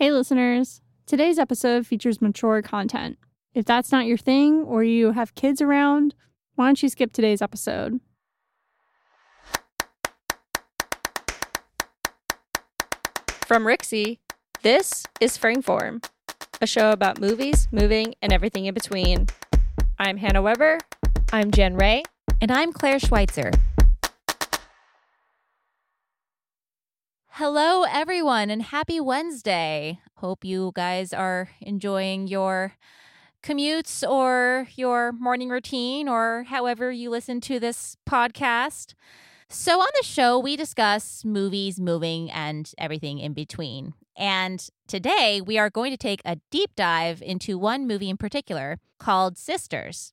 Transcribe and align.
Hey, 0.00 0.12
listeners. 0.12 0.80
Today's 1.04 1.38
episode 1.38 1.86
features 1.86 2.22
mature 2.22 2.62
content. 2.62 3.18
If 3.52 3.66
that's 3.66 3.92
not 3.92 4.06
your 4.06 4.16
thing 4.16 4.62
or 4.62 4.82
you 4.82 5.12
have 5.12 5.34
kids 5.34 5.60
around, 5.60 6.14
why 6.54 6.64
don't 6.68 6.82
you 6.82 6.88
skip 6.88 7.12
today's 7.12 7.42
episode? 7.42 8.00
From 13.44 13.64
Rixie, 13.64 14.20
this 14.62 15.04
is 15.20 15.36
Frameform, 15.36 16.02
a 16.62 16.66
show 16.66 16.92
about 16.92 17.20
movies, 17.20 17.68
moving, 17.70 18.14
and 18.22 18.32
everything 18.32 18.64
in 18.64 18.72
between. 18.72 19.26
I'm 19.98 20.16
Hannah 20.16 20.40
Weber. 20.40 20.78
I'm 21.30 21.50
Jen 21.50 21.76
Ray. 21.76 22.04
And 22.40 22.50
I'm 22.50 22.72
Claire 22.72 23.00
Schweitzer. 23.00 23.50
Hello, 27.34 27.84
everyone, 27.84 28.50
and 28.50 28.60
happy 28.60 29.00
Wednesday. 29.00 30.00
Hope 30.16 30.44
you 30.44 30.72
guys 30.74 31.12
are 31.12 31.48
enjoying 31.60 32.26
your 32.26 32.74
commutes 33.42 34.06
or 34.06 34.66
your 34.74 35.12
morning 35.12 35.48
routine 35.48 36.08
or 36.08 36.44
however 36.48 36.90
you 36.90 37.08
listen 37.08 37.40
to 37.42 37.60
this 37.60 37.96
podcast. 38.06 38.94
So, 39.48 39.80
on 39.80 39.88
the 39.98 40.04
show, 40.04 40.40
we 40.40 40.56
discuss 40.56 41.24
movies, 41.24 41.80
moving, 41.80 42.30
and 42.32 42.70
everything 42.76 43.20
in 43.20 43.32
between. 43.32 43.94
And 44.16 44.68
today, 44.88 45.40
we 45.40 45.56
are 45.56 45.70
going 45.70 45.92
to 45.92 45.96
take 45.96 46.20
a 46.24 46.38
deep 46.50 46.72
dive 46.74 47.22
into 47.22 47.56
one 47.56 47.86
movie 47.86 48.10
in 48.10 48.16
particular 48.16 48.80
called 48.98 49.38
Sisters. 49.38 50.12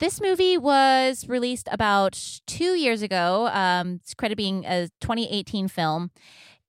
This 0.00 0.20
movie 0.20 0.56
was 0.56 1.26
released 1.28 1.68
about 1.72 2.40
two 2.46 2.74
years 2.74 3.02
ago. 3.02 3.48
Um, 3.48 4.00
it's 4.02 4.14
credited 4.14 4.36
being 4.36 4.64
a 4.64 4.90
2018 5.00 5.66
film. 5.66 6.10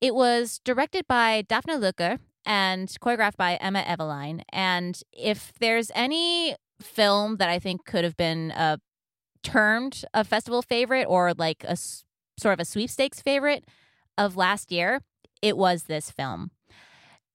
It 0.00 0.14
was 0.14 0.60
directed 0.64 1.06
by 1.06 1.42
Daphne 1.48 1.76
Luker 1.76 2.18
and 2.46 2.88
choreographed 2.88 3.36
by 3.36 3.56
Emma 3.56 3.82
Evelein. 3.82 4.42
And 4.50 5.00
if 5.12 5.52
there's 5.60 5.90
any 5.94 6.56
film 6.80 7.36
that 7.36 7.50
I 7.50 7.58
think 7.58 7.84
could 7.84 8.04
have 8.04 8.16
been 8.16 8.52
uh, 8.52 8.78
termed 9.42 10.04
a 10.14 10.24
festival 10.24 10.62
favorite 10.62 11.04
or 11.04 11.34
like 11.34 11.64
a 11.64 11.76
sort 11.76 12.54
of 12.54 12.60
a 12.60 12.64
sweepstakes 12.64 13.20
favorite 13.20 13.64
of 14.16 14.36
last 14.36 14.72
year, 14.72 15.00
it 15.42 15.56
was 15.56 15.84
this 15.84 16.10
film. 16.10 16.50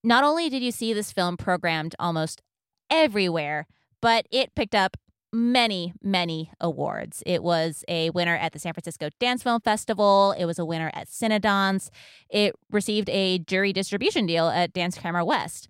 Not 0.03 0.23
only 0.23 0.49
did 0.49 0.63
you 0.63 0.71
see 0.71 0.93
this 0.93 1.11
film 1.11 1.37
programmed 1.37 1.95
almost 1.99 2.41
everywhere, 2.89 3.67
but 4.01 4.27
it 4.31 4.53
picked 4.55 4.75
up 4.75 4.97
many, 5.35 5.93
many 6.01 6.51
awards. 6.59 7.21
It 7.25 7.43
was 7.43 7.83
a 7.87 8.09
winner 8.11 8.35
at 8.35 8.53
the 8.53 8.59
San 8.59 8.73
Francisco 8.73 9.09
Dance 9.19 9.43
Film 9.43 9.61
Festival. 9.61 10.33
It 10.37 10.45
was 10.45 10.57
a 10.57 10.65
winner 10.65 10.89
at 10.93 11.07
Cinedans. 11.07 11.89
It 12.29 12.55
received 12.71 13.09
a 13.09 13.39
jury 13.39 13.73
distribution 13.73 14.25
deal 14.25 14.47
at 14.47 14.73
Dance 14.73 14.97
Camera 14.97 15.25
West. 15.25 15.67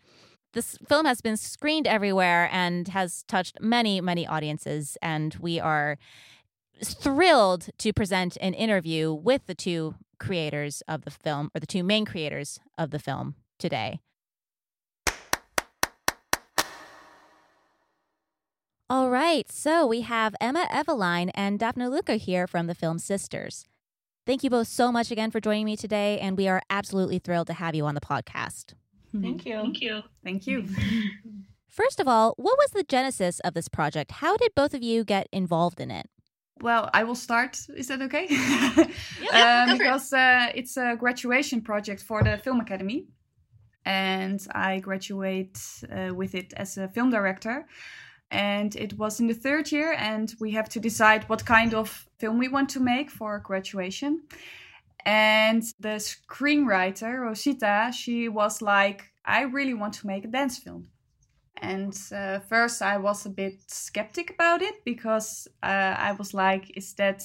This 0.53 0.77
film 0.87 1.05
has 1.05 1.19
been 1.19 1.35
screened 1.35 1.87
everywhere 1.87 2.47
and 2.51 2.87
has 2.89 3.23
touched 3.27 3.57
many, 3.59 3.99
many 3.99 4.25
audiences. 4.25 4.97
And 5.01 5.35
we 5.35 5.59
are 5.59 5.97
thrilled 6.83 7.69
to 7.79 7.91
present 7.91 8.37
an 8.39 8.53
interview 8.53 9.13
with 9.13 9.47
the 9.47 9.55
two 9.55 9.95
creators 10.19 10.81
of 10.87 11.03
the 11.03 11.11
film, 11.11 11.49
or 11.53 11.59
the 11.59 11.67
two 11.67 11.83
main 11.83 12.05
creators 12.05 12.59
of 12.77 12.91
the 12.91 12.99
film 12.99 13.35
today. 13.59 13.99
All 18.87 19.09
right, 19.09 19.51
so 19.51 19.87
we 19.87 20.01
have 20.01 20.35
Emma 20.39 20.67
Evelein 20.69 21.31
and 21.33 21.57
Daphne 21.57 21.87
Luca 21.87 22.17
here 22.17 22.45
from 22.45 22.67
the 22.67 22.75
film 22.75 22.99
Sisters. 22.99 23.65
Thank 24.27 24.43
you 24.43 24.51
both 24.51 24.67
so 24.67 24.91
much 24.91 25.09
again 25.09 25.31
for 25.31 25.39
joining 25.39 25.65
me 25.65 25.75
today, 25.75 26.19
and 26.19 26.37
we 26.37 26.47
are 26.47 26.61
absolutely 26.69 27.17
thrilled 27.17 27.47
to 27.47 27.53
have 27.53 27.73
you 27.73 27.83
on 27.87 27.95
the 27.95 28.01
podcast. 28.01 28.75
Thank 29.19 29.43
you. 29.43 29.59
Thank 29.59 29.81
you. 29.81 30.03
Thank 30.23 30.45
you. 30.45 30.67
First 31.67 31.99
of 31.99 32.07
all, 32.07 32.35
what 32.37 32.59
was 32.59 32.69
the 32.75 32.83
genesis 32.83 33.39
of 33.39 33.55
this 33.55 33.67
project? 33.67 34.11
How 34.11 34.37
did 34.37 34.53
both 34.53 34.75
of 34.75 34.83
you 34.83 35.03
get 35.03 35.29
involved 35.31 35.79
in 35.79 35.89
it? 35.89 36.07
Well, 36.61 36.87
I 36.93 37.05
will 37.05 37.15
start. 37.15 37.59
Is 37.75 37.87
that 37.87 38.03
okay? 38.03 38.27
Yeah, 39.19 39.65
um, 39.67 39.79
because 39.79 40.13
uh, 40.13 40.51
it's 40.53 40.77
a 40.77 40.95
graduation 40.95 41.61
project 41.61 42.03
for 42.03 42.21
the 42.21 42.37
Film 42.37 42.59
Academy, 42.59 43.07
and 43.83 44.45
I 44.53 44.79
graduate 44.79 45.57
uh, 45.91 46.13
with 46.13 46.35
it 46.35 46.53
as 46.55 46.77
a 46.77 46.87
film 46.87 47.09
director 47.09 47.65
and 48.31 48.75
it 48.75 48.97
was 48.97 49.19
in 49.19 49.27
the 49.27 49.33
third 49.33 49.71
year 49.71 49.93
and 49.93 50.33
we 50.39 50.51
have 50.51 50.69
to 50.69 50.79
decide 50.79 51.23
what 51.29 51.45
kind 51.45 51.73
of 51.73 52.07
film 52.17 52.37
we 52.37 52.47
want 52.47 52.69
to 52.69 52.79
make 52.79 53.09
for 53.09 53.39
graduation. 53.39 54.23
And 55.05 55.63
the 55.79 55.99
screenwriter 55.99 57.19
rosita 57.19 57.91
she 57.93 58.27
was 58.27 58.61
like 58.61 59.11
i 59.23 59.41
really 59.41 59.75
want 59.75 59.93
to 59.93 60.07
make 60.07 60.25
a 60.25 60.27
dance 60.27 60.57
film. 60.57 60.87
And 61.61 61.95
uh, 62.11 62.39
first 62.39 62.81
i 62.81 62.97
was 62.97 63.25
a 63.25 63.29
bit 63.29 63.61
skeptic 63.67 64.31
about 64.31 64.61
it 64.61 64.83
because 64.83 65.47
uh, 65.61 65.95
i 65.97 66.11
was 66.13 66.33
like 66.33 66.75
is 66.75 66.93
that 66.95 67.23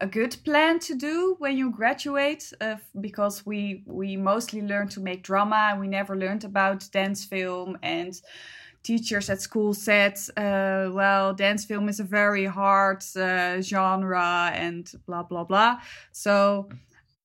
a 0.00 0.06
good 0.06 0.36
plan 0.44 0.78
to 0.80 0.94
do 0.94 1.36
when 1.38 1.56
you 1.56 1.70
graduate? 1.70 2.52
Uh, 2.60 2.76
because 3.00 3.46
we 3.46 3.84
we 3.86 4.16
mostly 4.16 4.60
learned 4.60 4.90
to 4.90 5.00
make 5.00 5.22
drama 5.22 5.68
and 5.70 5.80
we 5.80 5.88
never 5.88 6.16
learned 6.16 6.44
about 6.44 6.88
dance 6.92 7.24
film 7.24 7.78
and 7.82 8.20
teachers 8.84 9.28
at 9.30 9.40
school 9.40 9.74
said, 9.74 10.16
uh, 10.36 10.90
well, 10.92 11.34
dance 11.34 11.64
film 11.64 11.88
is 11.88 11.98
a 11.98 12.04
very 12.04 12.44
hard 12.44 13.02
uh, 13.16 13.60
genre 13.60 14.52
and 14.54 14.92
blah, 15.06 15.22
blah, 15.22 15.44
blah. 15.44 15.80
So 16.12 16.68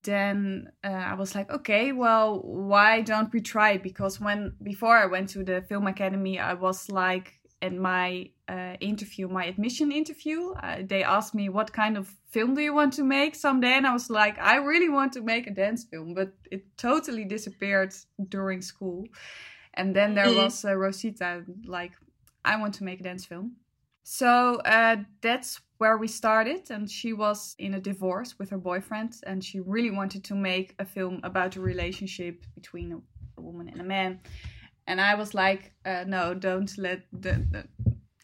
then 0.03 0.72
uh, 0.84 0.88
I 0.88 1.14
was 1.14 1.36
like, 1.36 1.52
okay, 1.52 1.92
well, 1.92 2.40
why 2.42 3.02
don't 3.02 3.31
we 3.31 3.42
try 3.42 3.72
it? 3.72 3.84
Because 3.84 4.20
when 4.20 4.53
before 4.64 4.97
I 4.97 5.06
went 5.06 5.30
to 5.30 5.44
the 5.44 5.62
film 5.62 5.86
academy, 5.86 6.40
I 6.40 6.53
was 6.53 6.90
like, 6.90 7.40
in 7.62 7.78
my 7.78 8.30
uh, 8.47 8.76
interview, 8.80 9.28
my 9.28 9.46
admission 9.46 9.91
interview, 9.91 10.52
uh, 10.64 10.78
they 10.86 11.03
asked 11.03 11.36
me 11.36 11.50
what 11.50 11.74
kind 11.74 11.97
of 11.97 12.08
film 12.30 12.56
do 12.56 12.62
you 12.62 12.74
want 12.74 12.94
to 12.94 13.03
make 13.03 13.36
someday, 13.36 13.74
and 13.74 13.86
I 13.86 13.94
was 13.94 14.09
like, 14.09 14.40
I 14.40 14.56
really 14.56 14.90
want 14.90 15.14
to 15.14 15.22
make 15.22 15.47
a 15.47 15.52
dance 15.52 15.84
film, 15.84 16.14
but 16.14 16.31
it 16.52 16.64
totally 16.78 17.26
disappeared 17.26 17.94
during 18.30 18.62
school. 18.62 19.08
And 19.79 19.95
then 19.95 20.13
there 20.13 20.31
Mhm. 20.31 20.35
was 20.35 20.66
uh, 20.66 20.75
Rosita, 20.75 21.45
like, 21.66 21.94
I 22.44 22.57
want 22.57 22.73
to 22.75 22.84
make 22.84 23.00
a 23.00 23.03
dance 23.03 23.25
film. 23.25 23.56
So 24.03 24.56
uh, 24.66 24.97
that's 25.22 25.62
where 25.78 25.97
we 25.97 26.07
started. 26.07 26.69
And 26.69 26.90
she 26.90 27.13
was 27.13 27.56
in 27.57 27.73
a 27.73 27.79
divorce 27.79 28.38
with 28.40 28.50
her 28.50 28.57
boyfriend. 28.57 29.12
And 29.25 29.41
she 29.44 29.59
really 29.62 29.91
wanted 29.91 30.23
to 30.25 30.35
make 30.35 30.75
a 30.79 30.85
film 30.85 31.22
about 31.23 31.56
a 31.56 31.62
relationship 31.62 32.45
between 32.56 32.91
a, 32.91 32.97
a 33.38 33.41
woman 33.41 33.69
and 33.69 33.79
a 33.79 33.85
man. 33.85 34.19
And 34.85 35.00
I 35.00 35.16
was 35.16 35.34
like, 35.34 35.72
uh, 35.85 36.03
no, 36.07 36.34
don't 36.34 36.78
let 36.78 37.03
the, 37.13 37.34
the 37.51 37.63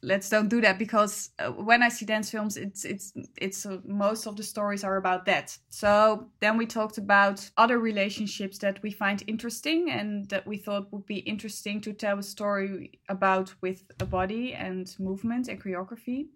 let's 0.05 0.29
don't 0.29 0.47
do 0.49 0.61
that 0.61 0.77
because 0.77 1.31
uh, 1.39 1.51
when 1.51 1.81
I 1.81 1.89
see 1.89 2.05
dance 2.05 2.29
films, 2.29 2.57
it's 2.57 2.85
it's 2.85 3.13
it's 3.37 3.65
uh, 3.65 3.79
most 3.85 4.27
of 4.27 4.35
the 4.35 4.43
stories 4.43 4.83
are 4.83 4.97
about 4.97 5.25
that. 5.25 5.57
So 5.69 6.27
then 6.39 6.57
we 6.57 6.65
talked 6.65 6.97
about 6.97 7.49
other 7.57 7.79
relationships 7.79 8.59
that 8.59 8.81
we 8.83 8.91
find 8.91 9.23
interesting 9.27 9.89
and 9.89 10.29
that 10.29 10.45
we 10.45 10.57
thought 10.57 10.91
would 10.93 11.05
be 11.05 11.17
interesting 11.17 11.81
to 11.81 11.93
tell 11.93 12.19
a 12.19 12.23
story 12.23 12.99
about 13.09 13.53
with 13.61 13.83
a 13.99 14.05
body 14.05 14.53
and 14.53 14.95
movement 14.99 15.47
and 15.47 15.61
choreography. 15.61 16.27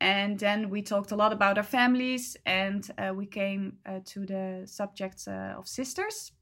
And 0.00 0.38
then 0.38 0.70
we 0.70 0.82
talked 0.82 1.10
a 1.10 1.16
lot 1.16 1.32
about 1.32 1.58
our 1.58 1.64
families, 1.64 2.36
and 2.46 2.88
uh, 2.98 3.12
we 3.14 3.26
came 3.26 3.78
uh, 3.84 3.98
to 4.06 4.26
the 4.26 4.62
subject 4.64 5.24
uh, 5.26 5.58
of 5.58 5.66
sisters 5.66 6.32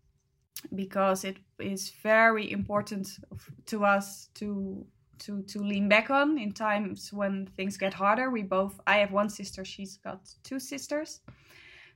because 0.75 1.25
it 1.25 1.37
is 1.59 1.93
very 2.03 2.51
important 2.51 3.19
to 3.67 3.85
us 3.85 4.29
to 4.35 4.87
to 5.21 5.43
to 5.43 5.59
lean 5.61 5.89
back 5.89 6.11
on 6.11 6.39
in 6.39 6.53
times 6.53 7.13
when 7.13 7.47
things 7.57 7.77
get 7.77 7.95
harder. 7.95 8.31
We 8.31 8.43
both 8.43 8.81
I 8.87 8.99
have 8.99 9.13
one 9.13 9.29
sister, 9.29 9.65
she's 9.65 9.97
got 9.97 10.21
two 10.43 10.61
sisters. 10.61 11.21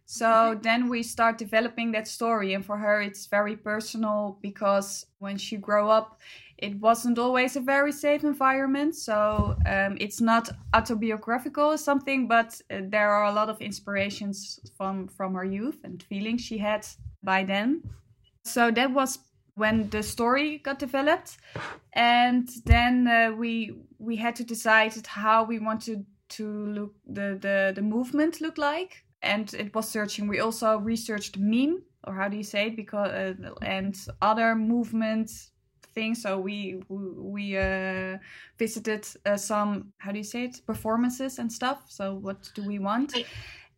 So 0.07 0.59
then 0.61 0.89
we 0.89 1.05
start 1.05 1.39
developing 1.39 1.93
that 1.93 2.09
story 2.09 2.55
and 2.55 2.67
for 2.67 2.77
her 2.77 3.01
it's 3.01 3.27
very 3.27 3.57
personal 3.57 4.39
because 4.43 5.07
when 5.21 5.37
she 5.37 5.57
grew 5.57 5.89
up 5.89 6.19
it 6.59 6.79
wasn't 6.81 7.19
always 7.19 7.57
a 7.57 7.61
very 7.61 7.93
safe 7.93 8.23
environment. 8.23 8.95
So 8.95 9.57
um, 9.67 9.97
it's 10.01 10.21
not 10.21 10.51
autobiographical 10.75 11.65
or 11.65 11.79
something, 11.79 12.29
but 12.29 12.61
uh, 12.71 12.81
there 12.89 13.11
are 13.11 13.25
a 13.27 13.33
lot 13.33 13.49
of 13.49 13.61
inspirations 13.61 14.61
from 14.77 15.09
from 15.09 15.35
her 15.35 15.45
youth 15.45 15.81
and 15.85 16.03
feelings 16.03 16.43
she 16.43 16.59
had 16.59 16.87
by 17.23 17.45
then. 17.45 17.83
So 18.45 18.71
that 18.71 18.91
was 18.91 19.19
when 19.61 19.91
the 19.91 20.03
story 20.03 20.59
got 20.59 20.79
developed, 20.79 21.39
and 21.93 22.49
then 22.65 23.07
uh, 23.07 23.33
we 23.37 23.73
we 23.99 24.17
had 24.17 24.35
to 24.37 24.45
decide 24.45 25.07
how 25.07 25.45
we 25.45 25.59
wanted 25.59 26.07
to 26.37 26.47
look 26.77 26.95
the 27.07 27.39
the 27.41 27.73
the 27.75 27.83
movement 27.83 28.41
look 28.41 28.59
like, 28.59 29.05
and 29.23 29.55
it 29.55 29.75
was 29.75 29.89
searching. 29.89 30.29
We 30.29 30.41
also 30.41 30.79
researched 30.79 31.39
meme 31.39 31.83
or 32.07 32.15
how 32.15 32.29
do 32.29 32.37
you 32.37 32.45
say 32.45 32.69
it 32.69 32.77
because 32.77 33.11
uh, 33.11 33.35
and 33.63 33.97
other 34.23 34.55
movement 34.55 35.31
things. 35.95 36.23
So 36.23 36.39
we 36.39 36.83
we 36.89 37.57
uh, 37.57 38.19
visited 38.59 39.07
uh, 39.27 39.37
some 39.37 39.93
how 39.99 40.13
do 40.13 40.19
you 40.19 40.25
say 40.25 40.45
it 40.45 40.61
performances 40.67 41.39
and 41.39 41.53
stuff. 41.53 41.85
So 41.89 42.15
what 42.15 42.51
do 42.55 42.65
we 42.65 42.79
want? 42.79 43.15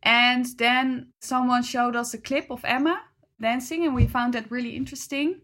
And 0.05 0.47
then 0.59 1.13
someone 1.21 1.63
showed 1.63 1.97
us 1.97 2.15
a 2.15 2.19
clip 2.19 2.51
of 2.51 2.65
Emma 2.65 3.01
dancing, 3.43 3.85
and 3.85 3.95
we 3.95 4.07
found 4.07 4.33
that 4.33 4.51
really 4.51 4.75
interesting. 4.75 5.43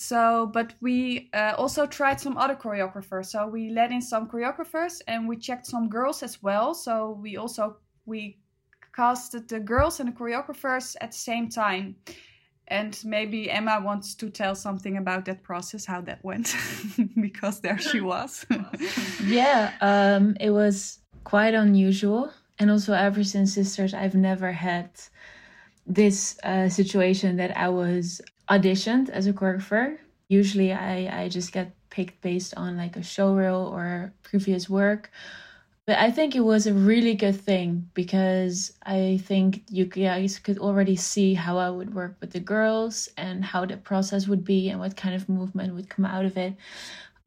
So, 0.00 0.50
but 0.54 0.74
we 0.80 1.28
uh, 1.34 1.52
also 1.58 1.84
tried 1.84 2.20
some 2.20 2.38
other 2.38 2.54
choreographers. 2.54 3.26
So 3.26 3.46
we 3.46 3.68
let 3.68 3.92
in 3.92 4.00
some 4.00 4.30
choreographers 4.30 5.02
and 5.06 5.28
we 5.28 5.36
checked 5.36 5.66
some 5.66 5.90
girls 5.90 6.22
as 6.22 6.42
well. 6.42 6.72
So 6.72 7.18
we 7.20 7.36
also 7.36 7.76
we 8.06 8.38
casted 8.96 9.46
the 9.46 9.60
girls 9.60 10.00
and 10.00 10.08
the 10.08 10.16
choreographers 10.16 10.96
at 11.02 11.12
the 11.12 11.18
same 11.18 11.50
time. 11.50 11.96
And 12.68 12.98
maybe 13.04 13.50
Emma 13.50 13.78
wants 13.84 14.14
to 14.14 14.30
tell 14.30 14.54
something 14.54 14.96
about 14.96 15.26
that 15.26 15.42
process, 15.42 15.84
how 15.84 16.00
that 16.02 16.24
went, 16.24 16.56
because 17.20 17.60
there 17.60 17.78
she 17.78 18.00
was. 18.00 18.46
yeah, 19.24 19.72
um, 19.82 20.34
it 20.40 20.50
was 20.50 21.00
quite 21.24 21.52
unusual. 21.52 22.32
And 22.58 22.70
also, 22.70 22.94
ever 22.94 23.22
since 23.22 23.54
Sisters, 23.54 23.92
I've 23.92 24.14
never 24.14 24.52
had 24.52 24.90
this 25.86 26.38
uh, 26.42 26.68
situation 26.68 27.36
that 27.36 27.56
I 27.56 27.68
was 27.68 28.20
auditioned 28.48 29.08
as 29.08 29.26
a 29.26 29.32
choreographer. 29.32 29.98
Usually, 30.28 30.72
I, 30.72 31.24
I 31.24 31.28
just 31.28 31.52
get 31.52 31.72
picked 31.90 32.20
based 32.22 32.54
on 32.56 32.76
like 32.76 32.96
a 32.96 33.02
show 33.02 33.34
reel 33.34 33.70
or 33.72 34.12
previous 34.22 34.68
work. 34.68 35.10
But 35.86 35.98
I 35.98 36.12
think 36.12 36.36
it 36.36 36.44
was 36.44 36.66
a 36.66 36.74
really 36.74 37.14
good 37.14 37.34
thing 37.34 37.90
because 37.94 38.72
I 38.84 39.20
think 39.24 39.64
you 39.68 39.86
guys 39.86 40.38
could 40.38 40.58
already 40.58 40.94
see 40.94 41.34
how 41.34 41.58
I 41.58 41.68
would 41.70 41.94
work 41.94 42.16
with 42.20 42.30
the 42.30 42.38
girls 42.38 43.08
and 43.16 43.44
how 43.44 43.64
the 43.66 43.76
process 43.76 44.28
would 44.28 44.44
be 44.44 44.68
and 44.68 44.78
what 44.78 44.96
kind 44.96 45.16
of 45.16 45.28
movement 45.28 45.74
would 45.74 45.88
come 45.88 46.04
out 46.04 46.24
of 46.24 46.36
it. 46.36 46.54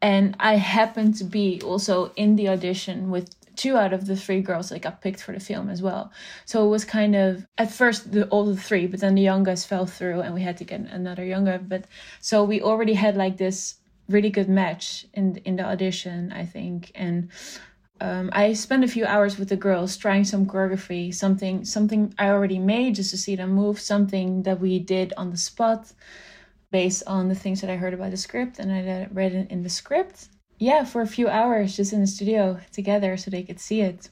And 0.02 0.36
I 0.40 0.56
happened 0.56 1.16
to 1.16 1.26
be 1.26 1.62
also 1.62 2.14
in 2.16 2.38
the 2.38 2.50
audition 2.50 3.10
with 3.10 3.36
two 3.56 3.78
out 3.78 3.94
of 3.94 4.06
the 4.06 4.16
three 4.16 4.42
girls 4.42 4.70
that 4.70 4.82
got 4.82 5.02
picked 5.02 5.22
for 5.22 5.32
the 5.32 5.40
film 5.40 5.70
as 5.70 5.82
well. 5.82 6.12
So 6.46 6.66
it 6.66 6.70
was 6.70 6.86
kind 6.86 7.16
of 7.16 7.46
at 7.58 7.72
first 7.72 8.12
the 8.12 8.28
all 8.28 8.46
the 8.46 8.56
three, 8.56 8.88
but 8.88 9.00
then 9.00 9.16
the 9.16 9.22
youngest 9.22 9.68
fell 9.68 9.86
through 9.86 10.22
and 10.22 10.34
we 10.34 10.42
had 10.42 10.58
to 10.58 10.64
get 10.64 10.82
another 10.82 11.26
younger. 11.26 11.60
But 11.60 11.86
so 12.20 12.44
we 12.44 12.62
already 12.62 12.94
had 12.94 13.16
like 13.18 13.38
this 13.38 13.76
really 14.10 14.30
good 14.30 14.50
match 14.50 15.06
in 15.14 15.38
in 15.46 15.56
the 15.56 15.66
audition, 15.66 16.32
I 16.32 16.46
think. 16.46 16.92
And 16.96 17.30
um, 18.02 18.30
I 18.34 18.54
spent 18.54 18.84
a 18.84 18.88
few 18.88 19.06
hours 19.06 19.38
with 19.38 19.50
the 19.50 19.56
girls 19.56 19.96
trying 19.98 20.26
some 20.26 20.46
choreography, 20.46 21.14
something 21.14 21.66
something 21.66 22.14
I 22.18 22.30
already 22.30 22.60
made 22.60 22.96
just 22.96 23.12
to 23.12 23.18
see 23.18 23.36
them 23.36 23.52
move, 23.52 23.80
something 23.80 24.44
that 24.44 24.60
we 24.60 24.80
did 24.80 25.14
on 25.18 25.30
the 25.30 25.38
spot 25.38 25.92
based 26.74 27.04
on 27.06 27.30
the 27.30 27.36
things 27.36 27.62
that 27.62 27.70
I 27.70 27.78
heard 27.78 27.94
about 27.94 28.12
the 28.12 28.18
script 28.18 28.58
and 28.58 28.72
I 28.72 29.08
read 29.14 29.34
it 29.34 29.52
in 29.52 29.62
the 29.62 29.70
script 29.70 30.28
yeah, 30.60 30.84
for 30.84 31.02
a 31.02 31.08
few 31.08 31.28
hours 31.28 31.76
just 31.76 31.94
in 31.94 32.02
the 32.02 32.08
studio 32.08 32.60
together 32.72 33.18
so 33.18 33.32
they 33.32 33.44
could 33.44 33.60
see 33.60 33.82
it. 33.82 34.10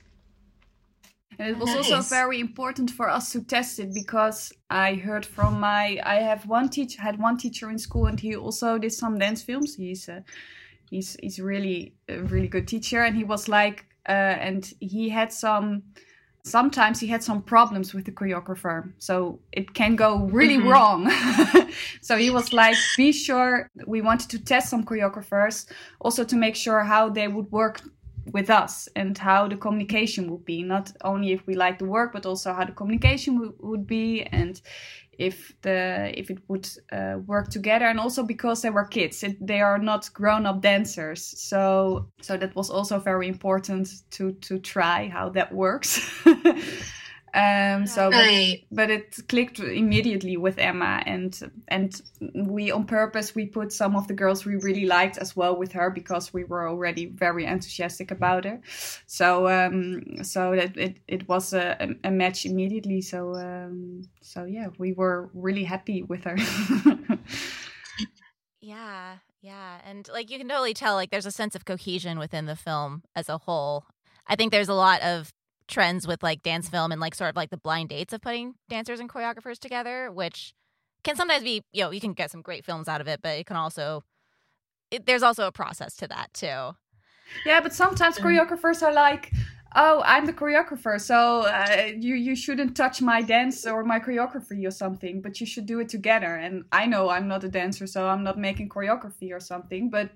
And 1.40 1.50
it 1.50 1.58
was 1.58 1.74
nice. 1.74 1.92
also 1.92 2.16
very 2.16 2.40
important 2.40 2.92
for 2.92 3.10
us 3.10 3.32
to 3.32 3.42
test 3.42 3.80
it 3.80 3.94
because 3.94 4.54
I 4.70 4.96
heard 4.96 5.26
from 5.26 5.60
my 5.60 6.00
I 6.04 6.16
have 6.16 6.46
one 6.46 6.70
teacher 6.70 7.02
had 7.02 7.18
one 7.18 7.38
teacher 7.38 7.70
in 7.70 7.80
school 7.80 8.06
and 8.06 8.20
he 8.20 8.36
also 8.36 8.78
did 8.78 8.94
some 8.94 9.18
dance 9.18 9.42
films. 9.42 9.76
He's 9.76 10.08
a, 10.08 10.24
he's 10.90 11.18
he's 11.22 11.40
really 11.40 11.96
a 12.08 12.20
really 12.20 12.48
good 12.48 12.68
teacher 12.68 13.02
and 13.02 13.16
he 13.16 13.24
was 13.24 13.48
like 13.48 13.86
uh, 14.08 14.36
and 14.48 14.72
he 14.80 15.10
had 15.10 15.32
some 15.32 15.84
sometimes 16.44 17.00
he 17.00 17.08
had 17.08 17.24
some 17.24 17.42
problems 17.42 17.94
with 17.94 18.06
the 18.06 18.12
choreographer 18.12 18.92
so 18.98 19.40
it 19.52 19.74
can 19.74 19.96
go 19.96 20.26
really 20.28 20.58
mm-hmm. 20.58 20.70
wrong 20.70 21.72
so 22.02 22.18
he 22.18 22.30
was 22.30 22.52
like 22.54 22.76
be 22.98 23.12
sure 23.12 23.70
we 23.86 24.02
wanted 24.02 24.30
to 24.30 24.40
test 24.40 24.70
some 24.70 24.84
choreographers 24.84 25.68
also 26.00 26.24
to 26.24 26.36
make 26.36 26.56
sure 26.56 26.82
how 26.82 27.10
they 27.10 27.28
would 27.28 27.52
work 27.52 27.82
with 28.34 28.50
us 28.50 28.88
and 28.96 29.18
how 29.18 29.48
the 29.48 29.56
communication 29.56 30.30
would 30.32 30.46
be 30.46 30.64
not 30.64 30.92
only 31.04 31.32
if 31.32 31.46
we 31.48 31.56
like 31.56 31.80
the 31.80 31.86
work 31.86 32.14
but 32.14 32.26
also 32.26 32.54
how 32.54 32.64
the 32.64 32.72
communication 32.72 33.36
w- 33.36 33.56
would 33.60 33.86
be 33.88 34.24
and 34.32 34.62
if 35.22 35.54
the 35.62 36.12
if 36.18 36.30
it 36.30 36.40
would 36.48 36.68
uh, 36.92 37.18
work 37.26 37.50
together 37.50 37.86
and 37.86 38.00
also 38.00 38.24
because 38.24 38.62
they 38.62 38.70
were 38.70 38.86
kids. 38.86 39.24
It, 39.24 39.38
they 39.46 39.62
are 39.62 39.78
not 39.78 40.10
grown-up 40.14 40.62
dancers. 40.62 41.24
So 41.38 42.08
so 42.22 42.38
that 42.38 42.56
was 42.56 42.70
also 42.70 43.00
very 43.00 43.28
important 43.28 43.90
to 44.12 44.34
to 44.34 44.60
try 44.60 45.08
how 45.10 45.30
that 45.30 45.54
works 45.54 46.00
Um, 47.34 47.88
so, 47.88 48.12
but, 48.12 48.60
but, 48.72 48.90
it 48.90 49.18
clicked 49.30 49.60
immediately 49.60 50.36
with 50.36 50.58
Emma, 50.58 51.02
and 51.06 51.40
and 51.70 52.02
we 52.36 52.72
on 52.72 52.84
purpose 52.86 53.34
we 53.34 53.46
put 53.46 53.72
some 53.72 53.96
of 53.96 54.08
the 54.10 54.14
girls 54.14 54.44
we 54.44 54.58
really 54.58 54.86
liked 54.86 55.18
as 55.18 55.34
well 55.34 55.56
with 55.56 55.72
her 55.72 55.90
because 55.90 56.34
we 56.34 56.44
were 56.44 56.68
already 56.68 57.06
very 57.06 57.46
enthusiastic 57.46 58.12
about 58.12 58.44
her. 58.44 58.60
So 59.08 59.48
um, 59.48 60.24
so 60.24 60.56
that 60.58 60.76
it, 60.76 60.98
it 61.08 61.30
was 61.30 61.54
a, 61.54 61.96
a 62.04 62.12
match 62.12 62.46
immediately. 62.46 63.02
So 63.02 63.36
um, 63.36 64.04
so 64.20 64.44
yeah, 64.44 64.68
we 64.78 64.92
were 64.92 65.30
really 65.34 65.64
happy 65.64 66.04
with 66.04 66.26
her. 66.26 66.36
yeah, 68.62 69.18
yeah, 69.42 69.80
and 69.86 70.06
like 70.12 70.30
you 70.30 70.38
can 70.38 70.50
totally 70.50 70.74
tell, 70.74 70.96
like 70.96 71.12
there's 71.12 71.26
a 71.26 71.32
sense 71.32 71.56
of 71.56 71.64
cohesion 71.64 72.20
within 72.20 72.46
the 72.46 72.58
film 72.58 73.04
as 73.16 73.30
a 73.30 73.38
whole. 73.38 73.86
I 74.28 74.36
think 74.36 74.52
there's 74.52 74.70
a 74.70 74.74
lot 74.74 75.02
of 75.02 75.32
trends 75.68 76.08
with 76.08 76.24
like 76.24 76.44
dance 76.44 76.70
film 76.70 76.92
and 76.92 77.00
like 77.00 77.16
sort 77.16 77.30
of 77.30 77.36
like 77.36 77.50
the 77.50 77.58
blind 77.58 77.90
dates 77.90 78.14
of 78.14 78.22
putting 78.22 78.56
dancers 78.70 79.00
and 79.00 79.10
choreographers 79.10 79.60
together, 79.60 80.12
which 80.12 80.54
can 81.04 81.16
sometimes 81.16 81.44
be, 81.44 81.64
you 81.72 81.84
know, 81.84 81.92
you 81.92 82.02
can 82.02 82.14
get 82.14 82.32
some 82.32 82.42
great 82.42 82.66
films 82.66 82.88
out 82.88 83.02
of 83.02 83.08
it, 83.08 83.22
but 83.22 83.38
it 83.38 83.46
can 83.46 83.56
also, 83.56 84.04
it, 84.92 85.06
there's 85.06 85.24
also 85.24 85.48
a 85.48 85.52
process 85.52 85.96
to 85.98 86.08
that 86.08 86.34
too. 86.34 86.76
Yeah, 87.46 87.62
but 87.62 87.74
sometimes 87.74 88.18
choreographers 88.18 88.82
are 88.84 88.94
like, 88.94 89.32
oh, 89.76 90.04
I'm 90.06 90.26
the 90.26 90.34
choreographer, 90.34 91.00
so 91.00 91.44
uh, 91.44 91.92
you 91.98 92.16
you 92.16 92.36
shouldn't 92.36 92.76
touch 92.76 93.02
my 93.02 93.22
dance 93.22 93.66
or 93.66 93.86
my 93.86 94.00
choreography 94.00 94.68
or 94.68 94.72
something, 94.72 95.22
but 95.22 95.40
you 95.40 95.46
should 95.48 95.66
do 95.66 95.80
it 95.80 95.88
together. 95.88 96.36
And 96.36 96.66
I 96.74 96.86
know 96.86 97.10
I'm 97.10 97.28
not 97.30 97.46
a 97.46 97.50
dancer, 97.50 97.88
so 97.88 98.08
I'm 98.08 98.24
not 98.24 98.38
making 98.38 98.68
choreography 98.68 99.32
or 99.32 99.40
something, 99.40 99.90
but 99.90 100.12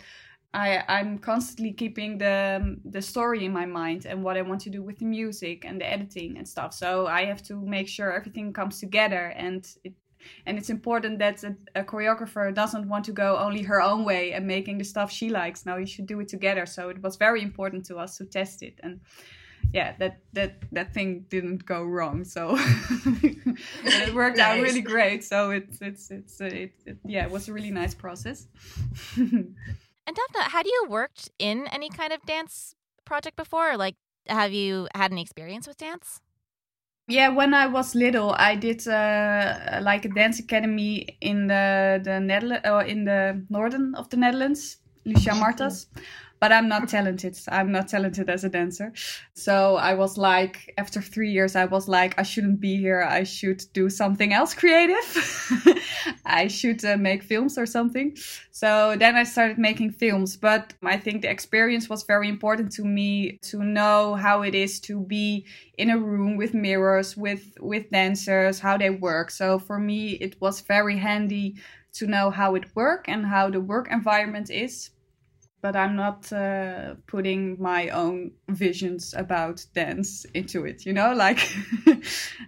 I, 0.55 0.85
I'm 0.87 1.17
constantly 1.17 1.73
keeping 1.73 2.17
the 2.17 2.77
the 2.85 3.01
story 3.01 3.43
in 3.43 3.51
my 3.51 3.65
mind 3.65 4.05
and 4.05 4.23
what 4.23 4.37
I 4.37 4.41
want 4.41 4.61
to 4.61 4.69
do 4.69 4.81
with 4.81 4.97
the 4.99 5.05
music 5.05 5.65
and 5.65 5.81
the 5.81 5.91
editing 5.91 6.37
and 6.37 6.47
stuff. 6.47 6.73
So 6.73 7.07
I 7.07 7.25
have 7.25 7.43
to 7.43 7.59
make 7.59 7.89
sure 7.89 8.13
everything 8.13 8.53
comes 8.53 8.79
together 8.79 9.33
and 9.35 9.67
it 9.83 9.93
and 10.47 10.57
it's 10.57 10.69
important 10.69 11.19
that 11.19 11.43
a, 11.43 11.55
a, 11.75 11.83
choreographer 11.83 12.51
doesn't 12.51 12.87
want 12.87 13.05
to 13.05 13.11
go 13.11 13.37
only 13.37 13.61
her 13.61 13.79
own 13.79 14.03
way 14.05 14.31
and 14.31 14.47
making 14.47 14.79
the 14.79 14.83
stuff 14.83 15.11
she 15.11 15.29
likes. 15.29 15.67
Now 15.67 15.75
you 15.75 15.85
should 15.85 16.07
do 16.07 16.19
it 16.19 16.29
together. 16.29 16.65
So 16.65 16.89
it 16.89 16.99
was 17.03 17.15
very 17.15 17.43
important 17.43 17.85
to 17.87 17.97
us 17.97 18.17
to 18.17 18.25
test 18.25 18.63
it 18.63 18.79
and 18.81 19.01
yeah, 19.73 19.93
that 19.99 20.19
that 20.33 20.63
that 20.71 20.93
thing 20.93 21.25
didn't 21.29 21.65
go 21.65 21.83
wrong. 21.83 22.23
So 22.23 22.55
it 23.83 24.15
worked 24.15 24.37
nice. 24.37 24.57
out 24.57 24.61
really 24.61 24.81
great. 24.81 25.23
So 25.23 25.51
it's 25.51 25.81
it's 25.81 26.11
it's 26.11 26.39
it, 26.39 26.71
it, 26.85 26.97
yeah, 27.03 27.25
it 27.25 27.31
was 27.31 27.49
a 27.49 27.53
really 27.53 27.71
nice 27.71 27.93
process. 27.93 28.47
And 30.07 30.15
Daphne, 30.15 30.51
had 30.51 30.65
you 30.65 30.85
worked 30.87 31.29
in 31.39 31.67
any 31.67 31.89
kind 31.89 32.13
of 32.13 32.21
dance 32.25 32.75
project 33.05 33.35
before? 33.35 33.75
Like, 33.77 33.95
have 34.27 34.53
you 34.53 34.87
had 34.95 35.11
any 35.11 35.21
experience 35.21 35.67
with 35.67 35.77
dance? 35.77 36.21
Yeah, 37.07 37.29
when 37.29 37.53
I 37.53 37.67
was 37.67 37.93
little, 37.93 38.33
I 38.37 38.55
did 38.55 38.87
uh, 38.87 39.79
like 39.81 40.05
a 40.05 40.09
dance 40.09 40.39
academy 40.39 41.17
in 41.21 41.47
the 41.47 42.01
the 42.03 42.19
Netherlands, 42.19 42.67
or 42.67 42.81
in 42.81 43.05
the 43.05 43.45
northern 43.49 43.93
of 43.93 44.09
the 44.09 44.17
Netherlands, 44.17 44.77
Lucia 45.05 45.31
Marthas 45.35 45.85
but 46.45 46.51
I'm 46.51 46.67
not 46.67 46.87
talented. 46.87 47.35
I'm 47.47 47.71
not 47.71 47.87
talented 47.87 48.29
as 48.29 48.43
a 48.43 48.49
dancer. 48.49 48.93
So 49.33 49.77
I 49.77 49.95
was 49.95 50.15
like, 50.15 50.71
after 50.77 51.01
three 51.01 51.31
years, 51.31 51.55
I 51.55 51.65
was 51.65 51.87
like, 51.87 52.19
I 52.19 52.21
shouldn't 52.21 52.59
be 52.59 52.77
here. 52.77 53.01
I 53.01 53.23
should 53.23 53.63
do 53.73 53.89
something 53.89 54.31
else 54.31 54.53
creative. 54.53 55.07
I 56.25 56.47
should 56.47 56.85
uh, 56.85 56.97
make 56.97 57.23
films 57.23 57.57
or 57.57 57.65
something. 57.65 58.15
So 58.51 58.95
then 58.95 59.15
I 59.15 59.23
started 59.23 59.57
making 59.57 59.93
films. 59.93 60.37
But 60.37 60.75
I 60.83 60.97
think 60.97 61.23
the 61.23 61.31
experience 61.31 61.89
was 61.89 62.03
very 62.03 62.29
important 62.29 62.71
to 62.73 62.83
me 62.83 63.39
to 63.49 63.63
know 63.63 64.13
how 64.13 64.43
it 64.43 64.53
is 64.53 64.79
to 64.81 64.99
be 64.99 65.47
in 65.79 65.89
a 65.89 65.97
room 65.97 66.37
with 66.37 66.53
mirrors, 66.53 67.17
with, 67.17 67.57
with 67.59 67.89
dancers, 67.89 68.59
how 68.59 68.77
they 68.77 68.91
work. 68.91 69.31
So 69.31 69.57
for 69.57 69.79
me, 69.79 70.11
it 70.11 70.39
was 70.39 70.61
very 70.61 70.99
handy 70.99 71.55
to 71.93 72.05
know 72.05 72.29
how 72.29 72.53
it 72.53 72.75
work 72.75 73.05
and 73.07 73.25
how 73.25 73.49
the 73.49 73.61
work 73.61 73.87
environment 73.89 74.51
is 74.51 74.91
but 75.65 75.75
I'm 75.75 75.95
not 75.95 76.31
uh, 76.31 76.93
putting 77.07 77.59
my 77.59 77.89
own 77.89 78.33
visions 78.49 79.15
about 79.17 79.65
dance 79.73 80.23
into 80.35 80.63
it. 80.63 80.85
You 80.85 80.93
know, 80.93 81.11
like, 81.15 81.39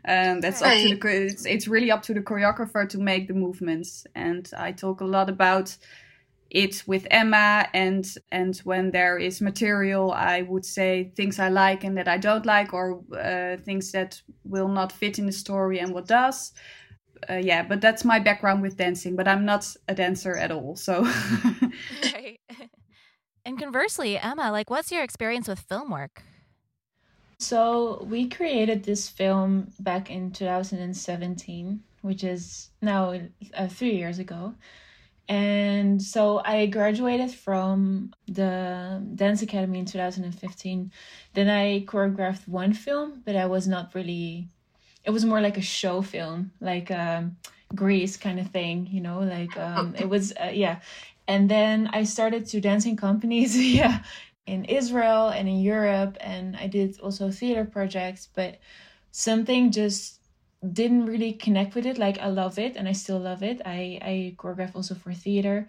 and 0.05 0.43
that's 0.43 0.61
right. 0.61 0.85
up 0.85 0.91
to 0.91 1.07
the. 1.07 1.25
It's, 1.25 1.47
it's 1.47 1.67
really 1.67 1.89
up 1.89 2.03
to 2.03 2.13
the 2.13 2.21
choreographer 2.21 2.87
to 2.87 2.99
make 2.99 3.27
the 3.27 3.33
movements, 3.33 4.05
and 4.13 4.47
I 4.55 4.71
talk 4.71 5.01
a 5.01 5.05
lot 5.05 5.31
about 5.31 5.75
it 6.51 6.83
with 6.85 7.07
Emma 7.09 7.67
and 7.73 8.05
and 8.31 8.55
when 8.63 8.91
there 8.91 9.17
is 9.17 9.41
material 9.41 10.13
I 10.13 10.43
would 10.43 10.63
say 10.63 11.11
things 11.13 11.39
I 11.39 11.49
like 11.49 11.83
and 11.83 11.97
that 11.97 12.07
I 12.07 12.17
don't 12.17 12.45
like 12.45 12.73
or 12.73 13.01
uh, 13.13 13.57
things 13.57 13.91
that 13.91 14.21
will 14.45 14.69
not 14.69 14.93
fit 14.93 15.19
in 15.19 15.25
the 15.25 15.33
story 15.33 15.79
and 15.79 15.93
what 15.93 16.07
does 16.07 16.53
uh, 17.29 17.33
yeah 17.33 17.63
but 17.63 17.81
that's 17.81 18.05
my 18.05 18.19
background 18.19 18.61
with 18.61 18.77
dancing 18.77 19.17
but 19.17 19.27
I'm 19.27 19.43
not 19.43 19.75
a 19.89 19.93
dancer 19.93 20.37
at 20.37 20.51
all 20.51 20.77
so 20.77 21.03
right. 21.03 21.71
And 23.47 23.57
conversely, 23.57 24.17
Emma, 24.17 24.51
like 24.51 24.69
what's 24.69 24.91
your 24.91 25.03
experience 25.03 25.47
with 25.47 25.59
film 25.59 25.89
work? 25.89 26.21
So, 27.39 28.05
we 28.09 28.27
created 28.27 28.83
this 28.83 29.07
film 29.07 29.71
back 29.79 30.11
in 30.11 30.31
2017, 30.31 31.79
which 32.01 32.25
is 32.25 32.71
now 32.81 33.17
uh, 33.53 33.67
three 33.67 33.95
years 33.95 34.19
ago. 34.19 34.53
And 35.29 36.01
so 36.01 36.41
I 36.43 36.65
graduated 36.65 37.31
from 37.31 38.11
the 38.27 39.01
dance 39.15 39.41
academy 39.41 39.79
in 39.79 39.85
2015. 39.85 40.91
Then 41.33 41.49
I 41.49 41.85
choreographed 41.85 42.49
one 42.49 42.73
film, 42.73 43.21
but 43.23 43.37
I 43.37 43.45
was 43.45 43.65
not 43.65 43.95
really. 43.95 44.49
It 45.05 45.11
was 45.11 45.23
more 45.23 45.39
like 45.39 45.57
a 45.57 45.61
show 45.61 46.01
film, 46.01 46.51
like 46.59 46.91
um, 46.91 47.37
Grease 47.73 48.17
kind 48.17 48.41
of 48.41 48.49
thing, 48.49 48.89
you 48.91 48.99
know. 48.99 49.19
Like 49.19 49.55
um, 49.57 49.95
it 49.97 50.09
was, 50.09 50.33
uh, 50.33 50.51
yeah. 50.53 50.79
And 51.27 51.49
then 51.49 51.87
I 51.93 52.03
started 52.03 52.45
to 52.47 52.61
dance 52.61 52.85
in 52.85 52.95
companies, 52.97 53.57
yeah, 53.75 54.03
in 54.45 54.65
Israel 54.65 55.29
and 55.29 55.47
in 55.47 55.59
Europe, 55.59 56.17
and 56.21 56.55
I 56.55 56.67
did 56.67 56.99
also 57.01 57.31
theater 57.31 57.65
projects. 57.65 58.27
But 58.33 58.59
something 59.11 59.71
just 59.71 60.21
didn't 60.73 61.05
really 61.05 61.33
connect 61.33 61.75
with 61.75 61.85
it. 61.85 61.97
Like 61.97 62.17
I 62.19 62.27
love 62.27 62.57
it 62.59 62.75
and 62.75 62.87
I 62.87 62.93
still 62.93 63.19
love 63.19 63.43
it. 63.43 63.61
I 63.65 63.99
I 64.01 64.35
choreograph 64.37 64.75
also 64.75 64.95
for 64.95 65.13
theater, 65.13 65.67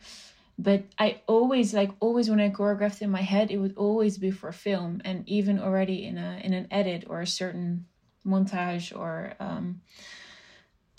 but 0.58 0.84
I 0.98 1.22
always 1.26 1.74
like 1.74 1.92
always 2.00 2.30
when 2.30 2.40
I 2.40 2.50
choreographed 2.50 3.02
in 3.02 3.10
my 3.10 3.22
head, 3.22 3.50
it 3.50 3.58
would 3.58 3.76
always 3.76 4.18
be 4.18 4.30
for 4.30 4.52
film 4.52 5.00
and 5.04 5.28
even 5.28 5.58
already 5.60 6.06
in 6.06 6.18
a 6.18 6.40
in 6.44 6.52
an 6.54 6.66
edit 6.70 7.04
or 7.08 7.20
a 7.20 7.26
certain 7.26 7.86
montage 8.26 8.96
or 8.96 9.34
um 9.40 9.80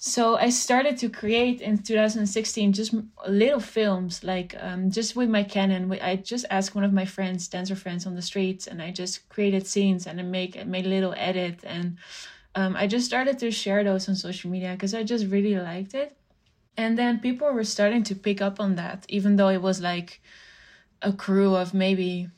so 0.01 0.37
I 0.37 0.49
started 0.49 0.95
to 0.99 1.09
create 1.09 1.59
in 1.59 1.77
2016 1.79 2.71
just 2.71 2.95
little 3.27 3.59
films, 3.59 4.23
like 4.23 4.55
um, 4.57 4.89
just 4.89 5.13
with 5.13 5.27
my 5.27 5.43
Canon. 5.43 5.91
I 6.01 6.15
just 6.15 6.45
asked 6.49 6.73
one 6.73 6.85
of 6.85 6.93
my 6.93 7.03
friends, 7.03 7.49
dancer 7.49 7.75
friends 7.75 8.07
on 8.07 8.15
the 8.15 8.21
streets, 8.21 8.65
and 8.65 8.81
I 8.81 8.91
just 8.91 9.27
created 9.27 9.67
scenes 9.67 10.07
and 10.07 10.17
I 10.17 10.23
make 10.23 10.65
made 10.65 10.85
a 10.85 10.89
little 10.89 11.13
edit 11.17 11.59
and 11.65 11.97
um, 12.55 12.77
I 12.77 12.87
just 12.87 13.05
started 13.05 13.39
to 13.39 13.51
share 13.51 13.83
those 13.83 14.07
on 14.07 14.15
social 14.15 14.49
media 14.49 14.71
because 14.71 14.93
I 14.93 15.03
just 15.03 15.25
really 15.25 15.57
liked 15.57 15.93
it. 15.93 16.15
And 16.77 16.97
then 16.97 17.19
people 17.19 17.51
were 17.51 17.65
starting 17.65 18.03
to 18.03 18.15
pick 18.15 18.41
up 18.41 18.61
on 18.61 18.75
that, 18.75 19.05
even 19.09 19.35
though 19.35 19.49
it 19.49 19.61
was 19.61 19.81
like 19.81 20.21
a 21.01 21.11
crew 21.11 21.55
of 21.55 21.73
maybe 21.73 22.29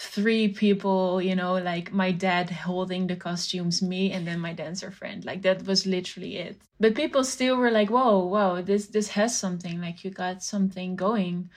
three 0.00 0.48
people, 0.48 1.20
you 1.20 1.34
know, 1.34 1.54
like 1.54 1.92
my 1.92 2.12
dad 2.12 2.50
holding 2.50 3.08
the 3.08 3.16
costumes, 3.16 3.82
me, 3.82 4.12
and 4.12 4.26
then 4.26 4.38
my 4.38 4.52
dancer 4.52 4.92
friend. 4.92 5.24
Like 5.24 5.42
that 5.42 5.66
was 5.66 5.86
literally 5.86 6.36
it. 6.36 6.60
But 6.78 6.94
people 6.94 7.24
still 7.24 7.56
were 7.56 7.72
like, 7.72 7.90
whoa, 7.90 8.24
whoa, 8.24 8.62
this 8.62 8.86
this 8.86 9.08
has 9.08 9.36
something. 9.36 9.80
Like 9.80 10.04
you 10.04 10.10
got 10.10 10.42
something 10.42 10.96
going 10.96 11.50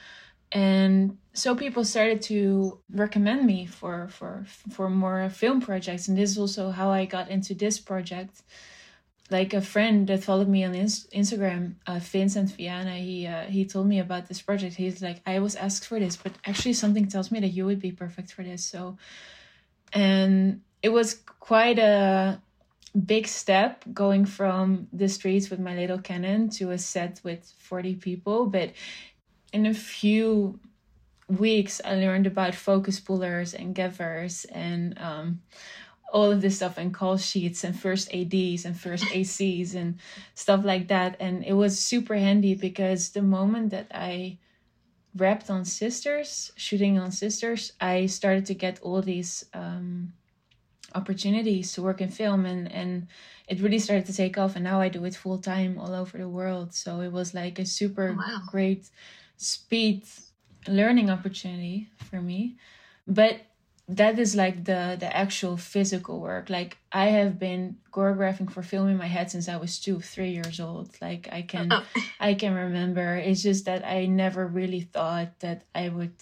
and 0.51 1.17
so 1.33 1.55
people 1.55 1.85
started 1.85 2.21
to 2.21 2.79
recommend 2.93 3.45
me 3.45 3.65
for 3.65 4.07
for 4.09 4.43
for 4.69 4.89
more 4.89 5.29
film 5.29 5.61
projects 5.61 6.07
and 6.07 6.17
this 6.17 6.31
is 6.31 6.37
also 6.37 6.71
how 6.71 6.89
i 6.89 7.05
got 7.05 7.29
into 7.29 7.53
this 7.53 7.79
project 7.79 8.41
like 9.31 9.53
a 9.53 9.61
friend 9.61 10.07
that 10.07 10.23
followed 10.23 10.47
me 10.47 10.63
on 10.63 10.73
instagram 10.73 11.75
uh, 11.87 11.99
vincent 11.99 12.51
viana 12.51 12.95
he 12.95 13.25
uh, 13.27 13.43
he 13.43 13.65
told 13.65 13.87
me 13.87 13.99
about 13.99 14.27
this 14.27 14.41
project. 14.41 14.75
He's 14.75 15.01
like 15.01 15.21
i 15.25 15.39
was 15.39 15.55
asked 15.55 15.87
for 15.87 15.99
this 15.99 16.17
but 16.17 16.33
actually 16.45 16.73
something 16.73 17.07
tells 17.07 17.31
me 17.31 17.39
that 17.39 17.53
you 17.57 17.65
would 17.65 17.79
be 17.79 17.91
perfect 17.91 18.31
for 18.33 18.43
this. 18.43 18.63
So 18.63 18.97
and 19.93 20.61
it 20.81 20.89
was 20.89 21.19
quite 21.39 21.79
a 21.79 22.41
big 23.05 23.27
step 23.27 23.83
going 23.93 24.25
from 24.25 24.87
the 24.91 25.07
streets 25.07 25.49
with 25.49 25.59
my 25.59 25.75
little 25.75 25.99
Canon 25.99 26.49
to 26.49 26.71
a 26.71 26.77
set 26.77 27.21
with 27.23 27.53
40 27.57 27.95
people. 27.95 28.45
But 28.47 28.71
in 29.53 29.65
a 29.65 29.73
few 29.73 30.59
weeks, 31.27 31.79
I 31.83 31.95
learned 31.95 32.27
about 32.27 32.55
focus 32.55 32.99
pullers 32.99 33.53
and 33.53 33.73
givers 33.73 34.45
and 34.45 34.97
um, 34.99 35.41
all 36.11 36.31
of 36.31 36.41
this 36.41 36.57
stuff 36.57 36.77
and 36.77 36.93
call 36.93 37.17
sheets 37.17 37.63
and 37.63 37.79
first 37.79 38.13
ADs 38.13 38.65
and 38.65 38.79
first 38.79 39.05
ACs 39.05 39.75
and 39.75 39.97
stuff 40.35 40.63
like 40.63 40.87
that. 40.89 41.15
And 41.19 41.43
it 41.43 41.53
was 41.53 41.79
super 41.79 42.15
handy 42.15 42.53
because 42.53 43.09
the 43.09 43.21
moment 43.21 43.71
that 43.71 43.87
I 43.93 44.37
wrapped 45.15 45.49
on 45.49 45.65
sisters, 45.65 46.51
shooting 46.55 46.99
on 46.99 47.11
sisters, 47.11 47.73
I 47.79 48.05
started 48.05 48.45
to 48.47 48.53
get 48.53 48.79
all 48.81 49.01
these 49.01 49.45
um, 49.53 50.13
opportunities 50.93 51.73
to 51.73 51.81
work 51.81 52.01
in 52.01 52.09
film 52.09 52.45
and 52.45 52.69
and 52.71 53.07
it 53.47 53.61
really 53.61 53.79
started 53.79 54.05
to 54.05 54.13
take 54.13 54.37
off 54.37 54.55
and 54.55 54.63
now 54.63 54.79
I 54.79 54.89
do 54.89 55.03
it 55.05 55.15
full 55.15 55.37
time 55.37 55.77
all 55.77 55.93
over 55.93 56.17
the 56.17 56.29
world. 56.29 56.73
So 56.73 57.01
it 57.01 57.11
was 57.11 57.33
like 57.33 57.59
a 57.59 57.65
super 57.65 58.09
oh, 58.09 58.17
wow. 58.17 58.41
great 58.49 58.89
speed 59.37 60.03
learning 60.67 61.09
opportunity 61.09 61.89
for 61.97 62.21
me 62.21 62.55
but 63.07 63.41
that 63.91 64.17
is 64.17 64.35
like 64.35 64.63
the 64.63 64.95
the 64.99 65.15
actual 65.15 65.57
physical 65.57 66.21
work 66.21 66.49
like 66.49 66.77
i 66.93 67.07
have 67.07 67.37
been 67.37 67.75
choreographing 67.91 68.49
for 68.49 68.63
film 68.63 68.87
in 68.87 68.97
my 68.97 69.05
head 69.05 69.29
since 69.29 69.49
i 69.49 69.57
was 69.57 69.79
two 69.79 69.99
three 69.99 70.31
years 70.31 70.59
old 70.59 70.89
like 71.01 71.27
i 71.31 71.41
can 71.41 71.67
oh. 71.71 71.83
i 72.19 72.33
can 72.33 72.53
remember 72.53 73.15
it's 73.15 73.43
just 73.43 73.65
that 73.65 73.85
i 73.85 74.05
never 74.05 74.47
really 74.47 74.81
thought 74.81 75.37
that 75.41 75.63
i 75.75 75.89
would 75.89 76.13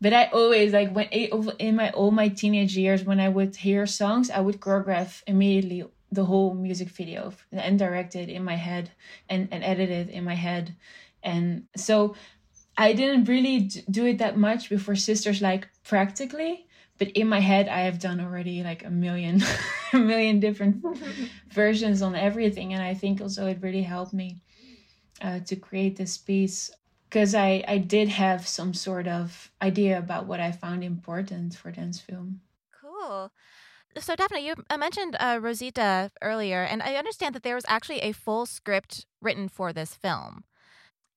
but 0.00 0.12
i 0.12 0.24
always 0.26 0.72
like 0.72 0.90
when 0.92 1.08
eh, 1.12 1.28
in 1.60 1.76
my 1.76 1.90
all 1.90 2.10
my 2.10 2.28
teenage 2.28 2.76
years 2.76 3.04
when 3.04 3.20
i 3.20 3.28
would 3.28 3.54
hear 3.54 3.86
songs 3.86 4.28
i 4.28 4.40
would 4.40 4.60
choreograph 4.60 5.22
immediately 5.28 5.84
the 6.10 6.24
whole 6.24 6.54
music 6.54 6.88
video 6.88 7.32
and 7.52 7.78
direct 7.78 8.14
it 8.14 8.28
in 8.28 8.44
my 8.44 8.54
head 8.54 8.90
and, 9.28 9.48
and 9.52 9.64
edit 9.64 9.90
it 9.90 10.08
in 10.08 10.24
my 10.24 10.34
head 10.34 10.74
and 11.22 11.64
so 11.76 12.14
I 12.76 12.92
didn't 12.92 13.26
really 13.26 13.70
do 13.88 14.04
it 14.06 14.18
that 14.18 14.36
much 14.36 14.68
before 14.68 14.96
sisters, 14.96 15.40
like 15.40 15.68
practically. 15.84 16.66
But 17.04 17.12
in 17.18 17.28
my 17.28 17.40
head, 17.40 17.68
I 17.68 17.80
have 17.80 17.98
done 17.98 18.18
already 18.18 18.62
like 18.62 18.82
a 18.82 18.88
million, 18.88 19.42
a 19.92 19.98
million 19.98 20.40
different 20.40 20.82
versions 21.52 22.00
on 22.00 22.14
everything, 22.14 22.72
and 22.72 22.82
I 22.82 22.94
think 22.94 23.20
also 23.20 23.46
it 23.46 23.58
really 23.60 23.82
helped 23.82 24.14
me 24.14 24.40
uh, 25.20 25.40
to 25.40 25.54
create 25.54 25.96
this 25.96 26.16
piece 26.16 26.70
because 27.04 27.34
I 27.34 27.62
I 27.68 27.76
did 27.76 28.08
have 28.08 28.46
some 28.46 28.72
sort 28.72 29.06
of 29.06 29.52
idea 29.60 29.98
about 29.98 30.24
what 30.24 30.40
I 30.40 30.50
found 30.50 30.82
important 30.82 31.54
for 31.54 31.70
dance 31.70 32.00
film. 32.00 32.40
Cool. 32.72 33.30
So, 33.98 34.16
definitely 34.16 34.46
you 34.46 34.54
mentioned 34.78 35.14
uh, 35.20 35.38
Rosita 35.42 36.10
earlier, 36.22 36.62
and 36.62 36.82
I 36.82 36.94
understand 36.94 37.34
that 37.34 37.42
there 37.42 37.54
was 37.54 37.66
actually 37.68 38.00
a 38.00 38.12
full 38.12 38.46
script 38.46 39.04
written 39.20 39.50
for 39.50 39.74
this 39.74 39.92
film. 39.92 40.44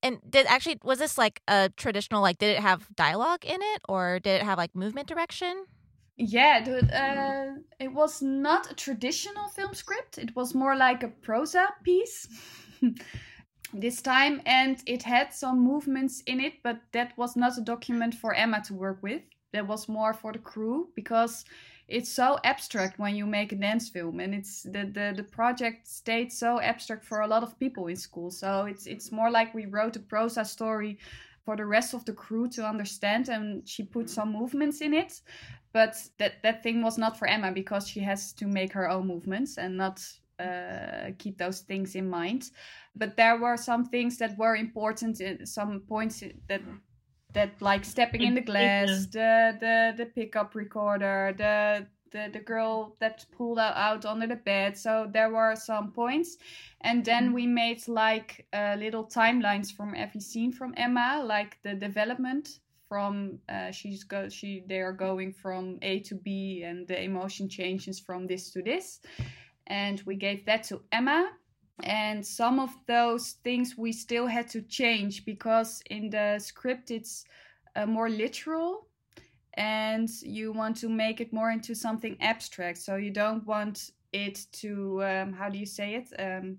And 0.04 0.20
did 0.30 0.48
actually 0.48 0.80
was 0.84 1.00
this 1.00 1.18
like 1.18 1.42
a 1.48 1.70
traditional 1.78 2.22
like 2.22 2.40
did 2.40 2.58
it 2.58 2.60
have 2.60 2.94
dialogue 2.94 3.46
in 3.46 3.62
it 3.62 3.82
or 3.88 4.20
did 4.20 4.42
it 4.42 4.44
have 4.44 4.58
like 4.58 4.76
movement 4.76 5.08
direction? 5.08 5.66
Yeah, 6.18 6.64
dude, 6.64 6.92
uh, 6.92 7.60
it 7.80 7.94
was 7.94 8.22
not 8.24 8.72
a 8.72 8.76
traditional 8.76 9.50
film 9.50 9.76
script. 9.76 10.18
It 10.18 10.36
was 10.36 10.56
more 10.56 10.76
like 10.76 11.04
a 11.04 11.10
prosa 11.10 11.68
piece 11.84 12.28
this 13.74 14.02
time, 14.02 14.42
and 14.46 14.82
it 14.88 15.04
had 15.04 15.32
some 15.32 15.60
movements 15.60 16.22
in 16.26 16.40
it, 16.40 16.54
but 16.64 16.80
that 16.94 17.16
was 17.18 17.36
not 17.36 17.58
a 17.58 17.62
document 17.62 18.16
for 18.16 18.34
Emma 18.34 18.64
to 18.64 18.74
work 18.74 19.04
with. 19.04 19.22
That 19.54 19.68
was 19.68 19.88
more 19.88 20.14
for 20.14 20.34
the 20.34 20.40
crew 20.40 20.90
because 20.96 21.46
it's 21.88 22.12
so 22.12 22.40
abstract 22.44 22.98
when 23.00 23.16
you 23.16 23.26
make 23.26 23.52
a 23.52 23.56
dance 23.56 23.88
film 23.88 24.20
and 24.20 24.34
it's 24.34 24.64
the, 24.64 24.90
the 24.94 25.14
the 25.16 25.24
project 25.24 25.88
stayed 25.88 26.34
so 26.34 26.60
abstract 26.60 27.06
for 27.06 27.22
a 27.22 27.28
lot 27.28 27.44
of 27.44 27.58
people 27.60 27.88
in 27.88 27.96
school 27.96 28.30
so 28.30 28.66
it's 28.66 28.88
it's 28.88 29.10
more 29.10 29.32
like 29.32 29.54
we 29.54 29.66
wrote 29.66 29.96
a 29.96 30.00
prosa 30.00 30.46
story 30.46 30.98
for 31.46 31.56
the 31.56 31.66
rest 31.66 31.94
of 31.94 32.04
the 32.04 32.12
crew 32.12 32.50
to 32.50 32.62
understand 32.68 33.30
and 33.30 33.66
she 33.68 33.84
put 33.84 34.10
some 34.10 34.34
movements 34.34 34.82
in 34.82 34.94
it 34.94 35.22
but 35.78 35.94
that 36.20 36.34
that 36.44 36.64
thing 36.64 36.78
was 36.82 36.98
not 36.98 37.18
for 37.18 37.28
emma 37.28 37.52
because 37.52 37.88
she 37.88 38.00
has 38.00 38.34
to 38.34 38.46
make 38.48 38.74
her 38.74 38.88
own 38.90 39.06
movements 39.08 39.58
and 39.58 39.78
not 39.78 39.98
uh, 40.40 41.12
keep 41.18 41.38
those 41.38 41.60
things 41.70 41.96
in 41.96 42.08
mind 42.10 42.52
but 42.96 43.16
there 43.18 43.38
were 43.38 43.58
some 43.58 43.84
things 43.86 44.18
that 44.18 44.38
were 44.38 44.56
important 44.56 45.22
uh, 45.22 45.46
some 45.46 45.82
points 45.88 46.24
that 46.50 46.62
that 47.34 47.62
like 47.62 47.86
stepping 47.86 48.22
in 48.22 48.34
the 48.34 48.42
glass, 48.42 49.06
the 49.12 49.56
the 49.60 49.94
the 49.98 50.06
pickup 50.06 50.56
recorder, 50.56 51.36
the 51.38 51.86
the, 52.12 52.30
the 52.32 52.40
girl 52.40 52.96
that 53.00 53.26
pulled 53.38 53.60
out, 53.60 53.76
out 53.76 54.06
under 54.06 54.28
the 54.28 54.36
bed. 54.36 54.78
So 54.78 55.10
there 55.12 55.30
were 55.30 55.56
some 55.56 55.92
points. 55.92 56.38
And 56.82 57.04
then 57.04 57.26
mm-hmm. 57.26 57.34
we 57.34 57.48
made 57.48 57.88
like 57.88 58.46
uh, 58.54 58.76
little 58.80 59.06
timelines 59.06 59.72
from 59.72 59.94
every 59.96 60.22
scene 60.22 60.52
from 60.52 60.74
Emma, 60.78 61.22
like 61.24 61.58
the 61.64 61.74
development 61.74 62.60
from 62.88 63.40
uh, 63.50 63.72
she's 63.72 64.04
go 64.04 64.30
she 64.30 64.64
they 64.68 64.80
are 64.80 64.94
going 64.94 65.34
from 65.34 65.78
A 65.82 66.00
to 66.02 66.16
B 66.16 66.64
and 66.66 66.88
the 66.88 67.02
emotion 67.02 67.50
changes 67.50 68.00
from 68.00 68.28
this 68.28 68.52
to 68.52 68.62
this. 68.62 69.00
And 69.68 70.02
we 70.06 70.16
gave 70.16 70.46
that 70.46 70.64
to 70.66 70.82
Emma. 70.92 71.32
And 71.84 72.26
some 72.26 72.60
of 72.60 72.72
those 72.88 73.34
things 73.44 73.78
we 73.78 73.92
still 73.92 74.26
had 74.26 74.50
to 74.50 74.62
change 74.62 75.26
because 75.26 75.82
in 75.90 76.10
the 76.10 76.40
script 76.40 76.90
it's 76.90 77.26
uh, 77.76 77.86
more 77.86 78.10
literal 78.10 78.88
and 79.54 80.10
you 80.22 80.52
want 80.54 80.78
to 80.78 80.90
make 80.90 81.20
it 81.20 81.34
more 81.34 81.52
into 81.52 81.76
something 81.76 82.16
abstract. 82.22 82.78
So 82.78 82.96
you 82.96 83.12
don't 83.12 83.46
want 83.46 83.92
it 84.14 84.46
to 84.54 85.04
um, 85.04 85.34
how 85.34 85.50
do 85.50 85.58
you 85.58 85.66
say 85.66 85.96
it? 85.96 86.14
Um, 86.20 86.58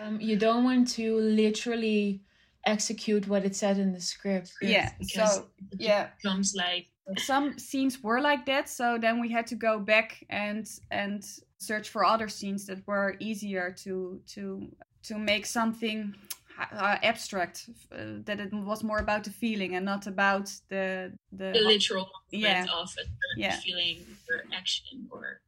um, 0.00 0.20
you 0.20 0.36
don't 0.36 0.64
want 0.64 0.88
to 0.92 1.16
literally 1.18 2.22
execute 2.66 3.28
what 3.28 3.44
it 3.44 3.54
said 3.54 3.78
in 3.78 3.92
the 3.92 4.00
script 4.00 4.52
yeah 4.62 4.90
so 5.02 5.46
yeah 5.78 6.08
comes 6.22 6.54
like 6.56 6.86
some 7.18 7.58
scenes 7.58 8.02
were 8.02 8.20
like 8.20 8.46
that 8.46 8.68
so 8.68 8.96
then 8.98 9.20
we 9.20 9.28
had 9.30 9.46
to 9.46 9.54
go 9.54 9.78
back 9.78 10.24
and 10.30 10.68
and 10.90 11.24
search 11.58 11.88
for 11.90 12.04
other 12.04 12.28
scenes 12.28 12.66
that 12.66 12.86
were 12.86 13.16
easier 13.20 13.70
to 13.70 14.20
to 14.26 14.68
to 15.02 15.18
make 15.18 15.44
something 15.44 16.14
uh, 16.58 16.96
abstract 17.02 17.68
uh, 17.92 17.96
that 18.24 18.40
it 18.40 18.52
was 18.52 18.82
more 18.82 18.98
about 18.98 19.24
the 19.24 19.30
feeling 19.30 19.74
and 19.74 19.84
not 19.84 20.06
about 20.06 20.46
the 20.68 21.12
the, 21.32 21.50
the 21.52 21.60
literal 21.60 22.08
yeah. 22.30 22.64
of 22.74 22.88
a 22.98 23.04
yeah. 23.36 23.56
feeling 23.58 24.04
or 24.30 24.44
action 24.56 25.06
or 25.10 25.40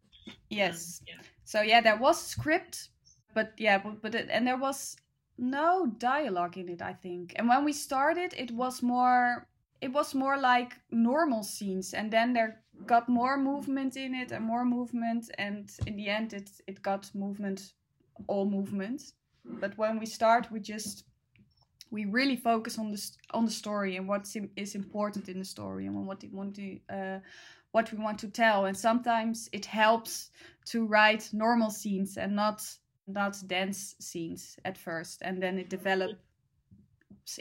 yes 0.51 1.01
um, 1.01 1.07
yeah. 1.09 1.23
so 1.45 1.61
yeah 1.63 1.81
there 1.81 1.97
was 1.97 2.21
script 2.21 2.89
but 3.35 3.53
yeah 3.57 3.79
but, 3.79 4.03
but 4.03 4.15
it, 4.15 4.29
and 4.31 4.47
there 4.47 4.57
was 4.57 4.97
no 5.39 5.87
dialogue 5.99 6.57
in 6.57 6.69
it 6.69 6.83
i 6.83 6.93
think. 6.93 7.33
And 7.37 7.49
when 7.49 7.65
we 7.65 7.73
started 7.73 8.35
it 8.37 8.51
was 8.51 8.83
more 8.83 9.47
it 9.81 9.93
was 9.93 10.15
more 10.15 10.39
like 10.39 10.73
normal 10.91 11.43
scenes 11.43 11.95
and 11.95 12.11
then 12.11 12.33
there 12.33 12.63
got 12.87 13.09
more 13.09 13.37
movement 13.37 13.97
in 13.97 14.15
it 14.15 14.33
and 14.33 14.45
more 14.45 14.65
movement 14.65 15.31
and 15.39 15.71
in 15.87 15.97
the 15.97 16.09
end 16.09 16.33
it 16.33 16.51
it 16.67 16.83
got 16.83 17.11
movement 17.15 17.73
all 18.27 18.47
movement 18.47 19.13
but 19.45 19.77
when 19.77 19.99
we 19.99 20.07
start 20.07 20.51
we 20.51 20.61
just 20.61 21.05
we 21.91 22.05
really 22.05 22.37
focus 22.37 22.79
on 22.79 22.91
the 22.91 23.11
on 23.31 23.45
the 23.45 23.51
story 23.51 23.97
and 23.97 24.09
what 24.09 24.27
is 24.57 24.75
important 24.75 25.29
in 25.29 25.39
the 25.39 25.45
story 25.45 25.87
and 25.87 26.07
what 26.07 26.23
we 26.23 26.29
want 26.29 26.55
to 26.55 26.79
uh, 26.91 27.19
what 27.77 27.93
we 27.93 27.99
want 27.99 28.19
to 28.19 28.29
tell. 28.29 28.65
And 28.65 28.77
sometimes 28.77 29.51
it 29.53 29.67
helps 29.67 30.31
to 30.67 30.87
write 30.87 31.29
normal 31.33 31.71
scenes 31.71 32.17
and 32.17 32.35
not 32.35 32.63
not 33.07 33.37
dance 33.47 33.95
scenes 34.01 34.57
at 34.65 34.77
first 34.77 35.23
and 35.23 35.43
then 35.43 35.59
it 35.59 35.71
develops 35.71 36.17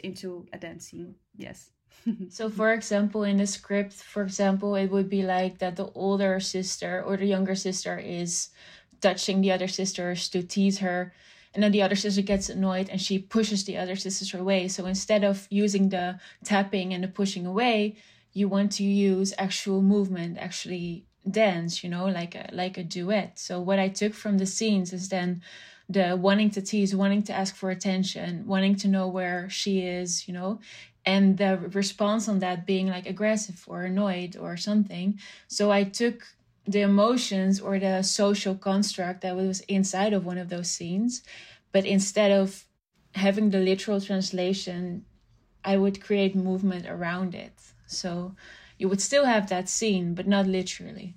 into 0.04 0.46
a 0.52 0.58
dance 0.58 0.86
scene 0.88 1.14
yes. 1.36 1.70
So 2.30 2.48
for 2.50 2.72
example 2.72 3.24
in 3.24 3.38
the 3.38 3.46
script 3.46 3.94
for 3.94 4.22
example 4.22 4.74
it 4.76 4.90
would 4.90 5.08
be 5.08 5.22
like 5.22 5.58
that 5.58 5.76
the 5.76 5.90
older 5.94 6.38
sister 6.40 7.02
or 7.02 7.16
the 7.16 7.26
younger 7.26 7.54
sister 7.54 7.98
is 7.98 8.50
touching 9.00 9.40
the 9.40 9.52
other 9.52 9.68
sisters 9.68 10.28
to 10.30 10.42
tease 10.42 10.78
her 10.78 11.12
and 11.54 11.62
then 11.62 11.72
the 11.72 11.82
other 11.82 11.96
sister 11.96 12.22
gets 12.22 12.48
annoyed 12.48 12.88
and 12.90 13.00
she 13.00 13.18
pushes 13.18 13.64
the 13.64 13.78
other 13.78 13.96
sister 13.96 14.38
away. 14.38 14.68
So 14.68 14.84
instead 14.84 15.24
of 15.24 15.46
using 15.48 15.88
the 15.88 16.20
tapping 16.44 16.92
and 16.92 17.02
the 17.02 17.08
pushing 17.08 17.46
away 17.46 17.96
you 18.32 18.48
want 18.48 18.72
to 18.72 18.84
use 18.84 19.32
actual 19.38 19.80
movement 19.80 20.36
actually 20.38 21.06
dance 21.30 21.82
you 21.82 21.90
know 21.90 22.06
like 22.06 22.34
a 22.34 22.48
like 22.52 22.78
a 22.78 22.84
duet. 22.84 23.38
So 23.38 23.60
what 23.60 23.78
i 23.78 23.88
took 23.88 24.14
from 24.14 24.38
the 24.38 24.46
scenes 24.46 24.92
is 24.92 25.08
then 25.08 25.42
the 25.88 26.16
wanting 26.16 26.50
to 26.50 26.62
tease 26.62 26.94
wanting 26.94 27.22
to 27.22 27.32
ask 27.32 27.54
for 27.54 27.70
attention 27.70 28.44
wanting 28.46 28.74
to 28.76 28.88
know 28.88 29.06
where 29.08 29.48
she 29.50 29.82
is 29.82 30.26
you 30.26 30.34
know 30.34 30.58
and 31.04 31.38
the 31.38 31.56
response 31.72 32.28
on 32.28 32.40
that 32.40 32.66
being 32.66 32.88
like 32.88 33.06
aggressive 33.06 33.64
or 33.68 33.84
annoyed 33.84 34.36
or 34.36 34.56
something. 34.56 35.18
So 35.48 35.70
i 35.70 35.84
took 35.84 36.26
the 36.66 36.80
emotions 36.80 37.60
or 37.60 37.78
the 37.78 38.02
social 38.02 38.56
construct 38.56 39.20
that 39.20 39.36
was 39.36 39.60
inside 39.62 40.12
of 40.12 40.24
one 40.26 40.38
of 40.38 40.48
those 40.48 40.68
scenes 40.70 41.22
but 41.72 41.84
instead 41.84 42.32
of 42.32 42.64
having 43.14 43.50
the 43.50 43.58
literal 43.60 44.00
translation 44.00 45.04
i 45.64 45.76
would 45.76 46.02
create 46.02 46.34
movement 46.36 46.86
around 46.86 47.34
it. 47.34 47.52
So 47.86 48.34
you 48.78 48.88
would 48.88 49.00
still 49.00 49.24
have 49.24 49.48
that 49.48 49.68
scene 49.68 50.14
but 50.14 50.26
not 50.26 50.46
literally 50.46 51.14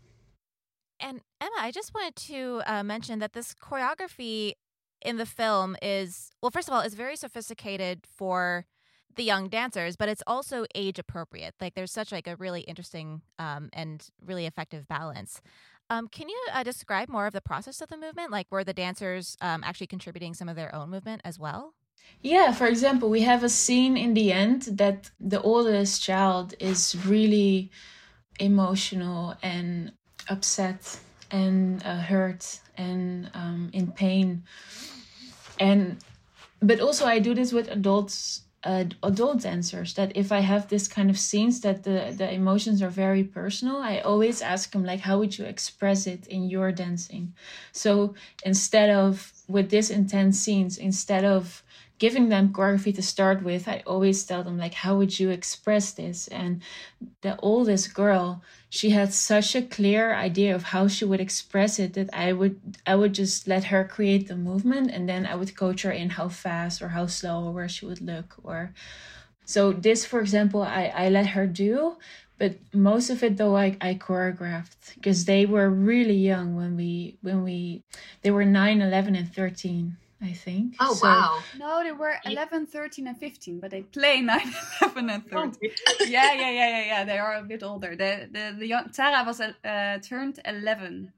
and 1.00 1.22
emma 1.42 1.52
i 1.60 1.72
just 1.72 1.94
wanted 1.94 2.16
to 2.16 2.62
uh, 2.66 2.84
mention 2.84 3.20
that 3.20 3.34
this 3.34 3.54
choreography 3.54 4.54
in 5.02 5.18
the 5.18 5.26
film 5.26 5.76
is 5.82 6.32
well 6.42 6.52
first 6.52 6.68
of 6.68 6.74
all 6.74 6.82
is 6.82 6.94
very 6.94 7.16
sophisticated 7.16 8.06
for 8.06 8.66
the 9.16 9.24
young 9.24 9.50
dancers, 9.50 9.98
but 9.98 10.08
it's 10.08 10.24
also 10.26 10.66
age 10.74 10.98
appropriate. 10.98 11.54
Like 11.60 11.76
there's 11.76 11.92
such 11.92 12.12
like 12.12 12.26
a 12.26 12.38
really 12.38 12.62
interesting 12.62 13.22
um, 13.38 13.70
and 13.74 14.08
really 14.26 14.46
effective 14.46 14.88
balance. 14.88 15.42
Um, 15.90 16.08
can 16.08 16.30
you 16.30 16.40
uh, 16.54 16.64
describe 16.64 17.10
more 17.10 17.26
of 17.26 17.34
the 17.34 17.42
process 17.42 17.82
of 17.82 17.90
the 17.90 17.98
movement? 17.98 18.32
Like 18.32 18.48
were 18.50 18.64
the 18.64 18.74
dancers 18.74 19.36
um, 19.42 19.64
actually 19.64 19.88
contributing 19.88 20.34
some 20.34 20.48
of 20.48 20.56
their 20.56 20.74
own 20.74 20.90
movement 20.90 21.22
as 21.26 21.38
well? 21.38 21.74
Yeah, 22.22 22.52
for 22.52 22.68
example, 22.68 23.10
we 23.10 23.22
have 23.22 23.44
a 23.44 23.50
scene 23.50 23.96
in 23.98 24.14
the 24.14 24.32
end 24.32 24.64
that 24.78 25.10
the 25.20 25.42
oldest 25.42 26.02
child 26.04 26.54
is 26.60 26.96
really 27.06 27.72
emotional 28.40 29.36
and 29.42 29.94
upset 30.30 31.00
and 31.32 31.84
uh, 31.86 31.98
hurt 32.02 32.60
and 32.78 33.32
um, 33.34 33.70
in 33.74 33.92
pain. 33.92 34.44
And 35.60 36.04
but 36.62 36.80
also 36.82 37.06
I 37.06 37.20
do 37.20 37.34
this 37.36 37.54
with 37.54 37.70
adults 37.70 38.44
uh, 38.64 38.86
adult 39.04 39.42
dancers 39.42 39.94
that 39.96 40.12
if 40.16 40.34
i 40.34 40.40
have 40.40 40.68
this 40.68 40.88
kind 40.88 41.10
of 41.10 41.18
scenes 41.18 41.62
that 41.62 41.84
the 41.84 42.14
the 42.18 42.30
emotions 42.34 42.82
are 42.82 42.90
very 42.90 43.24
personal 43.24 43.78
i 43.78 44.00
always 44.00 44.42
ask 44.42 44.72
them 44.74 44.84
like 44.84 45.00
how 45.02 45.20
would 45.20 45.38
you 45.38 45.46
express 45.46 46.08
it 46.08 46.28
in 46.28 46.50
your 46.50 46.72
dancing 46.72 47.34
so 47.72 48.16
instead 48.44 48.90
of 48.90 49.32
with 49.48 49.70
this 49.70 49.90
intense 49.90 50.40
scenes 50.40 50.78
instead 50.78 51.24
of 51.24 51.64
giving 52.00 52.30
them 52.30 52.54
choreography 52.54 52.96
to 52.96 53.02
start 53.02 53.44
with, 53.44 53.68
I 53.68 53.84
always 53.86 54.24
tell 54.24 54.42
them 54.42 54.58
like, 54.58 54.74
how 54.74 54.98
would 54.98 55.20
you 55.20 55.30
express 55.30 55.92
this? 55.92 56.30
And 56.30 56.62
the 57.22 57.38
oldest 57.40 57.94
girl, 57.94 58.42
she 58.70 58.92
had 58.92 59.14
such 59.14 59.54
a 59.54 59.62
clear 59.62 60.14
idea 60.14 60.56
of 60.56 60.64
how 60.64 60.88
she 60.88 61.04
would 61.04 61.20
express 61.20 61.78
it 61.78 61.94
that 61.94 62.10
I 62.14 62.32
would 62.34 62.60
I 62.88 62.96
would 62.96 63.14
just 63.14 63.48
let 63.48 63.66
her 63.66 63.84
create 63.84 64.28
the 64.28 64.38
movement 64.38 64.92
and 64.92 65.10
then 65.10 65.26
I 65.26 65.36
would 65.36 65.56
coach 65.56 65.82
her 65.82 65.92
in 65.92 66.12
how 66.12 66.30
fast 66.30 66.82
or 66.82 66.90
how 66.90 67.08
slow 67.08 67.46
or 67.46 67.52
where 67.52 67.70
she 67.70 67.86
would 67.86 68.02
look 68.02 68.36
or 68.44 68.74
so 69.44 69.74
this 69.74 70.06
for 70.06 70.20
example 70.20 70.62
I, 70.62 70.94
I 70.96 71.10
let 71.10 71.28
her 71.28 71.48
do 71.48 71.98
but 72.38 72.56
most 72.74 73.10
of 73.10 73.24
it 73.24 73.38
though 73.38 73.58
I, 73.58 73.76
I 73.82 73.96
choreographed 73.96 74.94
because 74.96 75.26
they 75.26 75.48
were 75.48 75.70
really 75.70 76.16
young 76.16 76.56
when 76.56 76.78
we 76.78 77.18
when 77.22 77.44
we 77.44 77.84
they 78.22 78.30
were 78.30 78.46
9 78.46 78.82
11 78.82 79.16
and 79.16 79.34
13 79.34 79.98
I 80.22 80.34
think. 80.34 80.76
Oh, 80.80 80.94
so, 80.94 81.08
wow. 81.08 81.40
No, 81.58 81.82
they 81.84 81.94
were 81.94 82.16
11, 82.26 82.68
13, 82.68 83.08
and 83.08 83.18
15, 83.18 83.60
but 83.60 83.72
they 83.72 83.84
play 83.84 84.22
9, 84.22 84.54
11, 84.82 85.10
and 85.10 85.26
13. 85.26 85.72
Oh, 85.88 86.06
yeah, 86.06 86.34
yeah, 86.34 86.34
yeah, 86.34 86.52
yeah, 86.52 86.86
yeah. 86.86 87.04
They 87.06 87.18
are 87.18 87.36
a 87.36 87.44
bit 87.44 87.64
older. 87.64 87.96
The, 87.96 88.28
the, 88.32 88.56
the 88.60 88.68
young, 88.68 88.90
Tara 88.90 89.24
was 89.26 89.40
uh, 89.40 90.00
turned 90.02 90.40
11 90.44 91.14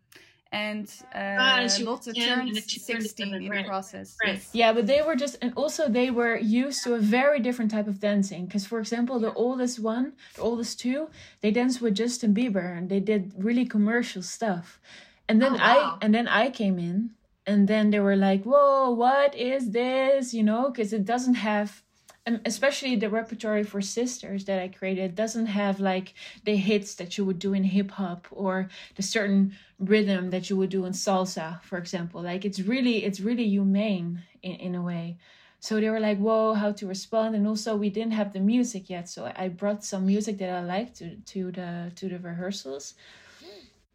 and 0.53 0.93
uh, 1.15 1.37
ah, 1.39 1.67
Lotte 1.79 2.13
turned 2.13 2.55
16 2.57 3.33
in 3.33 3.49
the 3.49 3.63
process. 3.63 4.17
Right. 4.23 4.33
Yes. 4.33 4.49
Yeah, 4.51 4.73
but 4.73 4.85
they 4.85 5.01
were 5.01 5.15
just, 5.15 5.37
and 5.41 5.53
also 5.55 5.87
they 5.87 6.11
were 6.11 6.37
used 6.37 6.83
to 6.83 6.93
a 6.93 6.99
very 6.99 7.39
different 7.39 7.71
type 7.71 7.87
of 7.87 8.01
dancing. 8.01 8.45
Because, 8.45 8.65
for 8.65 8.79
example, 8.79 9.17
the 9.17 9.33
oldest 9.33 9.79
one, 9.79 10.13
the 10.35 10.41
oldest 10.41 10.79
two, 10.79 11.09
they 11.39 11.51
danced 11.51 11.81
with 11.81 11.95
Justin 11.95 12.33
Bieber 12.33 12.77
and 12.77 12.89
they 12.89 12.99
did 12.99 13.31
really 13.37 13.65
commercial 13.65 14.21
stuff. 14.21 14.81
And 15.29 15.41
then 15.41 15.53
oh, 15.53 15.57
wow. 15.57 15.97
I, 16.01 16.05
and 16.05 16.13
then 16.13 16.27
I 16.27 16.49
came 16.49 16.77
in 16.77 17.11
and 17.51 17.67
then 17.67 17.91
they 17.91 17.99
were 17.99 18.15
like 18.15 18.43
whoa 18.43 18.89
what 18.91 19.35
is 19.35 19.71
this? 19.71 20.33
You 20.33 20.43
know 20.43 20.69
because 20.69 20.93
it 20.93 21.05
doesn't 21.05 21.39
have 21.49 21.81
and 22.25 22.39
especially 22.45 22.95
the 22.95 23.09
repertory 23.09 23.63
for 23.63 23.81
sisters 23.81 24.45
that 24.45 24.59
i 24.61 24.67
created 24.67 25.15
doesn't 25.15 25.47
have 25.47 25.79
like 25.79 26.13
the 26.45 26.55
hits 26.55 26.93
that 26.99 27.17
you 27.17 27.25
would 27.25 27.39
do 27.39 27.51
in 27.53 27.63
hip 27.63 27.91
hop 27.91 28.27
or 28.31 28.69
the 28.97 29.01
certain 29.01 29.43
rhythm 29.79 30.29
that 30.29 30.47
you 30.49 30.55
would 30.55 30.69
do 30.69 30.85
in 30.85 30.93
salsa 30.93 31.61
for 31.63 31.77
example. 31.77 32.21
Like 32.21 32.45
it's 32.45 32.61
really 32.73 32.97
it's 33.07 33.19
really 33.29 33.47
humane 33.57 34.21
in, 34.43 34.55
in 34.67 34.75
a 34.75 34.83
way. 34.91 35.17
So 35.59 35.79
they 35.79 35.89
were 35.89 36.05
like 36.09 36.19
whoa 36.19 36.53
how 36.53 36.71
to 36.79 36.87
respond. 36.87 37.35
And 37.35 37.47
also 37.47 37.75
we 37.75 37.89
didn't 37.89 38.13
have 38.19 38.31
the 38.33 38.39
music 38.53 38.83
yet 38.95 39.09
so 39.09 39.19
i 39.43 39.45
brought 39.61 39.83
some 39.83 40.03
music 40.13 40.37
that 40.39 40.51
i 40.59 40.63
liked 40.75 40.95
to 40.99 41.07
to 41.33 41.51
the 41.57 41.69
to 41.99 42.05
the 42.13 42.19
rehearsals 42.29 42.85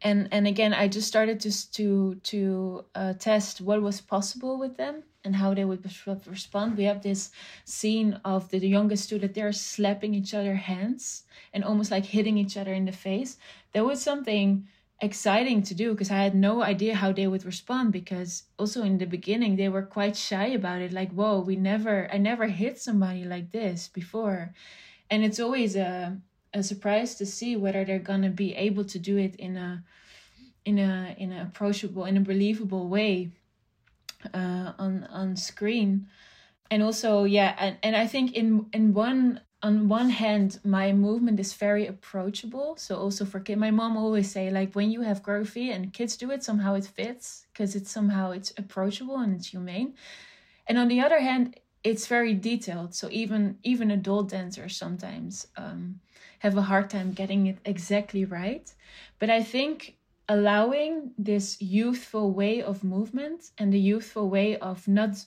and 0.01 0.27
and 0.31 0.47
again 0.47 0.73
i 0.73 0.87
just 0.87 1.07
started 1.07 1.39
to 1.39 1.51
to 1.71 2.15
to 2.23 2.85
uh, 2.95 3.13
test 3.13 3.61
what 3.61 3.81
was 3.81 4.01
possible 4.01 4.59
with 4.59 4.77
them 4.77 5.03
and 5.27 5.35
how 5.35 5.53
they 5.53 5.65
would 5.65 5.85
respond. 6.25 6.77
We 6.77 6.85
have 6.85 7.03
this 7.03 7.31
scene 7.65 8.19
of 8.23 8.49
the, 8.49 8.59
the 8.59 8.69
youngest 8.69 9.09
two 9.09 9.19
that 9.19 9.33
they're 9.33 9.51
slapping 9.51 10.15
each 10.15 10.33
other 10.33 10.55
hands 10.55 11.23
and 11.53 11.63
almost 11.63 11.91
like 11.91 12.05
hitting 12.05 12.37
each 12.37 12.55
other 12.55 12.73
in 12.73 12.85
the 12.85 12.93
face. 12.93 13.37
That 13.73 13.85
was 13.85 14.01
something 14.01 14.67
exciting 14.99 15.61
to 15.61 15.75
do 15.75 15.91
because 15.91 16.09
i 16.09 16.23
had 16.23 16.33
no 16.33 16.63
idea 16.63 16.95
how 16.95 17.11
they 17.11 17.27
would 17.27 17.45
respond 17.45 17.91
because 17.91 18.45
also 18.57 18.81
in 18.81 18.97
the 18.97 19.05
beginning 19.05 19.55
they 19.55 19.69
were 19.69 19.83
quite 19.83 20.17
shy 20.17 20.47
about 20.47 20.81
it 20.81 20.91
like 20.91 21.11
whoa 21.11 21.39
we 21.39 21.55
never 21.55 22.09
i 22.11 22.17
never 22.17 22.47
hit 22.47 22.79
somebody 22.79 23.23
like 23.23 23.51
this 23.51 23.89
before. 23.89 24.55
And 25.09 25.23
it's 25.23 25.39
always 25.39 25.75
a 25.75 26.17
a 26.53 26.63
surprise 26.63 27.15
to 27.15 27.25
see 27.25 27.55
whether 27.55 27.85
they're 27.85 27.99
gonna 27.99 28.29
be 28.29 28.55
able 28.55 28.83
to 28.85 28.99
do 28.99 29.17
it 29.17 29.35
in 29.35 29.57
a 29.57 29.83
in 30.65 30.79
a 30.79 31.15
in 31.17 31.31
an 31.31 31.45
approachable 31.47 32.05
in 32.05 32.17
a 32.17 32.21
believable 32.21 32.87
way 32.87 33.31
uh, 34.33 34.73
on 34.77 35.03
on 35.05 35.35
screen. 35.35 36.07
And 36.69 36.83
also 36.83 37.23
yeah 37.23 37.55
and, 37.57 37.77
and 37.81 37.95
i 37.95 38.05
think 38.05 38.33
in 38.33 38.65
in 38.73 38.93
one 38.93 39.39
on 39.63 39.87
one 39.87 40.09
hand 40.09 40.59
my 40.63 40.93
movement 40.93 41.39
is 41.39 41.53
very 41.53 41.87
approachable. 41.87 42.75
So 42.77 42.95
also 42.97 43.25
for 43.25 43.39
kid 43.39 43.57
my 43.57 43.71
mom 43.71 43.97
always 43.97 44.29
say 44.29 44.51
like 44.51 44.73
when 44.73 44.91
you 44.91 45.01
have 45.01 45.23
choreography 45.23 45.73
and 45.73 45.93
kids 45.93 46.17
do 46.17 46.31
it 46.31 46.43
somehow 46.43 46.75
it 46.75 46.85
fits 46.85 47.47
because 47.51 47.75
it's 47.75 47.91
somehow 47.91 48.31
it's 48.31 48.53
approachable 48.57 49.17
and 49.17 49.33
it's 49.35 49.47
humane. 49.47 49.95
And 50.67 50.77
on 50.77 50.87
the 50.89 50.99
other 51.01 51.19
hand 51.19 51.59
it's 51.83 52.07
very 52.07 52.33
detailed. 52.33 52.93
So 52.93 53.07
even 53.11 53.57
even 53.63 53.91
adult 53.91 54.29
dancers 54.29 54.75
sometimes 54.75 55.47
um, 55.55 56.01
have 56.39 56.57
a 56.57 56.61
hard 56.63 56.89
time 56.89 57.13
getting 57.13 57.47
it 57.47 57.57
exactly 57.65 58.25
right. 58.25 58.73
But 59.19 59.29
I 59.29 59.43
think 59.43 59.97
allowing 60.29 61.11
this 61.17 61.61
youthful 61.61 62.31
way 62.31 62.61
of 62.61 62.83
movement 62.83 63.51
and 63.57 63.71
the 63.71 63.79
youthful 63.79 64.29
way 64.29 64.57
of 64.57 64.87
not 64.87 65.25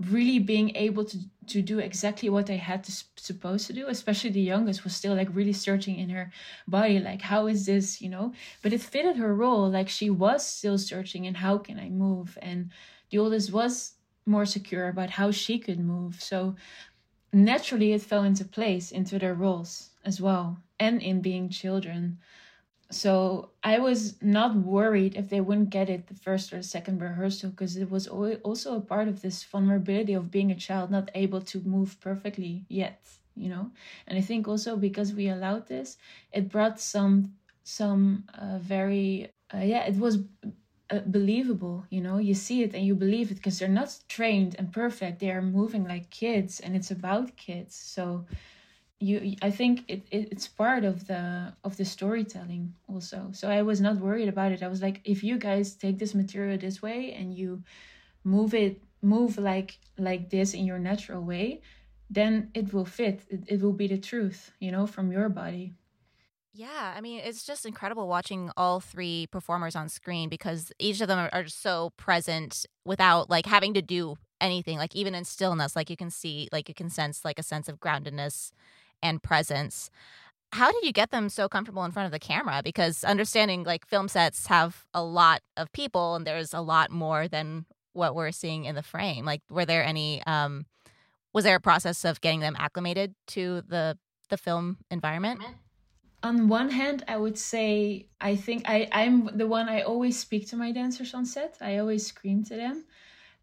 really 0.00 0.38
being 0.38 0.74
able 0.76 1.04
to 1.04 1.18
to 1.46 1.60
do 1.60 1.80
exactly 1.80 2.28
what 2.28 2.46
they 2.46 2.56
had 2.56 2.84
to 2.84 2.92
supposed 3.16 3.66
to 3.66 3.72
do 3.72 3.88
especially 3.88 4.30
the 4.30 4.40
youngest 4.40 4.84
was 4.84 4.94
still 4.94 5.14
like 5.14 5.28
really 5.34 5.52
searching 5.52 5.98
in 5.98 6.08
her 6.10 6.30
body 6.68 7.00
like 7.00 7.20
how 7.22 7.48
is 7.48 7.66
this 7.66 8.00
you 8.00 8.08
know? 8.08 8.32
But 8.62 8.72
it 8.72 8.80
fitted 8.80 9.16
her 9.16 9.34
role 9.34 9.68
like 9.68 9.88
she 9.88 10.08
was 10.08 10.46
still 10.46 10.78
searching 10.78 11.26
and 11.26 11.38
how 11.38 11.58
can 11.58 11.80
i 11.80 11.88
move? 11.88 12.38
And 12.40 12.70
the 13.10 13.18
oldest 13.18 13.52
was 13.52 13.94
more 14.24 14.46
secure 14.46 14.88
about 14.88 15.10
how 15.10 15.30
she 15.32 15.58
could 15.58 15.80
move. 15.80 16.22
So 16.22 16.54
naturally 17.32 17.92
it 17.92 18.02
fell 18.02 18.22
into 18.22 18.44
place 18.44 18.92
into 18.92 19.18
their 19.18 19.34
roles 19.34 19.87
as 20.04 20.20
well 20.20 20.58
and 20.78 21.02
in 21.02 21.20
being 21.20 21.48
children 21.48 22.18
so 22.90 23.50
I 23.62 23.78
was 23.80 24.20
not 24.22 24.56
worried 24.56 25.14
if 25.16 25.28
they 25.28 25.40
wouldn't 25.42 25.70
get 25.70 25.90
it 25.90 26.06
the 26.06 26.14
first 26.14 26.52
or 26.54 26.62
second 26.62 27.02
rehearsal 27.02 27.50
because 27.50 27.76
it 27.76 27.90
was 27.90 28.06
also 28.08 28.76
a 28.76 28.80
part 28.80 29.08
of 29.08 29.20
this 29.20 29.44
vulnerability 29.44 30.14
of 30.14 30.30
being 30.30 30.50
a 30.50 30.54
child 30.54 30.90
not 30.90 31.10
able 31.14 31.42
to 31.42 31.60
move 31.60 32.00
perfectly 32.00 32.64
yet, 32.68 33.06
you 33.36 33.50
know. 33.50 33.70
And 34.06 34.16
I 34.16 34.22
think 34.22 34.48
also 34.48 34.76
because 34.76 35.12
we 35.12 35.28
allowed 35.28 35.68
this, 35.68 35.98
it 36.32 36.48
brought 36.48 36.80
some 36.80 37.34
some 37.62 38.24
uh, 38.34 38.58
very 38.58 39.30
uh, 39.52 39.58
yeah, 39.58 39.84
it 39.86 39.96
was 39.98 40.20
uh, 40.90 41.00
believable, 41.06 41.84
you 41.90 42.00
know. 42.00 42.18
You 42.18 42.34
see 42.34 42.62
it 42.62 42.74
and 42.74 42.84
you 42.84 42.94
believe 42.94 43.30
it 43.30 43.34
because 43.36 43.58
they're 43.58 43.68
not 43.68 43.96
trained 44.08 44.56
and 44.58 44.72
perfect. 44.72 45.18
They 45.20 45.30
are 45.30 45.42
moving 45.42 45.84
like 45.84 46.10
kids, 46.10 46.60
and 46.60 46.74
it's 46.74 46.90
about 46.90 47.36
kids. 47.36 47.74
So 47.74 48.26
you 49.00 49.36
i 49.42 49.50
think 49.50 49.84
it, 49.88 50.02
it, 50.10 50.28
it's 50.32 50.48
part 50.48 50.84
of 50.84 51.06
the 51.06 51.52
of 51.64 51.76
the 51.76 51.84
storytelling 51.84 52.74
also. 52.88 53.28
So 53.32 53.48
i 53.48 53.62
was 53.62 53.80
not 53.80 53.96
worried 53.98 54.28
about 54.28 54.52
it. 54.52 54.62
I 54.62 54.68
was 54.68 54.82
like 54.82 55.00
if 55.04 55.22
you 55.22 55.38
guys 55.38 55.74
take 55.74 55.98
this 55.98 56.14
material 56.14 56.58
this 56.58 56.82
way 56.82 57.12
and 57.12 57.34
you 57.34 57.62
move 58.24 58.54
it 58.54 58.82
move 59.02 59.38
like 59.38 59.78
like 59.98 60.30
this 60.30 60.54
in 60.54 60.64
your 60.64 60.78
natural 60.78 61.22
way 61.22 61.60
then 62.10 62.50
it 62.54 62.72
will 62.72 62.86
fit. 62.86 63.20
It, 63.28 63.44
it 63.46 63.60
will 63.62 63.72
be 63.72 63.86
the 63.86 63.98
truth 63.98 64.52
you 64.60 64.72
know 64.72 64.86
from 64.86 65.12
your 65.12 65.28
body. 65.28 65.74
Yeah, 66.58 66.94
I 66.96 67.00
mean, 67.00 67.20
it's 67.20 67.44
just 67.44 67.64
incredible 67.66 68.08
watching 68.08 68.50
all 68.56 68.80
three 68.80 69.28
performers 69.30 69.76
on 69.76 69.88
screen 69.88 70.28
because 70.28 70.72
each 70.80 71.00
of 71.00 71.06
them 71.06 71.28
are, 71.32 71.46
so 71.46 71.90
present 71.96 72.66
without 72.84 73.30
like 73.30 73.46
having 73.46 73.74
to 73.74 73.82
do 73.82 74.16
anything. 74.40 74.76
Like 74.76 74.96
even 74.96 75.14
in 75.14 75.24
stillness, 75.24 75.76
like 75.76 75.88
you 75.88 75.96
can 75.96 76.10
see, 76.10 76.48
like 76.50 76.68
you 76.68 76.74
can 76.74 76.90
sense 76.90 77.24
like 77.24 77.38
a 77.38 77.44
sense 77.44 77.68
of 77.68 77.78
groundedness 77.78 78.50
and 79.02 79.22
presence. 79.22 79.90
How 80.52 80.72
did 80.72 80.84
you 80.84 80.92
get 80.92 81.10
them 81.10 81.28
so 81.28 81.48
comfortable 81.48 81.84
in 81.84 81.92
front 81.92 82.06
of 82.06 82.12
the 82.12 82.18
camera? 82.18 82.62
Because 82.64 83.04
understanding 83.04 83.64
like 83.64 83.86
film 83.86 84.08
sets 84.08 84.46
have 84.46 84.86
a 84.94 85.02
lot 85.02 85.40
of 85.56 85.70
people 85.72 86.14
and 86.14 86.26
there's 86.26 86.54
a 86.54 86.60
lot 86.60 86.90
more 86.90 87.28
than 87.28 87.66
what 87.92 88.14
we're 88.14 88.32
seeing 88.32 88.64
in 88.64 88.74
the 88.74 88.82
frame. 88.82 89.24
Like, 89.24 89.42
were 89.50 89.66
there 89.66 89.84
any, 89.84 90.22
um, 90.26 90.66
was 91.34 91.44
there 91.44 91.56
a 91.56 91.60
process 91.60 92.04
of 92.04 92.20
getting 92.20 92.40
them 92.40 92.56
acclimated 92.58 93.14
to 93.28 93.62
the 93.68 93.98
the 94.30 94.36
film 94.36 94.76
environment? 94.90 95.40
on 96.22 96.48
one 96.48 96.68
hand 96.70 97.04
i 97.06 97.16
would 97.16 97.38
say 97.38 98.06
i 98.20 98.34
think 98.34 98.62
i 98.66 98.88
i'm 98.92 99.36
the 99.36 99.46
one 99.46 99.68
i 99.68 99.82
always 99.82 100.18
speak 100.18 100.48
to 100.48 100.56
my 100.56 100.72
dancers 100.72 101.14
on 101.14 101.24
set 101.24 101.56
i 101.60 101.78
always 101.78 102.06
scream 102.06 102.42
to 102.42 102.56
them 102.56 102.84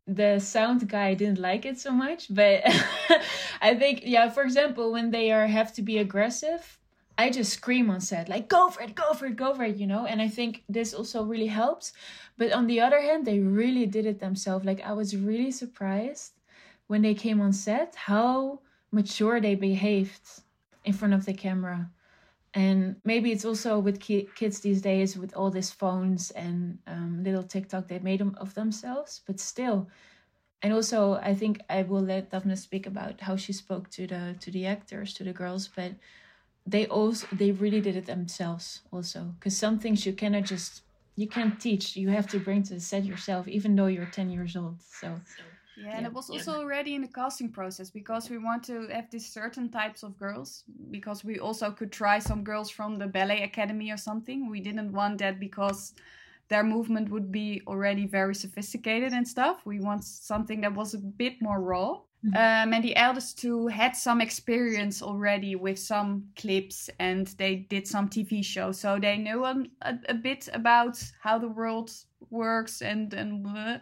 the 0.07 0.39
sound 0.39 0.87
guy 0.87 1.13
didn't 1.15 1.39
like 1.39 1.65
it 1.65 1.79
so 1.79 1.91
much 1.91 2.27
but 2.29 2.61
i 3.61 3.73
think 3.73 4.01
yeah 4.03 4.29
for 4.29 4.43
example 4.43 4.91
when 4.91 5.09
they 5.09 5.31
are 5.31 5.47
have 5.47 5.73
to 5.73 5.81
be 5.81 5.97
aggressive 5.97 6.77
i 7.17 7.29
just 7.29 7.53
scream 7.53 7.89
on 7.89 7.99
set 7.99 8.29
like 8.29 8.47
go 8.47 8.69
for 8.69 8.83
it 8.83 8.93
go 8.93 9.13
for 9.13 9.25
it 9.25 9.35
go 9.35 9.53
for 9.53 9.63
it 9.63 9.77
you 9.77 9.87
know? 9.87 10.05
And 10.05 10.21
i 10.21 10.27
think 10.27 10.63
this 10.69 10.93
also 10.93 11.23
really 11.23 11.47
helps. 11.47 11.93
But 12.37 12.51
on 12.51 12.67
the 12.67 12.81
other 12.81 13.01
hand 13.01 13.25
they 13.25 13.39
really 13.39 13.85
did 13.85 14.05
it 14.05 14.19
themselves. 14.19 14.65
Like 14.65 14.81
i 14.81 14.93
was 14.93 15.15
really 15.15 15.51
surprised 15.51 16.33
when 16.87 17.01
they 17.01 17.13
came 17.13 17.41
on 17.41 17.53
set 17.53 17.95
how 17.95 18.59
mature 18.91 19.39
they 19.41 19.55
behaved 19.55 20.27
in 20.83 20.93
front 20.93 21.13
of 21.13 21.25
the 21.25 21.33
camera 21.33 21.89
and 22.55 22.95
maybe 23.03 23.31
it's 23.31 23.45
also 23.45 23.77
with 23.79 23.99
ki- 23.99 24.29
kids 24.35 24.61
these 24.61 24.81
days 24.81 25.17
with 25.17 25.35
all 25.35 25.51
these 25.51 25.71
phones 25.71 26.31
and 26.31 26.79
um, 26.87 27.23
little 27.23 27.43
tiktok 27.43 27.87
they 27.87 27.99
made 27.99 28.19
them 28.21 28.35
of 28.39 28.53
themselves 28.55 29.21
but 29.27 29.39
still. 29.39 29.89
And 30.61 30.73
also 30.73 31.15
i 31.15 31.35
think 31.35 31.59
i 31.69 31.83
will 31.83 32.01
let 32.01 32.31
daphne 32.31 32.55
speak 32.55 32.87
about 32.87 33.21
how 33.21 33.35
she 33.35 33.53
spoke 33.53 33.89
to 33.91 34.07
the 34.07 34.35
to 34.39 34.51
the 34.51 34.65
actors 34.65 35.13
to 35.15 35.23
the 35.23 35.33
girls 35.33 35.67
but 35.67 35.93
they 36.65 36.87
also 36.87 37.27
they 37.31 37.51
really 37.51 37.81
did 37.81 37.95
it 37.95 38.05
themselves 38.07 38.81
also. 38.91 39.35
Because 39.39 39.57
some 39.57 39.79
things 39.79 40.05
you 40.05 40.13
cannot 40.13 40.45
just 40.45 40.83
you 41.15 41.27
can't 41.27 41.59
teach 41.59 41.95
you 41.95 42.09
have 42.09 42.27
to 42.27 42.39
bring 42.39 42.63
to 42.63 42.73
the 42.75 42.79
set 42.79 43.05
yourself 43.05 43.47
even 43.47 43.75
though 43.75 43.87
you're 43.87 44.05
10 44.05 44.29
years 44.29 44.55
old 44.55 44.81
so 44.81 45.21
yeah, 45.77 45.97
and 45.97 46.05
it 46.05 46.13
was 46.13 46.29
also 46.29 46.53
already 46.53 46.95
in 46.95 47.01
the 47.01 47.07
casting 47.07 47.51
process 47.51 47.89
because 47.89 48.29
we 48.29 48.37
want 48.37 48.63
to 48.63 48.87
have 48.87 49.09
these 49.09 49.31
certain 49.31 49.69
types 49.69 50.03
of 50.03 50.17
girls 50.17 50.63
because 50.89 51.23
we 51.23 51.39
also 51.39 51.71
could 51.71 51.91
try 51.91 52.19
some 52.19 52.43
girls 52.43 52.69
from 52.69 52.97
the 52.97 53.07
ballet 53.07 53.43
academy 53.43 53.91
or 53.91 53.97
something. 53.97 54.49
We 54.49 54.61
didn't 54.61 54.91
want 54.91 55.17
that 55.19 55.39
because 55.39 55.93
their 56.47 56.63
movement 56.63 57.09
would 57.09 57.31
be 57.31 57.61
already 57.67 58.05
very 58.05 58.35
sophisticated 58.35 59.13
and 59.13 59.27
stuff. 59.27 59.65
We 59.65 59.79
want 59.79 60.03
something 60.03 60.61
that 60.61 60.73
was 60.73 60.93
a 60.93 60.99
bit 60.99 61.41
more 61.41 61.59
raw. 61.59 61.99
Mm-hmm. 62.25 62.35
Um, 62.37 62.73
and 62.73 62.83
the 62.83 62.95
eldest 62.95 63.39
two 63.39 63.67
had 63.67 63.95
some 63.95 64.21
experience 64.21 65.01
already 65.01 65.55
with 65.55 65.77
some 65.77 66.29
clips 66.35 66.89
and 66.99 67.27
they 67.37 67.67
did 67.69 67.87
some 67.87 68.09
TV 68.09 68.43
shows, 68.43 68.79
so 68.79 68.97
they 68.97 69.17
knew 69.17 69.43
a, 69.43 69.63
a, 69.81 69.99
a 70.09 70.13
bit 70.13 70.49
about 70.53 71.03
how 71.21 71.37
the 71.37 71.49
world 71.49 71.91
works 72.29 72.81
and 72.81 73.13
and. 73.13 73.45
Uh, 73.45 73.77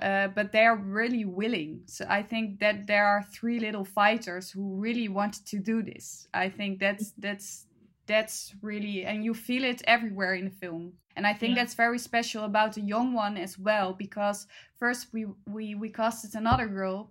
uh, 0.00 0.28
but 0.28 0.52
they 0.52 0.64
are 0.64 0.76
really 0.76 1.24
willing. 1.24 1.82
So 1.86 2.06
I 2.08 2.22
think 2.22 2.60
that 2.60 2.86
there 2.86 3.06
are 3.06 3.22
three 3.22 3.58
little 3.58 3.84
fighters 3.84 4.50
who 4.50 4.76
really 4.76 5.08
wanted 5.08 5.46
to 5.46 5.58
do 5.58 5.82
this. 5.82 6.28
I 6.32 6.48
think 6.48 6.78
that's 6.78 7.12
that's 7.18 7.66
that's 8.06 8.54
really 8.62 9.04
and 9.04 9.24
you 9.24 9.34
feel 9.34 9.64
it 9.64 9.82
everywhere 9.86 10.34
in 10.34 10.44
the 10.46 10.50
film. 10.50 10.92
And 11.14 11.26
I 11.26 11.34
think 11.34 11.56
yeah. 11.56 11.62
that's 11.62 11.74
very 11.74 11.98
special 11.98 12.44
about 12.44 12.74
the 12.74 12.80
young 12.80 13.12
one 13.12 13.36
as 13.36 13.58
well 13.58 13.92
because 13.92 14.46
first 14.78 15.08
we 15.12 15.26
we 15.46 15.74
we 15.74 15.88
casted 15.90 16.34
another 16.34 16.66
girl 16.66 17.10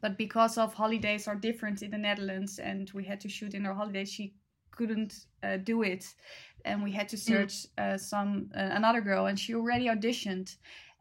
but 0.00 0.18
because 0.18 0.58
of 0.58 0.74
holidays 0.74 1.26
are 1.26 1.34
different 1.34 1.82
in 1.82 1.90
the 1.90 1.98
Netherlands 1.98 2.58
and 2.58 2.90
we 2.94 3.04
had 3.04 3.20
to 3.20 3.28
shoot 3.28 3.54
in 3.54 3.66
our 3.66 3.74
holidays 3.74 4.12
she 4.12 4.34
couldn't 4.70 5.26
uh, 5.42 5.56
do 5.56 5.82
it 5.82 6.14
and 6.64 6.82
we 6.82 6.92
had 6.92 7.08
to 7.08 7.16
mm. 7.16 7.20
search 7.20 7.66
uh, 7.78 7.96
some 7.96 8.50
uh, 8.56 8.70
another 8.72 9.00
girl 9.00 9.26
and 9.26 9.38
she 9.38 9.54
already 9.54 9.86
auditioned 9.86 10.56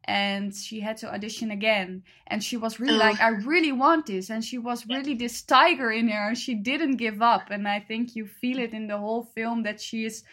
and 0.06 0.54
she 0.54 0.80
had 0.80 0.98
to 0.98 1.14
audition 1.14 1.52
again. 1.52 2.04
And 2.28 2.44
she 2.44 2.58
was 2.58 2.80
really 2.80 2.98
like 2.98 3.20
i 3.22 3.30
really 3.30 3.72
want 3.72 4.06
this. 4.06 4.30
And 4.30 4.44
she 4.44 4.58
was 4.58 4.86
really 4.88 5.14
this 5.14 5.42
tiger 5.42 5.92
in 5.92 6.08
her 6.10 6.30
and 6.30 6.38
she 6.38 6.56
didn't 6.56 6.98
give 6.98 7.22
up. 7.22 7.50
And 7.50 7.68
i 7.68 7.80
think 7.80 8.16
you 8.16 8.26
feel 8.26 8.60
it 8.60 8.74
in 8.74 8.88
the 8.88 8.98
whole 8.98 9.24
film 9.24 9.64
that 9.64 9.80
she 9.80 10.06
is 10.06 10.24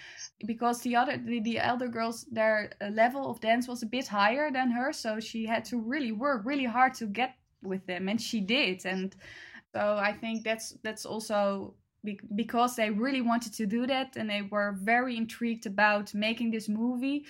because 0.46 0.80
the 0.80 0.96
other 0.96 1.16
the, 1.16 1.40
the 1.40 1.58
elder 1.58 1.88
girls 1.88 2.24
their 2.30 2.72
uh, 2.80 2.88
level 2.88 3.30
of 3.30 3.40
dance 3.40 3.68
was 3.68 3.82
a 3.82 3.86
bit 3.86 4.06
higher 4.06 4.50
than 4.50 4.70
her. 4.70 4.92
So 4.92 5.20
she 5.20 5.46
had 5.46 5.64
to 5.66 5.78
really 5.78 6.12
work 6.12 6.42
really 6.44 6.64
hard 6.66 6.94
to 6.94 7.06
get 7.06 7.34
with 7.62 7.86
them 7.86 8.08
and 8.08 8.20
she 8.20 8.40
did. 8.40 8.86
And 8.86 9.14
so 9.74 9.98
i 10.00 10.12
think 10.12 10.42
that's 10.44 10.74
that's 10.82 11.06
also 11.06 11.74
because 12.34 12.76
they 12.76 12.90
really 12.90 13.20
wanted 13.20 13.52
to 13.52 13.66
do 13.66 13.86
that 13.86 14.16
and 14.16 14.30
they 14.30 14.42
were 14.42 14.76
very 14.80 15.16
intrigued 15.16 15.66
about 15.66 16.14
making 16.14 16.50
this 16.50 16.68
movie 16.68 17.26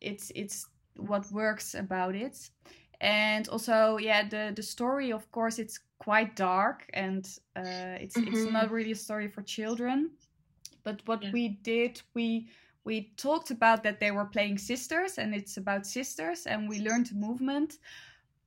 it's 0.00 0.32
it's 0.34 0.66
what 0.98 1.30
works 1.32 1.74
about 1.74 2.14
it 2.14 2.50
and 3.00 3.48
also 3.48 3.96
yeah 3.98 4.28
the 4.28 4.52
the 4.54 4.62
story 4.62 5.12
of 5.12 5.30
course 5.30 5.58
it's 5.58 5.80
quite 5.98 6.34
dark 6.36 6.84
and 6.94 7.38
uh, 7.56 7.96
it's 8.00 8.16
mm-hmm. 8.16 8.34
it's 8.34 8.50
not 8.50 8.70
really 8.70 8.92
a 8.92 8.96
story 8.96 9.28
for 9.28 9.42
children 9.42 10.10
but 10.84 11.00
what 11.06 11.22
yeah. 11.22 11.30
we 11.32 11.48
did 11.62 12.00
we 12.14 12.48
we 12.84 13.12
talked 13.16 13.50
about 13.50 13.82
that 13.82 14.00
they 14.00 14.10
were 14.10 14.24
playing 14.24 14.58
sisters 14.58 15.18
and 15.18 15.34
it's 15.34 15.56
about 15.56 15.86
sisters 15.86 16.46
and 16.46 16.68
we 16.68 16.80
learned 16.80 17.14
movement 17.14 17.78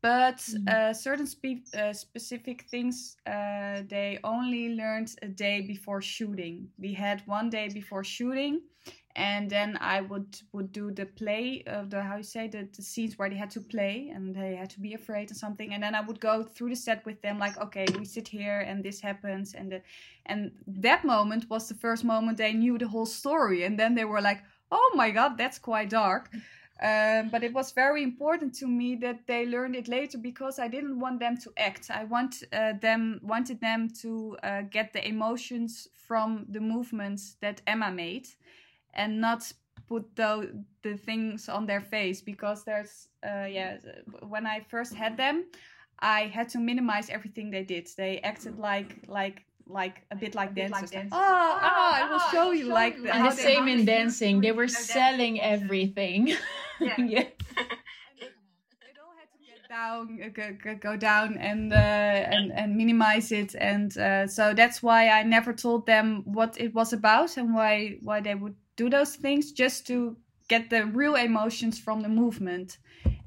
but 0.02 0.38
mm-hmm. 0.38 0.68
uh, 0.68 0.94
certain 0.94 1.28
spe- 1.28 1.76
uh, 1.78 1.94
specific 1.94 2.64
things 2.70 3.18
uh, 3.28 3.84
they 3.88 4.20
only 4.24 4.76
learned 4.76 5.14
a 5.22 5.28
day 5.28 5.62
before 5.62 6.02
shooting 6.02 6.68
we 6.78 6.94
had 6.94 7.22
one 7.26 7.50
day 7.50 7.70
before 7.70 8.04
shooting 8.04 8.62
and 9.16 9.50
then 9.50 9.78
I 9.82 10.02
would 10.02 10.42
would 10.54 10.72
do 10.72 10.92
the 10.92 11.06
play 11.06 11.64
of 11.68 11.90
the 11.90 12.02
how 12.02 12.18
you 12.18 12.24
say 12.24 12.48
the, 12.48 12.68
the 12.76 12.82
scenes 12.82 13.18
where 13.18 13.30
they 13.30 13.36
had 13.36 13.52
to 13.52 13.62
play 13.62 14.12
and 14.14 14.36
they 14.36 14.56
had 14.56 14.70
to 14.72 14.80
be 14.80 14.94
afraid 14.94 15.32
or 15.32 15.34
something. 15.34 15.74
And 15.74 15.84
then 15.84 15.96
I 15.96 16.02
would 16.02 16.20
go 16.20 16.44
through 16.44 16.70
the 16.70 16.76
set 16.76 17.06
with 17.06 17.22
them 17.22 17.40
like 17.40 17.58
okay 17.60 17.86
we 17.98 18.06
sit 18.06 18.28
here 18.28 18.60
and 18.60 18.84
this 18.84 19.02
happens. 19.02 19.54
And 19.54 19.72
the, 19.72 19.82
and 20.26 20.52
that 20.68 21.04
moment 21.04 21.50
was 21.50 21.68
the 21.68 21.76
first 21.76 22.04
moment 22.04 22.38
they 22.38 22.54
knew 22.54 22.78
the 22.78 22.88
whole 22.88 23.06
story. 23.06 23.64
And 23.64 23.80
then 23.80 23.96
they 23.96 24.06
were 24.06 24.22
like 24.22 24.44
oh 24.72 24.92
my 24.96 25.12
god 25.12 25.38
that's 25.38 25.60
quite 25.60 25.90
dark. 25.90 26.30
Um, 26.82 27.30
but 27.30 27.44
it 27.44 27.54
was 27.54 27.74
very 27.74 28.02
important 28.02 28.56
to 28.56 28.68
me 28.68 28.96
that 28.96 29.28
they 29.28 29.46
learned 29.46 29.76
it 29.76 29.88
later 29.88 30.18
because 30.18 30.58
I 30.58 30.68
didn't 30.68 31.00
want 31.00 31.20
them 31.20 31.38
to 31.38 31.52
act. 31.56 31.92
I 31.92 32.06
want 32.06 32.44
uh, 32.52 32.74
them 32.82 33.20
wanted 33.22 33.62
them 33.62 33.90
to 34.02 34.36
uh, 34.42 34.62
get 34.64 34.92
the 34.92 35.08
emotions 35.08 35.88
from 35.94 36.48
the 36.50 36.60
movements 36.60 37.36
that 37.40 37.62
Emma 37.68 37.92
made, 37.92 38.28
and 38.94 39.20
not 39.20 39.52
put 39.88 40.16
the 40.16 40.64
the 40.84 40.98
things 40.98 41.50
on 41.50 41.66
their 41.66 41.82
face 41.82 42.22
because 42.22 42.64
there's 42.64 43.08
uh 43.24 43.46
yeah 43.46 43.78
when 44.28 44.46
I 44.46 44.62
first 44.62 44.94
had 44.94 45.18
them 45.18 45.46
I 46.02 46.22
had 46.34 46.50
to 46.50 46.60
minimize 46.60 47.10
everything 47.10 47.52
they 47.52 47.64
did. 47.64 47.88
They 47.96 48.20
acted 48.20 48.58
like 48.58 48.98
like 49.08 49.46
like 49.68 50.02
a 50.10 50.16
bit 50.16 50.36
like 50.36 50.56
dancers. 50.56 50.92
Like, 50.92 51.08
oh, 51.12 51.60
oh, 51.62 51.92
I 51.94 52.10
will 52.12 52.20
show 52.32 52.52
you 52.52 52.66
like 52.66 53.02
the, 53.02 53.14
and 53.14 53.26
the 53.26 53.32
same 53.32 53.68
in 53.68 53.86
dancing. 53.86 54.42
They 54.42 54.52
were 54.52 54.68
selling 54.68 55.40
everything. 55.40 56.36
Yeah. 56.80 56.96
yeah. 56.98 57.24
down 59.70 60.20
go, 60.34 60.76
go 60.82 60.98
down 60.98 61.38
and 61.38 61.72
uh, 61.72 61.76
and 61.76 62.52
and 62.52 62.76
minimize 62.76 63.32
it 63.32 63.56
and 63.56 63.98
uh, 63.98 64.28
so 64.28 64.54
that's 64.54 64.84
why 64.84 65.08
i 65.08 65.24
never 65.24 65.54
told 65.54 65.86
them 65.86 66.24
what 66.26 66.60
it 66.60 66.74
was 66.76 66.92
about 66.92 67.38
and 67.38 67.54
why 67.54 67.98
why 68.02 68.20
they 68.20 68.36
would 68.36 68.56
do 68.76 68.90
those 68.90 69.16
things 69.16 69.52
just 69.52 69.88
to 69.88 70.16
get 70.48 70.70
the 70.70 70.86
real 70.88 71.16
emotions 71.16 71.80
from 71.80 72.02
the 72.02 72.10
movement 72.10 72.78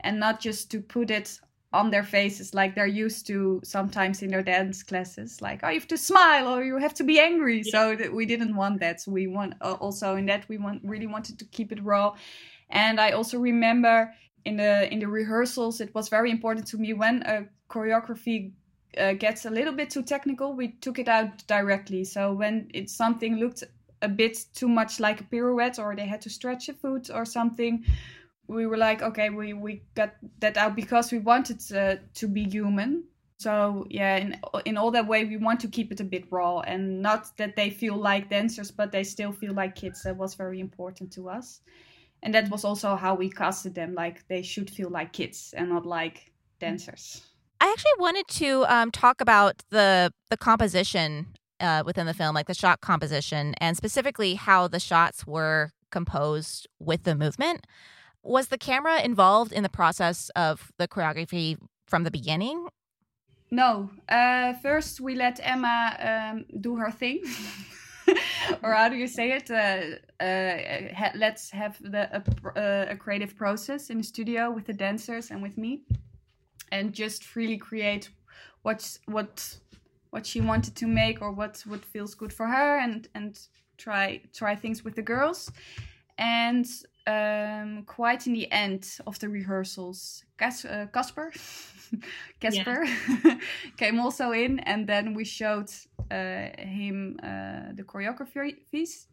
and 0.01 0.21
not 0.21 0.41
just 0.41 0.71
to 0.71 0.81
put 0.81 1.11
it 1.11 1.41
on 1.73 1.91
their 1.91 2.05
faces 2.05 2.55
like 2.55 2.75
they're 2.75 2.87
used 2.87 3.27
to 3.27 3.61
sometimes 3.65 4.23
in 4.23 4.31
their 4.31 4.43
dance 4.43 4.83
classes. 4.83 5.43
Like 5.43 5.61
oh 5.65 5.69
you 5.69 5.81
have 5.81 5.89
to 5.89 5.99
smile 5.99 6.49
or 6.49 6.63
you 6.63 6.79
have 6.79 6.95
to 6.95 7.05
be 7.05 7.19
angry. 7.19 7.63
Yeah. 7.65 7.73
so 7.73 7.97
that 7.97 8.13
we 8.13 8.25
didn't 8.27 8.55
want 8.55 8.81
that. 8.81 9.01
So 9.01 9.11
we 9.11 9.27
want 9.27 9.55
uh, 9.61 9.73
also 9.81 10.15
in 10.17 10.27
that 10.27 10.49
we 10.49 10.57
want 10.57 10.83
really 10.85 11.09
wanted 11.09 11.39
to 11.41 11.45
keep 11.47 11.73
it 11.73 11.83
raw. 11.83 12.15
And 12.71 13.01
i 13.01 13.11
also 13.11 13.39
remember 13.39 14.13
in 14.45 14.57
the 14.57 14.93
in 14.93 14.99
the 15.01 15.09
rehearsals 15.09 15.81
it 15.81 15.95
was 15.95 16.09
very 16.09 16.31
important 16.31 16.67
to 16.69 16.79
me 16.79 16.93
when 16.93 17.23
a 17.23 17.47
choreography 17.69 18.53
uh, 18.99 19.15
gets 19.15 19.45
a 19.47 19.51
little 19.51 19.73
bit 19.73 19.91
too 19.91 20.03
technical 20.03 20.55
we 20.55 20.69
took 20.85 20.99
it 20.99 21.09
out 21.09 21.45
directly. 21.47 22.05
So 22.05 22.33
when 22.33 22.71
it 22.73 22.89
something 22.89 23.37
looked 23.37 23.65
a 24.05 24.09
bit 24.09 24.45
too 24.55 24.69
much 24.69 25.01
like 25.01 25.21
a 25.21 25.25
pirouette 25.25 25.79
or 25.79 25.97
they 25.97 26.07
had 26.07 26.21
to 26.23 26.31
stretch 26.31 26.69
a 26.69 26.75
foot 26.75 27.11
or 27.13 27.25
something. 27.25 27.85
We 28.47 28.67
were 28.67 28.77
like 28.77 29.03
okay 29.03 29.31
we 29.31 29.55
we 29.55 29.83
got 29.95 30.15
that 30.41 30.57
out 30.57 30.77
because 30.77 31.11
we 31.11 31.19
wanted 31.19 31.61
uh, 31.73 31.97
to 32.15 32.29
be 32.29 32.45
human. 32.45 33.05
So 33.39 33.87
yeah 33.91 34.17
in 34.17 34.37
in 34.65 34.77
all 34.77 34.91
that 34.91 35.09
way 35.09 35.25
we 35.25 35.37
want 35.37 35.61
to 35.61 35.69
keep 35.69 35.91
it 35.93 36.01
a 36.01 36.05
bit 36.05 36.25
raw 36.31 36.61
and 36.61 37.03
not 37.03 37.37
that 37.39 37.57
they 37.57 37.71
feel 37.71 37.97
like 37.97 38.31
dancers 38.31 38.71
but 38.71 38.93
they 38.93 39.05
still 39.05 39.33
feel 39.33 39.55
like 39.55 39.75
kids. 39.75 40.03
That 40.03 40.17
was 40.17 40.35
very 40.35 40.61
important 40.61 41.13
to 41.13 41.29
us. 41.29 41.61
And 42.23 42.35
that 42.35 42.51
was 42.51 42.65
also 42.65 42.97
how 42.97 43.15
we 43.15 43.31
casted 43.31 43.75
them 43.75 43.95
like 43.95 44.27
they 44.29 44.43
should 44.43 44.71
feel 44.71 44.91
like 44.91 45.13
kids 45.13 45.55
and 45.57 45.69
not 45.71 45.87
like 45.87 46.33
dancers. 46.61 47.23
I 47.61 47.71
actually 47.71 47.99
wanted 47.99 48.29
to 48.29 48.65
um, 48.69 48.91
talk 48.91 49.21
about 49.21 49.63
the 49.71 50.13
the 50.31 50.37
composition 50.37 51.35
uh, 51.61 51.83
within 51.85 52.07
the 52.07 52.15
film 52.15 52.35
like 52.35 52.47
the 52.47 52.55
shot 52.55 52.81
composition 52.81 53.55
and 53.59 53.77
specifically 53.77 54.35
how 54.35 54.69
the 54.69 54.81
shots 54.81 55.27
were 55.27 55.71
composed 55.91 56.67
with 56.79 57.05
the 57.05 57.15
movement. 57.15 57.67
Was 58.23 58.49
the 58.49 58.59
camera 58.59 59.01
involved 59.03 59.53
in 59.53 59.63
the 59.63 59.69
process 59.69 60.31
of 60.35 60.73
the 60.79 60.89
choreography 60.89 61.57
from 61.87 62.05
the 62.05 62.11
beginning? 62.11 62.69
No. 63.51 63.91
Uh, 64.09 64.55
first 64.55 65.01
we 65.01 65.15
let 65.15 65.39
emma 65.43 65.77
um, 66.11 66.45
do 66.61 66.77
her 66.77 66.91
thing. 66.91 67.23
Or 68.63 68.75
how 68.75 68.89
do 68.89 68.97
you 68.97 69.07
say 69.07 69.33
it? 69.33 69.51
Uh, 69.51 70.25
uh, 70.25 70.95
ha- 70.95 71.13
let's 71.15 71.51
have 71.51 71.79
the 71.81 72.05
uh, 72.17 72.87
a, 72.91 72.97
creative 72.97 73.35
process 73.37 73.91
in 73.91 73.99
the 73.99 74.05
studio 74.05 74.51
with 74.51 74.67
the 74.67 74.73
dancers 74.73 75.31
and 75.31 75.43
with 75.43 75.57
me, 75.57 75.83
and 76.71 76.93
just 76.93 77.25
freely 77.25 77.57
create 77.57 78.11
what's 78.63 78.99
what 79.07 79.57
what 80.15 80.25
she 80.25 80.41
wanted 80.41 80.77
to 80.77 80.87
make 80.87 81.21
or 81.21 81.33
what 81.33 81.61
what 81.67 81.85
feels 81.85 82.15
good 82.15 82.33
for 82.33 82.47
her, 82.47 82.79
and 82.79 83.09
and 83.17 83.33
try 83.77 84.21
try 84.33 84.55
things 84.55 84.85
with 84.85 84.95
the 84.95 85.03
girls, 85.03 85.51
and 86.19 86.67
um, 87.07 87.83
quite 87.85 88.27
in 88.29 88.33
the 88.33 88.51
end 88.53 88.83
of 89.07 89.19
the 89.19 89.29
rehearsals, 89.29 90.25
uh, 90.41 90.87
Casper. 90.93 91.33
Casper 92.41 92.87
came 93.77 93.99
also 93.99 94.31
in, 94.31 94.61
and 94.61 94.87
then 94.87 95.15
we 95.15 95.25
showed 95.25 95.71
uh, 96.11 96.49
him 96.59 97.19
uh, 97.21 97.75
the 97.75 97.85
choreographies, 97.85 99.07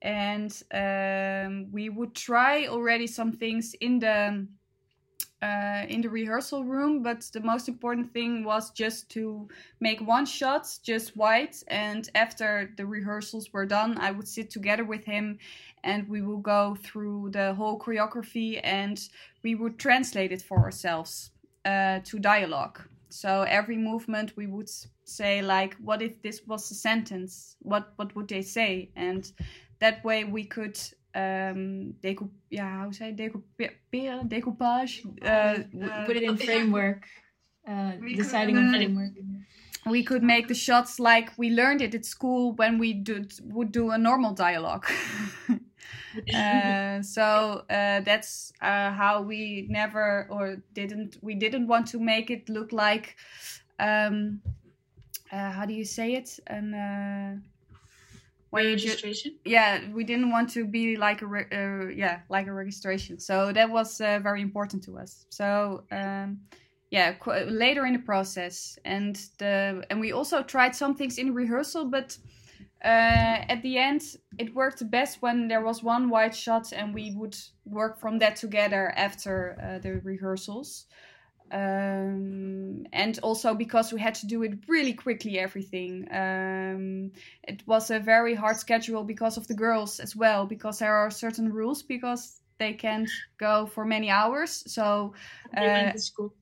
and 0.00 0.50
um, 0.72 1.70
we 1.70 1.90
would 1.90 2.14
try 2.14 2.66
already 2.68 3.06
some 3.06 3.32
things 3.32 3.74
in 3.80 3.98
the 3.98 4.46
uh, 5.42 5.84
in 5.88 6.00
the 6.00 6.08
rehearsal 6.08 6.64
room, 6.64 7.02
but 7.02 7.22
the 7.32 7.40
most 7.40 7.68
important 7.68 8.12
thing 8.12 8.44
was 8.44 8.70
just 8.70 9.08
to 9.10 9.48
make 9.80 10.00
one 10.00 10.26
shot, 10.26 10.68
just 10.82 11.16
white. 11.16 11.62
And 11.68 12.08
after 12.14 12.72
the 12.76 12.86
rehearsals 12.86 13.52
were 13.52 13.66
done, 13.66 13.98
I 13.98 14.10
would 14.10 14.26
sit 14.26 14.50
together 14.50 14.84
with 14.84 15.04
him 15.04 15.38
and 15.84 16.08
we 16.08 16.22
will 16.22 16.38
go 16.38 16.76
through 16.82 17.30
the 17.30 17.54
whole 17.54 17.78
choreography 17.78 18.60
and 18.64 19.00
we 19.42 19.54
would 19.54 19.78
translate 19.78 20.32
it 20.32 20.42
for 20.42 20.58
ourselves 20.58 21.30
uh, 21.64 22.00
to 22.04 22.18
dialogue. 22.18 22.80
So 23.10 23.42
every 23.42 23.76
movement 23.76 24.36
we 24.36 24.46
would 24.46 24.70
say 25.04 25.40
like, 25.40 25.74
what 25.76 26.02
if 26.02 26.20
this 26.22 26.42
was 26.46 26.70
a 26.70 26.74
sentence? 26.74 27.56
What 27.60 27.92
what 27.96 28.14
would 28.14 28.28
they 28.28 28.42
say? 28.42 28.90
And 28.96 29.30
that 29.78 30.04
way 30.04 30.24
we 30.24 30.44
could 30.44 30.78
um 31.14 31.92
decoup 32.02 32.30
yeah 32.50 32.68
how 32.68 32.90
say 32.90 33.12
decouperen 33.12 34.28
decoupage 34.28 35.04
uh, 35.24 36.04
put 36.06 36.16
it 36.16 36.22
in 36.22 36.36
framework. 36.36 37.06
Uh, 37.66 37.92
deciding 38.16 38.56
on 38.56 38.70
framework. 38.70 39.10
We 39.86 40.02
could 40.02 40.22
make 40.22 40.48
the 40.48 40.54
shots 40.54 40.98
like 40.98 41.30
we 41.38 41.50
learned 41.50 41.82
it 41.82 41.94
at 41.94 42.04
school 42.04 42.52
when 42.52 42.78
we 42.78 42.92
did, 42.94 43.32
would 43.44 43.72
do 43.72 43.90
a 43.90 43.98
normal 43.98 44.32
dialogue. 44.32 44.86
Uh, 46.34 47.02
so 47.14 47.64
uh, 47.70 48.00
that's 48.00 48.52
uh, 48.60 48.90
how 48.90 49.22
we 49.22 49.66
never 49.70 50.26
or 50.30 50.56
didn't 50.74 51.16
we 51.22 51.34
didn't 51.34 51.66
want 51.66 51.86
to 51.88 51.98
make 51.98 52.30
it 52.30 52.48
look 52.48 52.72
like 52.72 53.16
um, 53.78 54.40
uh, 55.30 55.50
how 55.50 55.64
do 55.64 55.74
you 55.74 55.84
say 55.84 56.14
it? 56.14 56.38
And 56.46 56.74
uh, 58.54 58.56
registration? 58.56 59.32
Ju- 59.32 59.50
yeah 59.50 59.80
we 59.92 60.04
didn't 60.04 60.30
want 60.30 60.50
to 60.50 60.66
be 60.66 60.96
like 60.96 61.22
a 61.22 61.26
re- 61.26 61.50
uh, 61.52 61.88
yeah 61.88 62.20
like 62.28 62.46
a 62.46 62.52
registration. 62.52 63.18
So 63.18 63.52
that 63.52 63.70
was 63.70 63.98
very 63.98 64.42
important 64.42 64.84
to 64.84 64.98
us. 64.98 65.26
So 65.30 65.84
um, 65.92 66.40
yeah 66.90 67.12
qu- 67.12 67.44
later 67.48 67.86
in 67.86 67.92
the 67.92 67.98
process 67.98 68.78
and 68.84 69.16
the 69.38 69.84
and 69.90 70.00
we 70.00 70.12
also 70.12 70.42
tried 70.42 70.74
some 70.74 70.94
things 70.94 71.18
in 71.18 71.34
rehearsal 71.34 71.84
but 71.84 72.16
uh, 72.84 73.42
at 73.48 73.60
the 73.62 73.76
end, 73.76 74.02
it 74.38 74.54
worked 74.54 74.88
best 74.90 75.20
when 75.20 75.48
there 75.48 75.62
was 75.62 75.82
one 75.82 76.08
white 76.08 76.34
shot 76.34 76.72
and 76.72 76.94
we 76.94 77.12
would 77.16 77.36
work 77.64 77.98
from 77.98 78.18
that 78.18 78.36
together 78.36 78.92
after 78.96 79.58
uh, 79.60 79.78
the 79.80 80.00
rehearsals. 80.04 80.86
Um, 81.50 82.86
and 82.92 83.18
also 83.22 83.54
because 83.54 83.92
we 83.92 84.00
had 84.00 84.14
to 84.16 84.26
do 84.26 84.42
it 84.42 84.58
really 84.68 84.92
quickly, 84.92 85.38
everything. 85.38 86.06
Um, 86.12 87.12
it 87.44 87.62
was 87.66 87.90
a 87.90 87.98
very 87.98 88.34
hard 88.34 88.58
schedule 88.58 89.04
because 89.04 89.36
of 89.36 89.46
the 89.46 89.54
girls 89.54 90.00
as 90.00 90.14
well, 90.14 90.46
because 90.46 90.78
there 90.78 90.94
are 90.94 91.10
certain 91.10 91.52
rules 91.52 91.82
because 91.82 92.40
they 92.58 92.72
can't 92.74 93.08
go 93.38 93.66
for 93.66 93.84
many 93.84 94.10
hours. 94.10 94.64
So, 94.66 95.14
uh, 95.56 95.92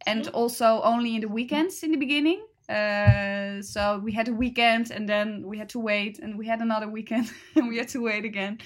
and 0.06 0.28
also 0.28 0.80
only 0.82 1.14
in 1.14 1.20
the 1.20 1.28
weekends 1.28 1.82
in 1.82 1.92
the 1.92 1.98
beginning. 1.98 2.42
Uh, 2.68 3.62
so 3.62 4.00
we 4.02 4.12
had 4.12 4.28
a 4.28 4.32
weekend 4.32 4.90
and 4.90 5.08
then 5.08 5.46
we 5.46 5.56
had 5.56 5.68
to 5.68 5.78
wait 5.78 6.18
and 6.18 6.36
we 6.36 6.46
had 6.46 6.60
another 6.60 6.88
weekend 6.88 7.30
and 7.54 7.68
we 7.68 7.78
had 7.78 7.88
to 7.88 8.02
wait 8.02 8.24
again. 8.24 8.58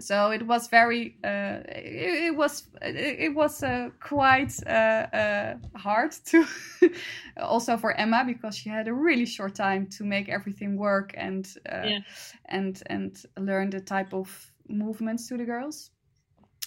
So 0.00 0.30
it 0.30 0.46
was 0.46 0.68
very, 0.68 1.16
uh, 1.22 1.60
it, 1.68 2.24
it, 2.28 2.36
was, 2.36 2.66
it 2.80 3.34
was 3.34 3.62
uh, 3.62 3.90
quite 4.00 4.52
uh, 4.66 4.70
uh, 4.70 5.54
hard 5.76 6.12
to, 6.26 6.46
also 7.36 7.76
for 7.76 7.92
Emma 7.92 8.24
because 8.26 8.56
she 8.56 8.70
had 8.70 8.88
a 8.88 8.94
really 8.94 9.26
short 9.26 9.54
time 9.54 9.86
to 9.98 10.04
make 10.04 10.28
everything 10.28 10.76
work 10.76 11.14
and 11.16 11.46
yeah. 11.66 11.98
and 12.46 12.82
and 12.86 13.22
learn 13.38 13.70
the 13.70 13.80
type 13.80 14.14
of 14.14 14.52
movements 14.68 15.28
to 15.28 15.36
the 15.36 15.44
girls. 15.44 15.90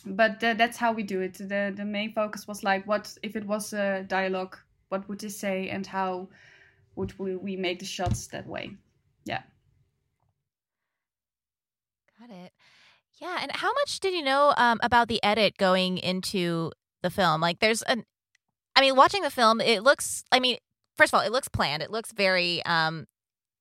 But 0.06 0.40
that's 0.40 0.78
how 0.78 0.94
we 0.94 1.02
do 1.02 1.22
it. 1.22 1.34
The 1.34 1.74
the 1.76 1.86
main 1.86 2.14
focus 2.14 2.48
was 2.48 2.64
like, 2.64 2.86
what 2.86 3.18
if 3.24 3.36
it 3.36 3.46
was 3.46 3.74
a 3.74 4.04
dialogue? 4.08 4.56
What 4.90 5.10
would 5.10 5.20
they 5.20 5.30
say 5.30 5.70
and 5.70 5.86
how? 5.88 6.30
would 6.96 7.18
we, 7.20 7.36
we 7.36 7.56
make 7.56 7.80
the 7.80 7.86
shots 7.86 8.28
that 8.28 8.48
way. 8.48 8.72
Yeah. 9.26 9.42
Got 12.20 12.30
it. 12.30 12.54
Yeah, 13.26 13.40
and 13.42 13.52
how 13.54 13.74
much 13.74 14.00
did 14.00 14.14
you 14.14 14.22
know 14.22 14.54
um, 14.56 14.80
about 14.84 15.08
the 15.08 15.22
edit 15.24 15.58
going 15.58 15.98
into 15.98 16.72
the 17.02 17.10
film? 17.10 17.42
Like, 17.42 17.60
there's 17.60 17.82
an, 17.82 18.04
I 18.76 18.82
mean, 18.82 18.96
watching 18.96 19.24
the 19.24 19.32
film, 19.32 19.62
it 19.62 19.82
looks. 19.82 20.24
I 20.32 20.40
mean, 20.40 20.58
first 20.96 21.12
of 21.12 21.18
all, 21.20 21.26
it 21.26 21.32
looks 21.32 21.48
planned. 21.48 21.82
It 21.82 21.90
looks 21.90 22.12
very, 22.12 22.64
um, 22.66 23.06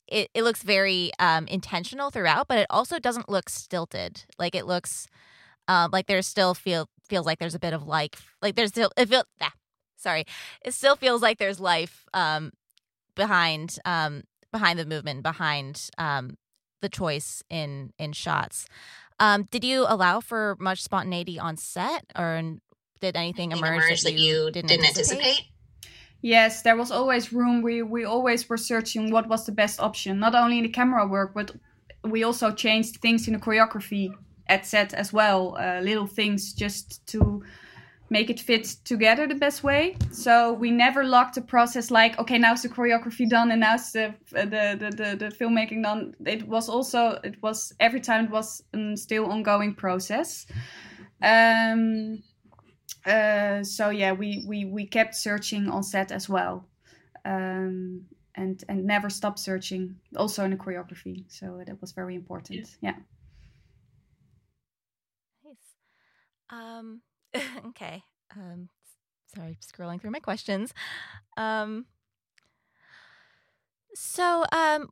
it 0.07 0.29
it 0.35 0.43
looks 0.45 0.63
very 0.63 1.13
um 1.19 1.47
intentional 1.47 2.11
throughout, 2.11 2.47
but 2.47 2.59
it 2.59 2.67
also 2.69 2.99
doesn't 2.99 3.31
look 3.31 3.49
stilted. 3.49 4.25
Like 4.39 4.55
it 4.55 4.67
looks, 4.67 5.07
um, 5.69 5.91
like 5.93 6.09
there's 6.09 6.27
still 6.27 6.55
feel 6.55 6.89
feels 7.09 7.27
like 7.27 7.39
there's 7.39 7.55
a 7.55 7.61
bit 7.61 7.73
of 7.73 7.87
like 7.87 8.17
Like 8.43 8.57
there's 8.57 8.71
still 8.71 8.91
it 8.99 9.09
feels. 9.09 9.25
Ah, 9.41 9.53
sorry, 9.97 10.25
it 10.65 10.75
still 10.75 10.97
feels 10.97 11.23
like 11.23 11.39
there's 11.39 11.61
life 11.61 12.05
um 12.13 12.53
behind 13.17 13.79
um, 13.85 14.25
behind 14.53 14.79
the 14.79 14.87
movement, 14.87 15.23
behind 15.23 15.89
um, 15.99 16.37
the 16.83 16.89
choice 16.89 17.43
in 17.51 17.93
in 17.99 18.13
shots. 18.13 18.67
Um, 19.21 19.45
did 19.51 19.65
you 19.65 19.87
allow 19.89 20.21
for 20.21 20.57
much 20.59 20.83
spontaneity 20.83 21.39
on 21.39 21.57
set, 21.57 22.05
or 22.17 22.59
did 23.01 23.17
anything, 23.17 23.53
emerge, 23.53 23.85
emerge, 23.85 24.03
that, 24.03 24.15
you, 24.15 24.51
didn't, 24.51 24.69
didn't 24.69 24.87
anticipate? 24.87 25.23
anticipate? 25.23 25.49
Yes, 26.21 26.63
there 26.63 26.77
was 26.77 26.91
always 26.91 27.33
room. 27.33 27.63
We 27.63 27.83
we 27.83 28.05
always 28.05 28.49
were 28.49 28.57
searching 28.57 29.11
what 29.11 29.29
was 29.29 29.45
the 29.45 29.53
best 29.53 29.79
option, 29.79 30.19
not 30.19 30.35
only 30.35 30.59
in 30.59 30.65
the 30.65 30.71
camera 30.71 31.07
work, 31.07 31.35
but 31.35 31.55
we 32.03 32.25
also 32.25 32.51
changed 32.51 32.97
things 33.03 33.29
in 33.29 33.35
the 33.35 33.41
choreography 33.41 34.11
at 34.47 34.67
set 34.67 34.95
as 34.95 35.13
well. 35.13 35.57
Uh, 35.59 35.81
little 35.81 36.07
things 36.07 36.55
just 36.55 37.07
to 37.09 37.43
make 38.15 38.31
it 38.31 38.41
fit 38.41 38.65
together 38.85 39.27
the 39.27 39.41
best 39.47 39.65
way. 39.65 39.97
So 40.13 40.53
we 40.63 40.71
never 40.71 41.03
locked 41.05 41.35
the 41.35 41.43
process 41.43 41.91
like, 41.91 42.19
okay, 42.19 42.39
now's 42.39 42.63
the 42.63 42.69
choreography 42.69 43.29
done 43.29 43.51
and 43.51 43.61
now's 43.61 43.93
the 43.93 44.15
the 44.31 44.77
the, 44.83 44.91
the, 45.01 45.09
the 45.23 45.31
filmmaking 45.39 45.83
done. 45.83 46.15
It 46.25 46.47
was 46.47 46.69
also 46.69 47.19
it 47.25 47.37
was 47.43 47.75
every 47.81 48.01
time 48.01 48.25
it 48.27 48.31
was 48.31 48.63
still 48.95 49.27
ongoing 49.27 49.75
process. 49.75 50.47
Um, 51.23 52.23
uh, 53.07 53.65
so 53.65 53.91
yeah, 53.91 54.13
we, 54.13 54.45
we 54.49 54.65
we 54.65 54.87
kept 54.87 55.15
searching 55.15 55.69
on 55.69 55.83
set 55.83 56.13
as 56.13 56.29
well, 56.29 56.69
um, 57.25 58.07
and 58.35 58.65
and 58.69 58.85
never 58.87 59.11
stopped 59.11 59.39
searching. 59.39 59.97
Also 60.17 60.45
in 60.45 60.51
the 60.51 60.57
choreography, 60.57 61.25
so 61.29 61.63
that 61.67 61.81
was 61.81 61.93
very 61.93 62.15
important. 62.15 62.77
Yeah. 62.81 62.97
Nice. 65.45 65.77
Um, 66.51 67.03
okay. 67.67 68.03
Um, 68.37 68.69
sorry, 69.35 69.59
scrolling 69.61 70.01
through 70.01 70.11
my 70.11 70.21
questions. 70.21 70.73
Um, 71.37 71.87
so 73.95 74.45
um, 74.53 74.89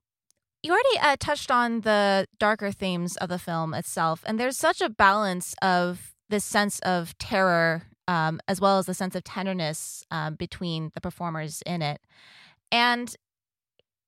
you 0.62 0.72
already 0.72 0.98
uh, 1.00 1.16
touched 1.18 1.50
on 1.50 1.80
the 1.80 2.26
darker 2.38 2.70
themes 2.70 3.16
of 3.16 3.28
the 3.28 3.38
film 3.38 3.74
itself, 3.74 4.22
and 4.26 4.38
there's 4.38 4.56
such 4.56 4.80
a 4.80 4.88
balance 4.88 5.54
of 5.62 6.14
this 6.28 6.44
sense 6.44 6.78
of 6.80 7.16
terror 7.18 7.82
um, 8.08 8.40
as 8.48 8.60
well 8.60 8.78
as 8.78 8.86
the 8.86 8.94
sense 8.94 9.14
of 9.14 9.24
tenderness 9.24 10.04
um, 10.10 10.34
between 10.34 10.90
the 10.94 11.00
performers 11.00 11.62
in 11.64 11.82
it. 11.82 12.00
And 12.70 13.14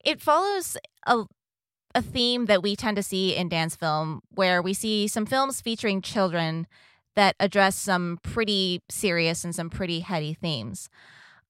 it 0.03 0.21
follows 0.21 0.77
a, 1.07 1.25
a 1.93 2.01
theme 2.01 2.45
that 2.45 2.61
we 2.61 2.75
tend 2.75 2.97
to 2.97 3.03
see 3.03 3.35
in 3.35 3.49
dance 3.49 3.75
film, 3.75 4.21
where 4.29 4.61
we 4.61 4.73
see 4.73 5.07
some 5.07 5.25
films 5.25 5.61
featuring 5.61 6.01
children 6.01 6.67
that 7.15 7.35
address 7.39 7.75
some 7.75 8.19
pretty 8.21 8.81
serious 8.89 9.43
and 9.43 9.55
some 9.55 9.69
pretty 9.69 10.01
heady 10.01 10.33
themes. 10.33 10.89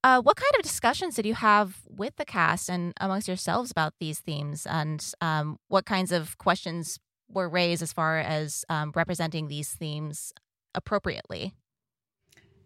Uh, 0.04 0.22
what 0.22 0.38
kind 0.38 0.52
of 0.56 0.62
discussions 0.62 1.16
did 1.16 1.26
you 1.26 1.34
have 1.34 1.80
with 1.90 2.16
the 2.18 2.26
cast 2.26 2.70
and 2.70 2.94
amongst 3.02 3.28
yourselves 3.28 3.72
about 3.72 3.94
these 4.00 4.20
themes, 4.20 4.68
and 4.68 5.14
um, 5.20 5.58
what 5.68 5.86
kinds 5.86 6.12
of 6.12 6.38
questions 6.38 7.00
were 7.28 7.50
raised 7.50 7.82
as 7.82 7.92
far 7.92 8.20
as 8.20 8.64
um, 8.70 8.92
representing 8.96 9.48
these 9.48 9.72
themes 9.72 10.32
appropriately? 10.76 11.54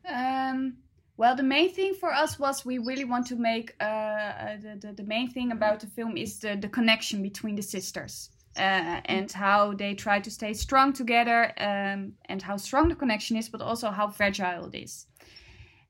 Um, 0.06 0.78
well, 1.16 1.36
the 1.36 1.44
main 1.44 1.74
thing 1.74 1.94
for 1.94 2.14
us 2.14 2.40
was 2.40 2.66
we 2.66 2.78
really 2.78 3.06
want 3.06 3.28
to 3.28 3.36
make 3.36 3.76
uh, 3.80 3.84
uh, 3.84 4.58
the, 4.58 4.88
the, 4.88 4.94
the 4.94 5.04
main 5.04 5.30
thing 5.30 5.52
about 5.52 5.80
the 5.80 5.88
film 5.88 6.18
is 6.18 6.40
the, 6.40 6.56
the 6.56 6.70
connection 6.70 7.22
between 7.22 7.56
the 7.56 7.62
sisters. 7.62 8.30
Uh, 8.58 9.00
and 9.06 9.32
how 9.32 9.74
they 9.74 9.94
try 9.94 10.20
to 10.20 10.32
stay 10.32 10.54
strong 10.54 10.92
together, 10.92 11.54
um, 11.60 12.14
and 12.26 12.42
how 12.42 12.58
strong 12.58 12.90
the 12.90 12.96
connection 12.96 13.38
is, 13.38 13.48
but 13.48 13.62
also 13.62 13.90
how 13.90 14.08
fragile 14.08 14.66
it 14.66 14.76
is. 14.76 15.06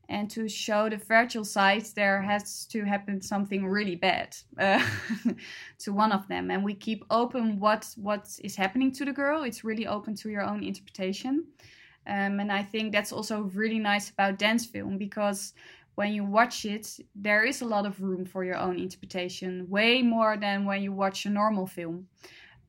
And 0.09 0.29
to 0.31 0.49
show 0.49 0.89
the 0.89 0.97
fragile 0.97 1.45
side, 1.45 1.85
there 1.95 2.21
has 2.21 2.65
to 2.67 2.83
happen 2.83 3.21
something 3.21 3.65
really 3.65 3.95
bad 3.95 4.35
uh, 4.57 4.83
to 5.79 5.93
one 5.93 6.11
of 6.11 6.27
them, 6.27 6.51
and 6.51 6.63
we 6.63 6.73
keep 6.73 7.05
open 7.09 7.59
what 7.59 7.87
what 7.95 8.27
is 8.43 8.55
happening 8.55 8.91
to 8.93 9.05
the 9.05 9.13
girl. 9.13 9.43
It's 9.43 9.63
really 9.63 9.87
open 9.87 10.15
to 10.15 10.29
your 10.29 10.43
own 10.43 10.63
interpretation. 10.63 11.45
Um, 12.07 12.39
and 12.39 12.51
I 12.51 12.63
think 12.63 12.91
that's 12.91 13.11
also 13.11 13.41
really 13.53 13.77
nice 13.77 14.09
about 14.09 14.39
dance 14.39 14.65
film 14.65 14.97
because 14.97 15.53
when 15.93 16.13
you 16.13 16.23
watch 16.23 16.65
it, 16.65 16.97
there 17.13 17.43
is 17.43 17.61
a 17.61 17.65
lot 17.65 17.85
of 17.85 18.01
room 18.01 18.25
for 18.25 18.43
your 18.43 18.55
own 18.55 18.79
interpretation, 18.79 19.69
way 19.69 20.01
more 20.01 20.37
than 20.37 20.65
when 20.65 20.81
you 20.81 20.93
watch 20.93 21.25
a 21.25 21.29
normal 21.29 21.67
film. 21.67 22.07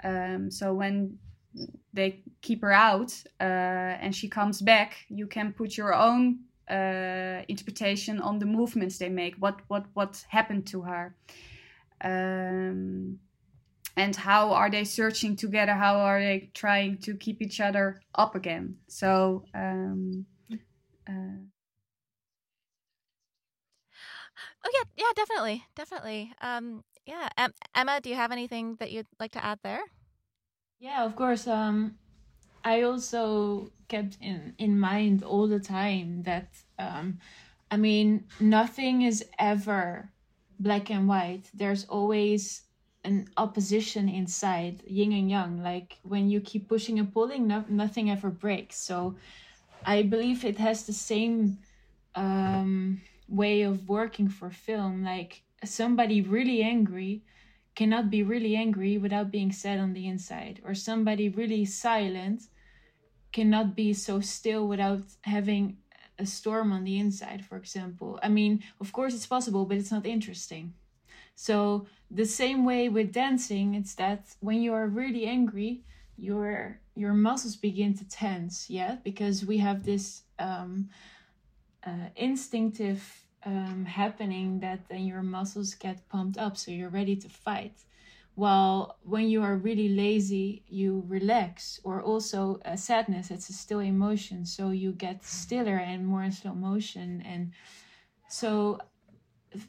Um, 0.03 0.51
so 0.51 0.73
when 0.75 1.19
they 1.93 2.23
keep 2.43 2.63
her 2.63 2.73
out 2.73 3.13
uh, 3.41 3.45
and 4.03 4.15
she 4.15 4.29
comes 4.29 4.63
back, 4.63 5.05
you 5.09 5.27
can 5.27 5.53
put 5.53 5.77
your 5.77 5.95
own 5.95 6.41
uh, 6.71 7.43
interpretation 7.49 8.21
on 8.21 8.39
the 8.39 8.47
movements 8.47 8.99
they 8.99 9.09
make. 9.09 9.35
What 9.37 9.61
what 9.69 9.87
what 9.95 10.25
happened 10.29 10.67
to 10.69 10.83
her? 10.83 11.15
Um, 12.03 13.19
and 13.97 14.17
how 14.17 14.53
are 14.53 14.71
they 14.71 14.85
searching 14.85 15.37
together 15.37 15.75
how 15.75 15.97
are 15.97 16.21
they 16.21 16.51
trying 16.55 16.97
to 16.99 17.15
keep 17.17 17.43
each 17.43 17.61
other 17.61 18.01
up 18.15 18.35
again 18.35 18.77
so 18.89 19.45
um, 19.55 20.25
uh, 21.09 21.41
oh 24.65 24.71
yeah 24.73 24.85
yeah 24.97 25.13
definitely 25.17 25.65
definitely 25.75 26.33
um, 26.41 26.83
yeah 27.07 27.29
em- 27.37 27.55
emma 27.75 28.01
do 28.01 28.09
you 28.11 28.17
have 28.17 28.33
anything 28.33 28.77
that 28.77 28.91
you'd 28.91 29.07
like 29.19 29.33
to 29.33 29.45
add 29.45 29.59
there? 29.63 29.81
Yeah 30.79 31.05
of 31.05 31.15
course 31.17 31.47
um, 31.47 31.99
i 32.65 32.83
also 32.83 33.71
kept 33.89 34.19
in 34.21 34.55
in 34.59 34.79
mind 34.79 35.23
all 35.23 35.47
the 35.49 35.61
time 35.61 36.23
that 36.23 36.49
um, 36.79 37.19
i 37.71 37.77
mean 37.77 38.25
nothing 38.41 39.03
is 39.03 39.25
ever 39.39 40.11
black 40.61 40.91
and 40.91 41.09
white. 41.09 41.51
There's 41.55 41.85
always 41.87 42.63
an 43.03 43.29
opposition 43.39 44.09
inside 44.09 44.83
yin 44.87 45.13
and 45.13 45.31
yang. 45.31 45.63
Like 45.63 45.99
when 46.03 46.29
you 46.29 46.41
keep 46.41 46.69
pushing 46.69 46.99
and 46.99 47.13
pulling 47.13 47.47
no, 47.47 47.65
nothing 47.69 48.11
ever 48.11 48.31
breaks. 48.31 48.77
So 48.77 49.17
i 49.85 50.03
believe 50.03 50.45
it 50.45 50.59
has 50.59 50.85
the 50.87 50.93
same 50.93 51.59
um, 52.15 53.01
way 53.29 53.63
of 53.63 53.89
working 53.89 54.29
for 54.29 54.51
film. 54.51 55.03
Like 55.05 55.43
somebody 55.65 56.21
really 56.21 56.63
angry 56.63 57.23
cannot 57.75 58.11
be 58.11 58.23
really 58.23 58.57
angry 58.57 58.99
without 58.99 59.31
being 59.31 59.53
sad 59.53 59.79
on 59.79 59.93
the 59.93 60.07
inside 60.07 60.61
or 60.65 60.75
somebody 60.75 61.29
really 61.29 61.65
silent 61.65 62.43
cannot 63.33 63.77
be 63.77 63.93
so 63.93 64.21
still 64.21 64.67
without 64.67 65.03
having 65.23 65.77
a 66.19 66.27
storm 66.27 66.73
on 66.73 66.85
the 66.85 66.99
inside 66.99 67.45
for 67.45 67.57
example. 67.57 68.19
I 68.23 68.29
mean 68.29 68.63
of 68.81 68.93
course 68.93 69.15
it's 69.15 69.27
possible 69.27 69.65
but 69.67 69.77
it's 69.77 69.93
not 69.93 70.07
interesting. 70.07 70.75
So 71.41 71.87
the 72.11 72.27
same 72.27 72.67
way 72.67 72.91
with 72.91 73.13
dancing, 73.13 73.75
it's 73.75 73.95
that 73.95 74.35
when 74.41 74.61
you 74.61 74.75
are 74.75 74.87
really 74.87 75.25
angry, 75.25 75.83
your 76.19 76.81
your 76.95 77.15
muscles 77.15 77.57
begin 77.57 77.95
to 77.97 78.05
tense, 78.09 78.69
yeah, 78.69 78.97
because 79.03 79.47
we 79.47 79.57
have 79.57 79.85
this 79.85 80.25
um, 80.39 80.91
uh, 81.87 82.11
instinctive 82.17 83.25
um, 83.45 83.85
happening 83.85 84.61
that 84.61 84.89
then 84.89 85.05
your 85.07 85.23
muscles 85.23 85.75
get 85.75 86.09
pumped 86.09 86.39
up, 86.39 86.57
so 86.57 86.71
you're 86.71 86.91
ready 86.91 87.17
to 87.17 87.29
fight. 87.29 87.75
While 88.35 88.99
when 89.03 89.29
you 89.29 89.43
are 89.43 89.57
really 89.57 89.89
lazy, 89.89 90.63
you 90.69 91.05
relax, 91.09 91.81
or 91.85 92.01
also 92.03 92.61
uh, 92.65 92.77
sadness, 92.77 93.31
it's 93.31 93.49
a 93.49 93.53
still 93.53 93.81
emotion, 93.81 94.47
so 94.47 94.71
you 94.71 94.93
get 94.93 95.25
stiller 95.25 95.77
and 95.77 96.07
more 96.07 96.23
in 96.23 96.33
slow 96.33 96.55
motion, 96.55 97.23
and 97.27 97.53
so 98.29 98.79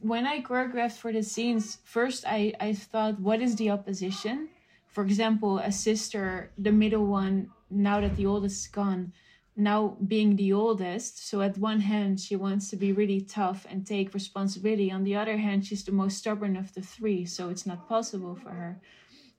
when 0.01 0.27
I 0.27 0.41
choreographed 0.41 0.97
for 0.97 1.11
the 1.11 1.23
scenes, 1.23 1.79
first 1.83 2.23
I, 2.27 2.53
I 2.59 2.73
thought, 2.73 3.19
what 3.19 3.41
is 3.41 3.55
the 3.55 3.71
opposition? 3.71 4.49
For 4.87 5.03
example, 5.03 5.57
a 5.57 5.71
sister, 5.71 6.51
the 6.57 6.71
middle 6.71 7.07
one, 7.07 7.49
now 7.69 8.01
that 8.01 8.15
the 8.15 8.25
oldest 8.25 8.65
is 8.65 8.67
gone, 8.67 9.13
now 9.55 9.97
being 10.07 10.35
the 10.35 10.53
oldest. 10.53 11.27
So, 11.27 11.41
at 11.41 11.57
one 11.57 11.81
hand, 11.81 12.19
she 12.19 12.35
wants 12.35 12.69
to 12.69 12.75
be 12.75 12.91
really 12.91 13.21
tough 13.21 13.65
and 13.69 13.85
take 13.85 14.13
responsibility. 14.13 14.91
On 14.91 15.03
the 15.03 15.15
other 15.15 15.37
hand, 15.37 15.65
she's 15.65 15.83
the 15.83 15.91
most 15.91 16.17
stubborn 16.17 16.55
of 16.55 16.73
the 16.73 16.81
three. 16.81 17.25
So, 17.25 17.49
it's 17.49 17.65
not 17.65 17.87
possible 17.87 18.35
for 18.35 18.51
her. 18.51 18.81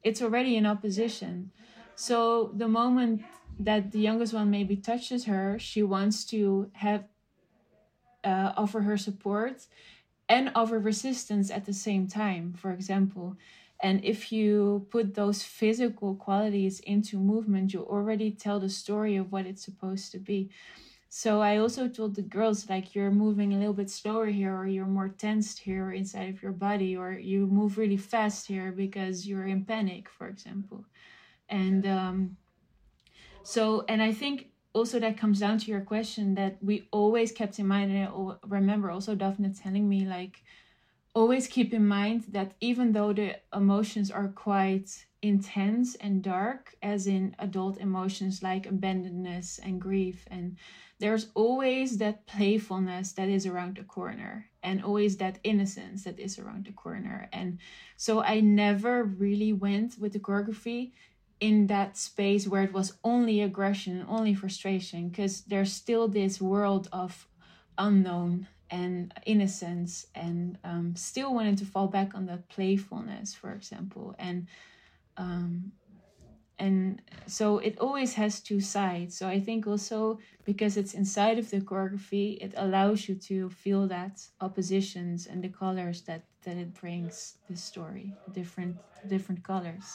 It's 0.03 0.23
already 0.23 0.57
in 0.57 0.67
opposition. 0.67 1.51
So, 1.95 2.53
the 2.55 2.69
moment 2.69 3.23
that 3.59 3.93
the 3.93 4.01
youngest 4.01 4.35
one 4.35 4.51
maybe 4.51 4.77
touches 4.77 5.25
her, 5.25 5.59
she 5.59 5.83
wants 5.83 6.25
to 6.27 6.71
have 6.75 7.05
uh, 8.25 8.53
offer 8.57 8.83
her 8.83 8.97
support 8.97 9.67
and 10.29 10.51
offer 10.55 10.79
resistance 10.79 11.51
at 11.51 11.67
the 11.67 11.73
same 11.73 12.07
time, 12.07 12.55
for 12.57 12.73
example. 12.73 13.37
And 13.83 14.05
if 14.05 14.31
you 14.31 14.87
put 14.91 15.15
those 15.15 15.43
physical 15.43 16.15
qualities 16.15 16.79
into 16.81 17.19
movement, 17.19 17.73
you 17.73 17.81
already 17.83 18.31
tell 18.31 18.61
the 18.61 18.69
story 18.69 19.17
of 19.17 19.33
what 19.33 19.45
it's 19.45 19.65
supposed 19.65 20.13
to 20.13 20.19
be. 20.19 20.51
So 21.09 21.43
I 21.43 21.59
also 21.59 21.89
told 21.89 22.15
the 22.15 22.23
girls 22.23 22.71
like 22.71 22.95
you're 22.95 23.11
moving 23.11 23.53
a 23.53 23.59
little 23.59 23.75
bit 23.75 23.91
slower 23.91 24.27
here, 24.27 24.57
or 24.57 24.67
you're 24.67 24.87
more 24.87 25.09
tensed 25.09 25.59
here 25.59 25.93
inside 25.93 26.31
of 26.31 26.43
your 26.43 26.53
body, 26.53 26.97
or 26.97 27.13
you 27.13 27.47
move 27.47 27.77
really 27.77 27.99
fast 27.99 28.47
here 28.47 28.73
because 28.73 29.27
you're 29.27 29.47
in 29.47 29.65
panic, 29.65 30.09
for 30.09 30.29
example. 30.29 30.85
And 31.49 31.87
um, 31.87 32.37
so, 33.43 33.85
and 33.89 34.01
I 34.01 34.13
think 34.13 34.53
also 34.75 34.99
that 35.01 35.19
comes 35.19 35.41
down 35.41 35.59
to 35.59 35.71
your 35.71 35.81
question 35.81 36.35
that 36.35 36.57
we 36.63 36.89
always 36.91 37.31
kept 37.33 37.59
in 37.59 37.67
mind 37.67 37.93
and 37.93 38.09
i 38.09 38.35
remember 38.47 38.91
also 38.91 39.15
daphne 39.15 39.53
telling 39.53 39.89
me 39.89 40.07
like 40.07 40.43
always 41.15 41.47
keep 41.47 41.75
in 41.75 41.87
mind 41.87 42.25
that 42.29 42.55
even 42.61 42.93
though 42.93 43.13
the 43.13 43.37
emotions 43.55 44.11
are 44.11 44.29
quite 44.29 45.07
intense 45.21 45.95
and 45.97 46.23
dark, 46.23 46.75
as 46.83 47.07
in 47.07 47.37
adult 47.39 47.79
emotions 47.79 48.43
like 48.43 48.67
abandonedness 48.67 49.61
and 49.63 49.81
grief, 49.81 50.27
and 50.31 50.57
there's 50.99 51.29
always 51.35 51.99
that 51.99 52.27
playfulness 52.27 53.13
that 53.13 53.29
is 53.29 53.47
around 53.47 53.77
the 53.77 53.85
corner, 53.85 54.47
and 54.63 54.83
always 54.83 55.17
that 55.19 55.39
innocence 55.45 56.05
that 56.05 56.19
is 56.19 56.39
around 56.39 56.65
the 56.65 56.73
corner. 56.73 57.29
And 57.33 57.59
so 57.97 58.23
I 58.23 58.41
never 58.41 59.05
really 59.05 59.53
went 59.53 59.99
with 59.99 60.13
the 60.13 60.19
choreography 60.21 60.93
in 61.41 61.67
that 61.67 61.97
space 61.97 62.47
where 62.47 62.63
it 62.63 62.73
was 62.73 62.95
only 63.03 63.43
aggression, 63.43 64.07
only 64.09 64.35
frustration, 64.35 65.09
because 65.09 65.43
there's 65.43 65.73
still 65.73 66.09
this 66.09 66.41
world 66.41 66.89
of 66.93 67.27
unknown 67.77 68.47
and 68.73 69.13
innocence 69.27 70.07
and 70.15 70.59
um, 70.65 70.97
still 70.97 71.35
wanting 71.35 71.57
to 71.57 71.67
fall 71.67 71.87
back 71.87 72.15
on 72.15 72.27
that 72.27 72.49
playfulness 72.49 73.35
for 73.35 73.53
example 73.53 74.17
and 74.19 74.49
um, 75.19 75.73
and 76.59 77.03
so 77.27 77.59
it 77.59 77.79
always 77.79 78.15
has 78.15 78.41
two 78.41 78.61
sides. 78.61 79.17
So 79.19 79.29
i 79.29 79.41
think 79.41 79.67
also 79.67 80.19
because 80.45 80.77
it's 80.77 80.95
inside 80.95 81.39
of 81.39 81.51
the 81.51 81.61
choreography 81.61 82.39
it 82.41 82.53
allows 82.57 83.09
you 83.09 83.15
to 83.31 83.51
feel 83.51 83.87
that 83.89 84.15
oppositions 84.41 85.27
and 85.27 85.43
the 85.45 85.49
colors 85.49 86.03
that 86.03 86.23
that 86.45 86.57
it 86.57 86.73
brings 86.75 87.39
the 87.49 87.57
story 87.57 88.09
different 88.33 88.77
different 89.09 89.43
colors 89.45 89.87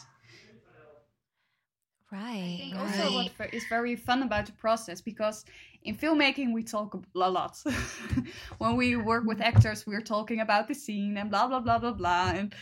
Right. 2.12 2.22
I 2.22 2.58
think 2.58 2.76
right. 2.76 3.00
also 3.02 3.14
what 3.14 3.54
is 3.54 3.66
very 3.68 3.96
fun 3.96 4.24
about 4.24 4.46
the 4.46 4.54
process 4.54 5.02
because 5.02 5.44
in 5.84 5.96
filmmaking 5.96 6.54
we 6.54 6.64
talk 6.64 6.94
a 6.94 7.02
lot. 7.18 7.62
when 8.60 8.78
we 8.78 8.96
work 8.96 9.26
with 9.26 9.42
actors, 9.42 9.86
we're 9.86 10.02
talking 10.02 10.40
about 10.40 10.68
the 10.68 10.74
scene 10.74 11.18
and 11.18 11.30
blah 11.30 11.48
blah 11.48 11.60
blah 11.60 11.80
blah 11.80 11.92
blah, 11.92 12.30
and 12.30 12.56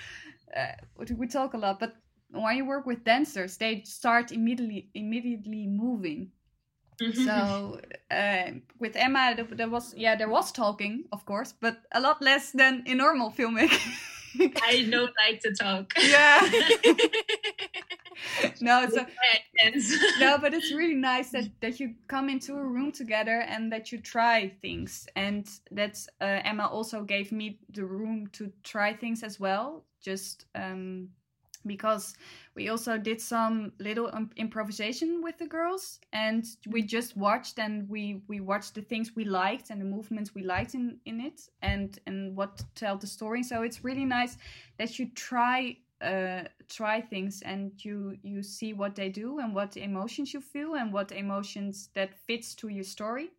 uh, 0.56 0.74
we 1.16 1.28
talk 1.28 1.54
a 1.54 1.58
lot. 1.58 1.80
But 1.80 1.96
when 2.32 2.58
you 2.58 2.66
work 2.66 2.88
with 2.88 3.04
dancers, 3.04 3.58
they 3.58 3.84
start 3.86 4.32
immediately 4.32 4.90
immediately 4.96 5.68
moving. 5.68 6.32
so 7.14 7.80
uh, 8.10 8.52
with 8.80 8.96
Emma, 8.96 9.36
there 9.52 9.70
was 9.70 9.94
yeah 9.96 10.16
there 10.16 10.30
was 10.30 10.52
talking, 10.52 11.04
of 11.12 11.24
course, 11.26 11.54
but 11.60 11.78
a 11.92 12.02
lot 12.02 12.20
less 12.20 12.52
than 12.52 12.84
in 12.88 12.98
normal 12.98 13.32
filmmaking. 13.32 13.94
I 14.64 14.88
don't 14.90 15.14
like 15.28 15.40
to 15.42 15.54
talk. 15.54 15.94
Yeah. 15.98 16.50
no, 18.62 18.84
it's 18.84 18.98
a, 18.98 20.20
no, 20.20 20.38
but 20.38 20.54
it's 20.54 20.72
really 20.72 20.96
nice 20.96 21.32
that 21.32 21.50
that 21.62 21.80
you 21.80 21.96
come 22.08 22.30
into 22.30 22.54
a 22.54 22.64
room 22.64 22.92
together 22.92 23.42
and 23.48 23.72
that 23.72 23.92
you 23.92 24.00
try 24.00 24.50
things, 24.62 25.08
and 25.16 25.50
that 25.72 26.06
uh, 26.22 26.42
Emma 26.44 26.68
also 26.68 27.04
gave 27.04 27.32
me 27.32 27.60
the 27.74 27.86
room 27.86 28.28
to 28.34 28.52
try 28.64 28.94
things 28.94 29.24
as 29.24 29.40
well, 29.40 29.84
just 30.02 30.46
um, 30.56 31.10
because 31.66 32.14
we 32.56 32.70
also 32.70 32.98
did 32.98 33.20
some 33.20 33.74
little 33.80 34.10
um, 34.14 34.30
improvisation 34.38 35.22
with 35.24 35.38
the 35.38 35.48
girls, 35.48 36.00
and 36.14 36.46
we 36.68 36.82
just 36.82 37.18
watched 37.18 37.60
and 37.60 37.90
we 37.90 38.22
we 38.28 38.40
watched 38.40 38.76
the 38.76 38.82
things 38.82 39.16
we 39.16 39.26
liked 39.26 39.70
and 39.70 39.82
the 39.82 39.86
movements 39.86 40.34
we 40.36 40.44
liked 40.44 40.76
in 40.76 41.00
in 41.06 41.20
it, 41.20 41.42
and 41.62 42.00
and 42.08 42.36
what 42.36 42.58
to 42.58 42.66
tell 42.76 42.98
the 42.98 43.08
story. 43.08 43.44
So 43.44 43.64
it's 43.64 43.84
really 43.84 44.06
nice 44.06 44.38
that 44.78 45.00
you 45.00 45.10
try 45.16 45.78
uh, 46.02 46.44
try 46.68 47.02
things 47.02 47.42
and 47.46 47.72
you 47.84 48.18
you 48.22 48.44
see 48.44 48.74
what 48.74 48.96
they 48.96 49.10
do 49.10 49.40
and 49.40 49.56
what 49.56 49.78
emotions 49.78 50.34
you 50.34 50.42
feel 50.42 50.76
and 50.76 50.92
what 50.92 51.12
emotions 51.12 51.90
that 51.94 52.14
fits 52.28 52.56
to 52.56 52.68
your 52.68 52.84
story. 52.84 53.30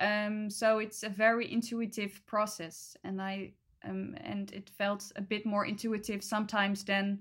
Um, 0.00 0.50
so 0.50 0.78
it's 0.78 1.02
a 1.02 1.08
very 1.08 1.52
intuitive 1.52 2.24
process 2.24 2.96
and 3.02 3.20
i 3.20 3.52
um, 3.84 4.14
and 4.20 4.52
it 4.52 4.70
felt 4.70 5.10
a 5.16 5.20
bit 5.20 5.44
more 5.44 5.64
intuitive 5.66 6.22
sometimes 6.22 6.84
than 6.84 7.18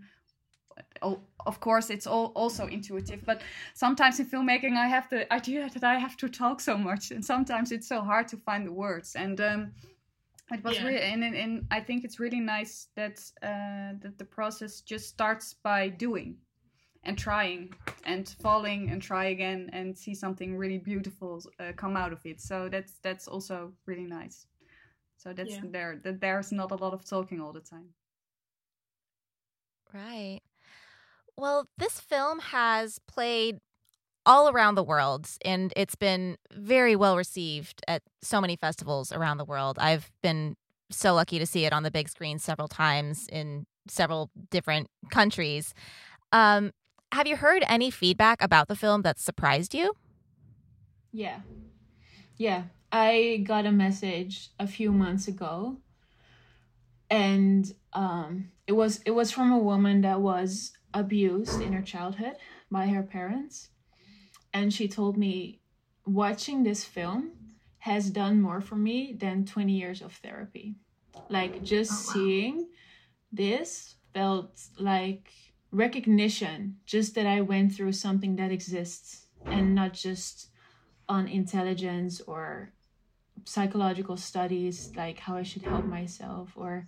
oh, 1.01 1.20
of 1.45 1.59
course 1.59 1.89
it's 1.89 2.05
all 2.05 2.32
also 2.36 2.68
intuitive 2.68 3.26
but 3.26 3.41
sometimes 3.74 4.20
in 4.20 4.28
filmmaking 4.28 4.76
i 4.78 4.88
have 4.88 5.09
the 5.09 5.32
idea 5.34 5.70
that 5.74 5.84
i 5.84 5.97
have 5.97 6.18
to 6.18 6.30
talk 6.30 6.59
so 6.61 6.78
much 6.78 7.11
and 7.11 7.26
sometimes 7.26 7.72
it's 7.72 7.88
so 7.88 8.01
hard 8.01 8.28
to 8.28 8.38
find 8.38 8.65
the 8.65 8.72
words. 8.72 9.15
And 9.15 9.39
um, 9.41 9.72
it 10.51 10.63
was 10.63 10.77
Yeah. 10.77 10.85
really 10.85 11.01
and, 11.01 11.23
and, 11.23 11.35
and 11.35 11.67
i 11.71 11.79
think 11.79 12.03
it's 12.03 12.19
really 12.19 12.39
nice 12.39 12.87
that 12.95 13.19
uh, 13.43 13.93
that 14.01 14.17
the 14.17 14.25
process 14.25 14.81
just 14.81 15.07
starts 15.07 15.53
by 15.55 15.89
doing 15.89 16.37
and 17.03 17.17
trying 17.17 17.73
and 18.05 18.29
falling 18.41 18.89
and 18.89 19.01
try 19.01 19.25
again 19.25 19.69
and 19.73 19.97
see 19.97 20.13
something 20.15 20.57
really 20.57 20.77
beautiful 20.77 21.41
uh, 21.59 21.71
come 21.75 21.95
out 21.97 22.13
of 22.13 22.25
it 22.25 22.41
so 22.41 22.69
that's 22.69 22.99
that's 22.99 23.27
also 23.27 23.71
really 23.85 24.05
nice 24.05 24.47
so 25.17 25.33
that's 25.33 25.57
Yeah. 25.63 25.69
there 25.71 25.99
that 26.03 26.19
there's 26.21 26.51
not 26.51 26.71
a 26.71 26.75
lot 26.75 26.93
of 26.93 27.05
talking 27.05 27.41
all 27.41 27.53
the 27.53 27.61
time 27.61 27.89
Right. 29.93 30.41
Well, 31.37 31.67
this 31.77 31.99
film 31.99 32.39
has 32.39 32.99
played 33.07 33.59
all 34.28 34.49
around 34.49 34.75
the 34.75 34.84
world 34.84 35.30
and 35.45 35.71
it's 35.78 35.95
been 35.95 36.38
very 36.51 36.97
well 36.97 37.15
received 37.15 37.82
at 37.88 38.03
so 38.21 38.41
many 38.41 38.57
festivals 38.57 39.13
around 39.13 39.38
the 39.38 39.45
world. 39.45 39.78
I've 39.80 40.11
been 40.21 40.57
so 40.91 41.13
lucky 41.13 41.39
to 41.39 41.45
see 41.45 41.63
it 41.63 41.71
on 41.71 41.84
the 41.84 41.91
big 41.91 42.09
screen 42.09 42.38
several 42.38 42.67
times 42.67 43.28
in 43.32 43.65
several 43.88 44.30
different 44.51 44.89
countries. 45.09 45.73
Um, 46.34 46.71
have 47.13 47.25
you 47.25 47.38
heard 47.38 47.63
any 47.69 47.89
feedback 47.89 48.43
about 48.43 48.67
the 48.67 48.75
film 48.75 49.01
that 49.03 49.17
surprised 49.17 49.73
you? 49.73 49.93
Yeah. 51.13 51.39
Yeah. 52.36 52.63
I 52.91 53.43
got 53.47 53.65
a 53.65 53.71
message 53.71 54.49
a 54.59 54.67
few 54.67 54.91
months 54.91 55.30
ago 55.30 55.78
and 57.09 57.73
um 57.93 58.51
it 58.67 58.73
was 58.73 59.01
it 59.05 59.11
was 59.11 59.32
from 59.32 59.53
a 59.53 59.57
woman 59.57 60.01
that 60.01 60.19
was 60.19 60.73
abused 60.93 61.61
in 61.61 61.71
her 61.71 61.82
childhood 61.82 62.36
by 62.69 62.88
her 62.88 63.03
parents 63.03 63.69
and 64.58 64.74
she 64.74 64.88
told 64.88 65.16
me 65.26 65.34
watching 66.05 66.58
this 66.64 66.84
film 66.97 67.22
has 67.89 68.03
done 68.22 68.41
more 68.47 68.62
for 68.70 68.76
me 68.89 68.97
than 69.24 69.45
20 69.45 69.72
years 69.84 70.01
of 70.01 70.14
therapy 70.24 70.76
like 71.38 71.53
just 71.74 71.91
Oh, 71.91 71.95
wow. 71.95 72.14
seeing 72.14 72.55
this 73.32 73.95
felt 74.14 74.51
like 74.80 75.26
recognition 75.72 76.58
just 76.93 77.10
that 77.16 77.28
i 77.28 77.39
went 77.41 77.68
through 77.76 77.91
something 78.05 78.34
that 78.38 78.51
exists 78.58 79.28
and 79.55 79.76
not 79.76 79.91
just 80.08 80.49
on 81.16 81.24
intelligence 81.28 82.14
or 82.32 82.45
psychological 83.45 84.18
studies 84.18 84.91
like 85.01 85.18
how 85.20 85.36
i 85.38 85.43
should 85.43 85.62
help 85.74 85.86
myself 85.86 86.47
or 86.55 86.88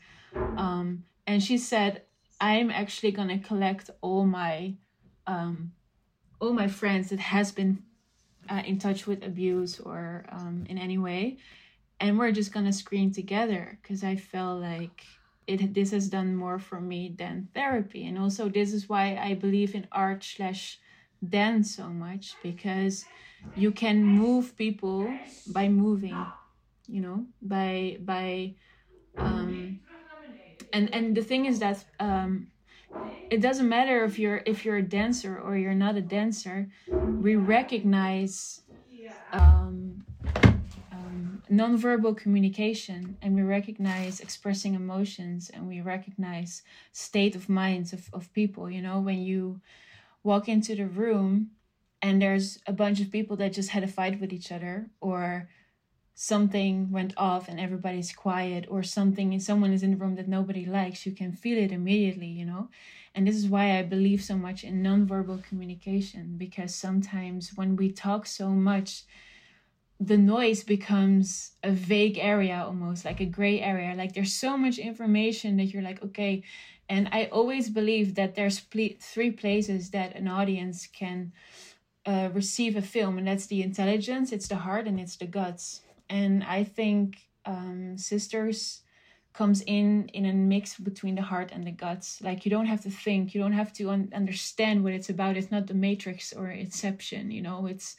um 0.66 1.04
and 1.28 1.40
she 1.48 1.58
said 1.58 1.92
i'm 2.42 2.70
actually 2.72 3.12
going 3.12 3.28
to 3.30 3.48
collect 3.52 3.86
all 4.02 4.26
my 4.26 4.74
um 5.28 5.72
all 6.40 6.54
my 6.54 6.68
friends 6.68 7.10
that 7.10 7.20
has 7.20 7.52
been 7.52 7.84
uh, 8.50 8.62
in 8.66 8.80
touch 8.80 9.06
with 9.06 9.24
abuse 9.24 9.80
or 9.80 10.26
um 10.30 10.66
in 10.70 10.78
any 10.78 10.98
way 10.98 11.38
and 12.00 12.18
we're 12.18 12.32
just 12.32 12.54
going 12.54 12.66
to 12.66 12.74
screen 12.74 13.12
together 13.12 13.78
because 13.82 14.04
i 14.04 14.16
felt 14.16 14.62
like 14.62 15.06
it 15.50 15.74
this 15.74 15.92
has 15.92 16.08
done 16.10 16.36
more 16.36 16.60
for 16.60 16.80
me 16.80 17.16
than 17.18 17.50
therapy. 17.56 18.06
And 18.06 18.20
also 18.20 18.50
this 18.50 18.72
is 18.72 18.88
why 18.88 19.18
i 19.18 19.34
believe 19.34 19.74
in 19.74 19.88
art 19.92 20.24
slash 20.24 20.80
dance 21.28 21.76
so 21.76 21.90
much 21.90 22.38
because 22.42 23.06
you 23.56 23.72
can 23.72 24.06
move 24.06 24.56
people 24.56 25.20
by 25.48 25.68
moving 25.68 26.32
you 26.88 27.02
know 27.02 27.26
by 27.42 27.98
by 28.02 28.54
um 29.18 29.80
and 30.72 30.94
and 30.94 31.18
the 31.18 31.24
thing 31.24 31.46
is 31.46 31.60
that 31.60 31.84
um 32.00 32.48
it 33.30 33.42
doesn't 33.42 33.70
matter 33.70 34.04
if 34.04 34.18
you're 34.18 34.42
if 34.46 34.66
you're 34.66 34.78
a 34.78 34.82
dancer 34.82 35.38
or 35.38 35.58
you're 35.58 35.74
not 35.74 35.96
a 35.96 36.02
dancer 36.02 36.70
we 36.88 37.36
recognize 37.36 38.62
um, 39.32 40.04
um 40.92 41.42
nonverbal 41.52 42.16
communication 42.16 43.18
and 43.22 43.36
we 43.36 43.42
recognize 43.42 44.20
expressing 44.20 44.76
emotions 44.76 45.50
and 45.50 45.68
we 45.68 45.82
recognize 45.82 46.64
state 46.92 47.36
of 47.36 47.50
minds 47.50 47.94
of, 47.94 48.10
of 48.14 48.32
people. 48.34 48.70
You 48.70 48.82
know 48.82 49.00
when 49.00 49.20
you 49.20 49.62
walk 50.24 50.48
into 50.48 50.76
the 50.76 50.86
room 50.86 51.52
and 52.02 52.22
there's 52.22 52.60
a 52.68 52.74
bunch 52.74 53.02
of 53.02 53.12
people 53.12 53.36
that 53.38 53.54
just 53.54 53.70
had 53.70 53.84
a 53.84 53.88
fight 53.88 54.20
with 54.20 54.32
each 54.32 54.52
other 54.52 54.90
or 55.02 55.50
something 56.22 56.92
went 56.92 57.14
off 57.16 57.48
and 57.48 57.62
everybody's 57.62 58.12
quiet 58.12 58.66
or 58.68 58.84
something 58.84 59.40
someone 59.40 59.72
is 59.72 59.84
in 59.84 59.92
the 59.92 59.96
room 59.96 60.16
that 60.16 60.28
nobody 60.28 60.66
likes 60.66 61.06
you 61.06 61.14
can 61.14 61.32
feel 61.32 61.58
it 61.58 61.72
immediately 61.72 62.28
you 62.28 62.44
know? 62.44 62.68
And 63.16 63.26
this 63.26 63.38
is 63.38 63.48
why 63.48 63.80
i 63.80 63.84
believe 63.84 64.22
so 64.22 64.36
much 64.36 64.66
in 64.66 64.84
nonverbal 64.84 65.42
communication 65.46 66.36
because 66.38 66.76
sometimes 66.76 67.54
when 67.56 67.78
we 67.78 67.90
talk 67.90 68.26
so 68.26 68.50
much 68.50 69.06
the 69.98 70.18
noise 70.18 70.62
becomes 70.62 71.52
a 71.64 71.72
vague 71.72 72.18
area 72.18 72.64
almost 72.66 73.06
like 73.06 73.20
a 73.20 73.26
gray 73.26 73.60
area. 73.62 73.96
Like 73.96 74.14
there's 74.14 74.34
so 74.34 74.58
much 74.58 74.78
information 74.78 75.56
that 75.56 75.68
you're 75.68 75.84
like 75.84 76.04
okay 76.04 76.44
and 76.90 77.08
i 77.14 77.26
always 77.26 77.70
believe 77.70 78.16
that 78.16 78.36
there's 78.36 78.60
ple- 78.60 79.00
three 79.00 79.32
places 79.32 79.92
that 79.92 80.16
an 80.16 80.28
audience 80.28 80.86
can 81.02 81.32
uh, 82.06 82.30
receive 82.34 82.76
a 82.76 82.82
film 82.82 83.18
and 83.18 83.28
that's 83.28 83.46
the 83.48 83.62
intelligence 83.62 84.32
it's 84.32 84.48
the 84.48 84.56
heart 84.56 84.88
and 84.88 85.00
it's 85.00 85.18
the 85.18 85.28
guts 85.28 85.82
and 86.10 86.44
i 86.44 86.64
think 86.64 87.30
um, 87.46 87.98
sisters 87.98 88.82
comes 89.34 89.62
in 89.62 90.08
in 90.10 90.26
a 90.26 90.34
mix 90.34 90.78
between 90.78 91.16
the 91.16 91.22
heart 91.22 91.52
and 91.54 91.66
the 91.66 91.72
guts. 91.72 92.22
Like 92.22 92.46
you 92.46 92.52
don't 92.52 92.66
have 92.66 92.82
to 92.82 92.90
think 92.90 93.34
you 93.34 93.42
don't 93.42 93.54
have 93.54 93.72
to 93.74 93.90
un- 93.90 94.12
understand 94.14 94.84
what 94.84 94.94
it's 94.94 95.10
about. 95.10 95.38
It's 95.38 95.52
not 95.52 95.68
the 95.68 95.74
matrix 95.74 96.34
or 96.34 96.50
inception 96.50 97.32
you 97.32 97.42
know? 97.42 97.66
It's 97.68 97.96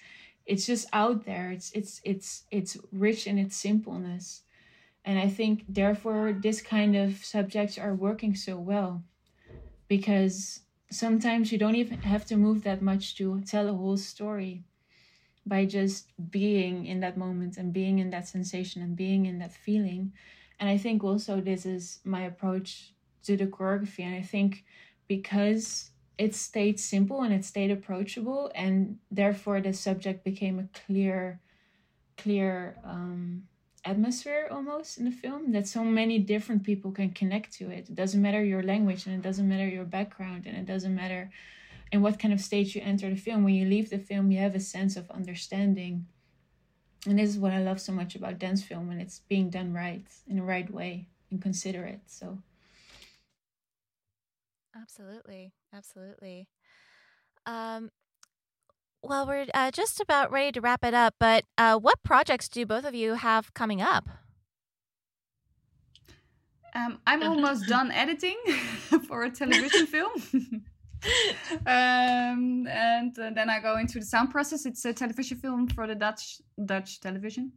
it's 0.46 0.66
just 0.66 0.86
out 0.92 1.24
there. 1.24 1.50
It's 1.50 1.70
it's 1.72 2.00
it's 2.04 2.44
it's 2.50 2.76
rich 2.92 3.26
in 3.26 3.38
its 3.38 3.56
simpleness. 3.56 4.42
And 5.04 5.18
i 5.18 5.28
think 5.28 5.64
therefore 5.68 6.32
this 6.46 6.61
kind 6.61 6.94
of 6.96 7.24
subjects 7.24 7.78
are 7.78 7.94
working 7.94 8.34
so 8.34 8.58
well 8.58 9.02
because 9.88 10.61
sometimes 10.90 11.52
you 11.52 11.58
don't 11.58 11.76
even 11.76 12.02
have 12.02 12.24
to 12.26 12.36
move 12.36 12.62
that 12.64 12.82
much 12.82 13.16
to 13.16 13.40
tell 13.42 13.68
a 13.68 13.72
whole 13.72 13.96
story 13.96 14.64
by 15.47 15.64
just 15.64 16.12
being 16.30 16.86
in 16.86 17.01
that 17.01 17.16
moment 17.16 17.57
and 17.57 17.72
being 17.72 17.99
in 17.99 18.11
that 18.11 18.28
sensation 18.28 18.82
and 18.82 18.97
being 18.97 19.26
in 19.26 19.38
that 19.38 19.53
feeling 19.53 20.12
and 20.59 20.68
i 20.68 20.76
think 20.76 21.03
also 21.03 21.41
this 21.41 21.64
is 21.66 22.01
my 22.05 22.22
approach 22.22 22.93
to 23.22 23.36
the 23.36 23.47
choreography 23.47 24.01
and 24.01 24.14
i 24.14 24.22
think 24.22 24.64
because 25.09 25.91
it 26.18 26.34
stayed 26.34 26.78
simple 26.78 27.22
and 27.22 27.32
it 27.32 27.45
stayed 27.45 27.70
approachable 27.70 28.51
and 28.55 28.99
therefore 29.11 29.61
the 29.61 29.72
subject 29.72 30.22
became 30.22 30.59
a 30.59 30.68
clear 30.86 31.41
clear 32.16 32.76
um, 32.84 33.45
atmosphere 33.84 34.47
almost 34.51 34.99
in 34.99 35.05
the 35.05 35.11
film 35.11 35.53
that 35.53 35.66
so 35.66 35.82
many 35.82 36.18
different 36.18 36.62
people 36.62 36.93
can 36.93 37.11
connect 37.11 37.53
to 37.53 37.70
it. 37.70 37.88
It 37.88 37.95
doesn't 37.95 38.20
matter 38.20 38.45
your 38.45 38.62
language 38.62 39.07
and 39.07 39.14
it 39.14 39.22
doesn't 39.22 39.49
matter 39.49 39.66
your 39.66 39.84
background 39.84 40.47
and 40.47 40.57
it 40.57 40.66
doesn't 40.66 40.95
matter 40.95 41.30
in 41.93 42.03
what 42.03 42.18
kind 42.18 42.32
of 42.32 42.41
stage 42.41 42.74
you 42.74 42.82
enter 42.84 43.11
the 43.11 43.16
film. 43.16 43.45
When 43.45 43.55
you 43.55 43.66
leave 43.66 43.91
the 43.91 43.99
film, 43.99 44.30
you 44.30 44.38
have 44.38 44.55
a 44.55 44.61
sense 44.61 44.97
of 44.97 45.11
understanding. 45.11 46.07
And 47.07 47.18
this 47.18 47.30
is 47.30 47.38
what 47.38 47.53
I 47.53 47.62
love 47.62 47.80
so 47.80 47.93
much 47.93 48.14
about 48.14 48.38
dance 48.38 48.62
film 48.62 48.88
when 48.88 49.01
it's 49.01 49.20
being 49.20 49.51
done 49.51 49.72
right 49.72 50.05
in 50.28 50.36
the 50.36 50.43
right 50.43 50.70
way 50.72 51.09
and 51.30 51.41
considerate. 51.41 52.03
So 52.07 52.38
Absolutely. 54.74 55.53
Absolutely. 55.74 56.49
Um, 57.47 57.91
well, 59.03 59.26
we're 59.26 59.47
uh, 59.55 59.70
just 59.70 60.01
about 60.01 60.30
ready 60.30 60.53
to 60.53 60.61
wrap 60.61 60.84
it 60.84 60.95
up, 60.95 61.14
but 61.18 61.45
uh, 61.57 61.78
what 61.78 62.03
projects 62.03 62.49
do 62.49 62.64
both 62.66 62.84
of 62.84 62.95
you 62.95 63.14
have 63.14 63.55
coming 63.55 63.80
up? 63.80 64.09
Um, 66.74 67.01
I'm 67.07 67.22
almost 67.22 67.66
done 67.66 67.91
editing 67.91 68.36
for 69.09 69.24
a 69.24 69.30
television 69.30 69.86
film. 69.95 70.12
um, 71.66 72.66
and 72.68 73.18
uh, 73.18 73.30
then 73.30 73.48
I 73.48 73.61
go 73.61 73.78
into 73.78 73.98
the 73.98 74.05
sound 74.05 74.30
process. 74.30 74.66
It's 74.66 74.84
a 74.84 74.92
television 74.92 75.38
film 75.38 75.68
for 75.68 75.86
the 75.86 75.94
Dutch 75.94 76.40
Dutch 76.64 77.01
television, 77.01 77.53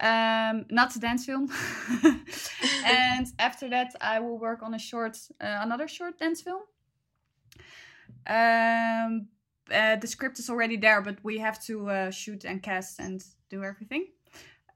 um, 0.00 0.66
not 0.70 0.94
a 0.96 1.00
dance 1.00 1.24
film. 1.24 1.50
and 2.84 3.26
after 3.38 3.68
that, 3.70 3.94
I 4.00 4.18
will 4.20 4.38
work 4.38 4.62
on 4.62 4.74
a 4.74 4.78
short, 4.78 5.16
uh, 5.40 5.58
another 5.62 5.88
short 5.88 6.18
dance 6.18 6.42
film. 6.42 6.62
Um, 8.26 9.28
uh, 9.72 9.96
the 9.96 10.06
script 10.06 10.38
is 10.38 10.50
already 10.50 10.76
there, 10.76 11.00
but 11.00 11.18
we 11.22 11.38
have 11.38 11.62
to 11.64 11.88
uh, 11.88 12.10
shoot 12.10 12.44
and 12.44 12.62
cast 12.62 12.98
and 13.00 13.24
do 13.50 13.64
everything. 13.64 14.06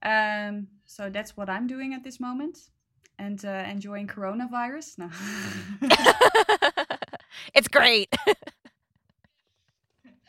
Um, 0.02 0.68
so 0.86 1.10
that's 1.10 1.36
what 1.36 1.50
I'm 1.50 1.66
doing 1.66 1.94
at 1.94 2.04
this 2.04 2.20
moment, 2.20 2.58
and 3.18 3.44
uh, 3.44 3.64
enjoying 3.68 4.06
coronavirus. 4.06 5.10
it's 7.54 7.68
great. 7.68 8.14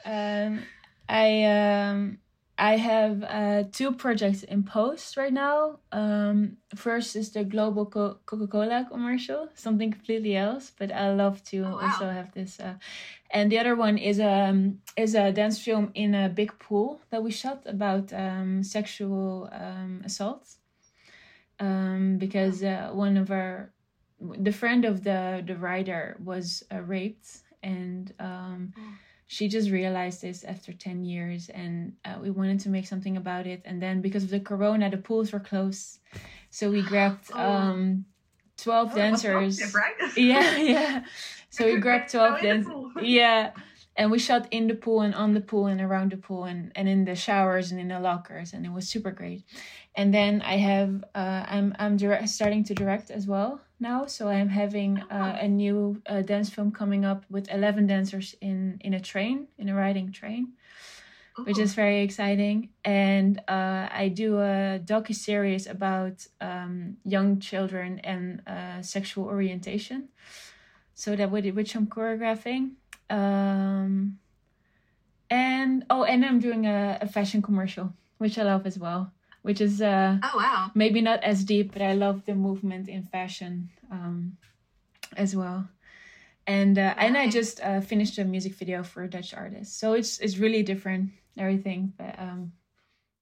um, 0.05 0.67
I 1.07 1.43
um, 1.45 2.19
I 2.57 2.75
have 2.77 3.23
uh, 3.23 3.63
two 3.71 3.93
projects 3.93 4.43
in 4.43 4.63
post 4.63 5.17
right 5.17 5.33
now. 5.33 5.79
Um, 5.91 6.57
first 6.75 7.15
is 7.15 7.31
the 7.31 7.43
global 7.43 7.85
Co- 7.85 8.19
Coca 8.25 8.47
Cola 8.47 8.85
commercial, 8.89 9.49
something 9.55 9.91
completely 9.91 10.35
else, 10.35 10.71
but 10.77 10.91
I 10.91 11.13
love 11.13 11.43
to 11.45 11.63
Oh, 11.63 11.77
wow. 11.77 11.81
also 11.81 12.09
have 12.09 12.31
this. 12.33 12.59
Uh, 12.59 12.75
and 13.31 13.51
the 13.51 13.59
other 13.59 13.75
one 13.75 13.97
is 13.97 14.19
um 14.19 14.79
is 14.97 15.15
a 15.15 15.31
dance 15.31 15.59
film 15.63 15.91
in 15.95 16.13
a 16.15 16.29
big 16.29 16.57
pool 16.59 17.01
that 17.11 17.23
we 17.23 17.31
shot 17.31 17.63
about 17.65 18.13
um, 18.13 18.63
sexual 18.63 19.49
um, 19.51 20.01
assault. 20.05 20.57
Um, 21.59 22.17
because 22.17 22.63
uh, 22.63 22.89
one 22.93 23.17
of 23.17 23.31
our 23.31 23.73
the 24.19 24.51
friend 24.51 24.85
of 24.85 25.03
the 25.03 25.43
the 25.45 25.55
writer 25.55 26.17
was 26.23 26.63
uh, 26.73 26.81
raped 26.81 27.27
and 27.63 28.13
um, 28.19 28.73
she 29.27 29.47
just 29.47 29.69
realized 29.69 30.21
this 30.21 30.43
after 30.43 30.73
10 30.73 31.03
years 31.05 31.49
and 31.49 31.93
uh, 32.05 32.15
we 32.21 32.31
wanted 32.31 32.59
to 32.61 32.69
make 32.69 32.87
something 32.87 33.15
about 33.17 33.45
it. 33.45 33.61
And 33.65 33.81
then 33.81 34.01
because 34.01 34.23
of 34.23 34.29
the 34.29 34.39
corona 34.39 34.89
the 34.89 34.97
pools 34.97 35.31
were 35.31 35.39
closed. 35.39 35.99
So 36.49 36.71
we 36.71 36.81
grabbed 36.81 37.29
Oh. 37.33 37.39
um 37.39 38.05
12 38.57 38.89
Oh, 38.91 38.95
dancers. 38.95 39.59
positive, 39.59 39.75
right? 39.75 39.95
yeah 40.17 40.57
yeah. 40.57 41.03
So 41.49 41.65
we 41.65 41.77
grabbed 41.77 42.11
12 42.11 42.41
Go 42.41 42.47
in 42.49 42.63
the 42.63 42.69
dancers 42.69 42.91
yeah. 43.03 43.51
And 43.95 44.11
we 44.11 44.19
shot 44.19 44.47
in 44.51 44.67
the 44.67 44.75
pool 44.75 45.01
and 45.01 45.13
on 45.13 45.33
the 45.33 45.41
pool 45.41 45.67
and 45.67 45.81
around 45.81 46.11
the 46.11 46.17
pool 46.17 46.45
and, 46.45 46.71
and 46.75 46.87
in 46.87 47.03
the 47.03 47.15
showers 47.15 47.71
and 47.71 47.79
in 47.81 47.89
the 47.89 47.99
lockers 47.99 48.53
and 48.53 48.65
it 48.65 48.71
was 48.71 48.87
super 48.87 49.11
great. 49.11 49.43
And 49.95 50.13
then 50.13 50.41
i 50.41 50.55
have 50.57 51.03
uh, 51.13 51.43
i'm 51.47 51.75
i'm 51.77 51.97
direct, 51.97 52.29
starting 52.29 52.63
to 52.65 52.73
direct 52.73 53.11
as 53.11 53.27
well 53.27 53.61
now 53.79 54.05
so 54.05 54.27
i'm 54.27 54.49
having 54.49 54.99
uh, 55.11 55.37
a 55.39 55.47
new 55.47 56.01
uh, 56.07 56.21
dance 56.21 56.49
film 56.49 56.71
coming 56.71 57.05
up 57.05 57.25
with 57.29 57.49
11 57.51 57.87
dancers 57.87 58.35
in 58.41 58.77
in 58.81 58.93
a 58.93 58.99
train 58.99 59.47
in 59.57 59.69
a 59.69 59.75
riding 59.75 60.11
train 60.11 60.53
which 61.45 61.57
is 61.57 61.73
very 61.73 62.01
exciting. 62.01 62.69
And 62.83 63.39
uh, 63.47 63.87
I 63.91 64.11
do 64.13 64.39
a 64.39 64.79
docu 64.83 65.15
series 65.15 65.67
about 65.67 66.25
um, 66.41 66.97
young 67.05 67.39
children 67.39 67.99
and 68.03 68.41
uh, 68.47 68.81
sexual 68.81 69.25
orientation. 69.25 70.09
So 70.95 71.15
that 71.15 71.31
with 71.31 71.45
which 71.55 71.75
I'm 71.75 71.87
choreographing. 71.87 72.71
Um, 73.09 74.19
and 75.29 75.85
oh, 75.89 76.03
and 76.03 76.25
I'm 76.25 76.39
doing 76.39 76.65
a, 76.65 76.99
a 77.01 77.07
fashion 77.07 77.41
commercial, 77.41 77.93
which 78.17 78.37
I 78.37 78.43
love 78.43 78.65
as 78.65 78.77
well. 78.77 79.13
Which 79.41 79.61
is 79.61 79.81
uh, 79.81 80.17
Oh 80.23 80.37
wow. 80.37 80.71
maybe 80.75 81.01
not 81.01 81.23
as 81.23 81.43
deep, 81.43 81.71
but 81.73 81.81
I 81.81 81.93
love 81.93 82.25
the 82.25 82.35
movement 82.35 82.89
in 82.89 83.03
fashion 83.03 83.69
um, 83.91 84.37
as 85.15 85.35
well. 85.35 85.67
And 86.47 86.77
uh, 86.77 86.93
and 86.97 87.17
I 87.17 87.29
just 87.29 87.61
uh, 87.61 87.79
finished 87.81 88.17
a 88.17 88.25
music 88.25 88.55
video 88.55 88.83
for 88.83 89.03
a 89.03 89.09
Dutch 89.09 89.33
artist, 89.33 89.79
so 89.79 89.93
it's 89.93 90.19
it's 90.19 90.37
really 90.39 90.63
different 90.63 91.11
everything. 91.37 91.93
But 91.97 92.17
um, 92.19 92.53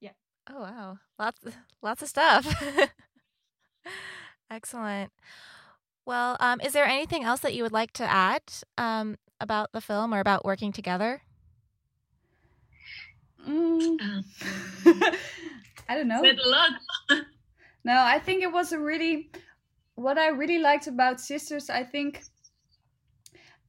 yeah. 0.00 0.12
Oh 0.50 0.60
wow, 0.60 0.98
lots 1.18 1.40
lots 1.82 2.02
of 2.02 2.08
stuff. 2.08 2.46
Excellent. 4.50 5.12
Well, 6.06 6.36
um, 6.40 6.60
is 6.62 6.72
there 6.72 6.86
anything 6.86 7.22
else 7.24 7.40
that 7.40 7.54
you 7.54 7.62
would 7.62 7.72
like 7.72 7.92
to 7.94 8.04
add 8.04 8.42
um, 8.78 9.16
about 9.40 9.72
the 9.72 9.80
film 9.82 10.14
or 10.14 10.20
about 10.20 10.44
working 10.44 10.72
together? 10.72 11.20
Mm, 13.46 14.00
Um, 14.00 14.24
I 15.88 15.96
don't 15.96 16.08
know. 16.08 16.22
A 16.22 16.48
lot. 16.48 16.70
No, 17.84 17.94
I 18.02 18.18
think 18.18 18.42
it 18.42 18.52
was 18.52 18.72
a 18.72 18.78
really 18.78 19.30
what 19.94 20.18
I 20.18 20.28
really 20.28 20.58
liked 20.58 20.86
about 20.88 21.20
Sisters. 21.20 21.70
I 21.70 21.84
think 21.84 22.22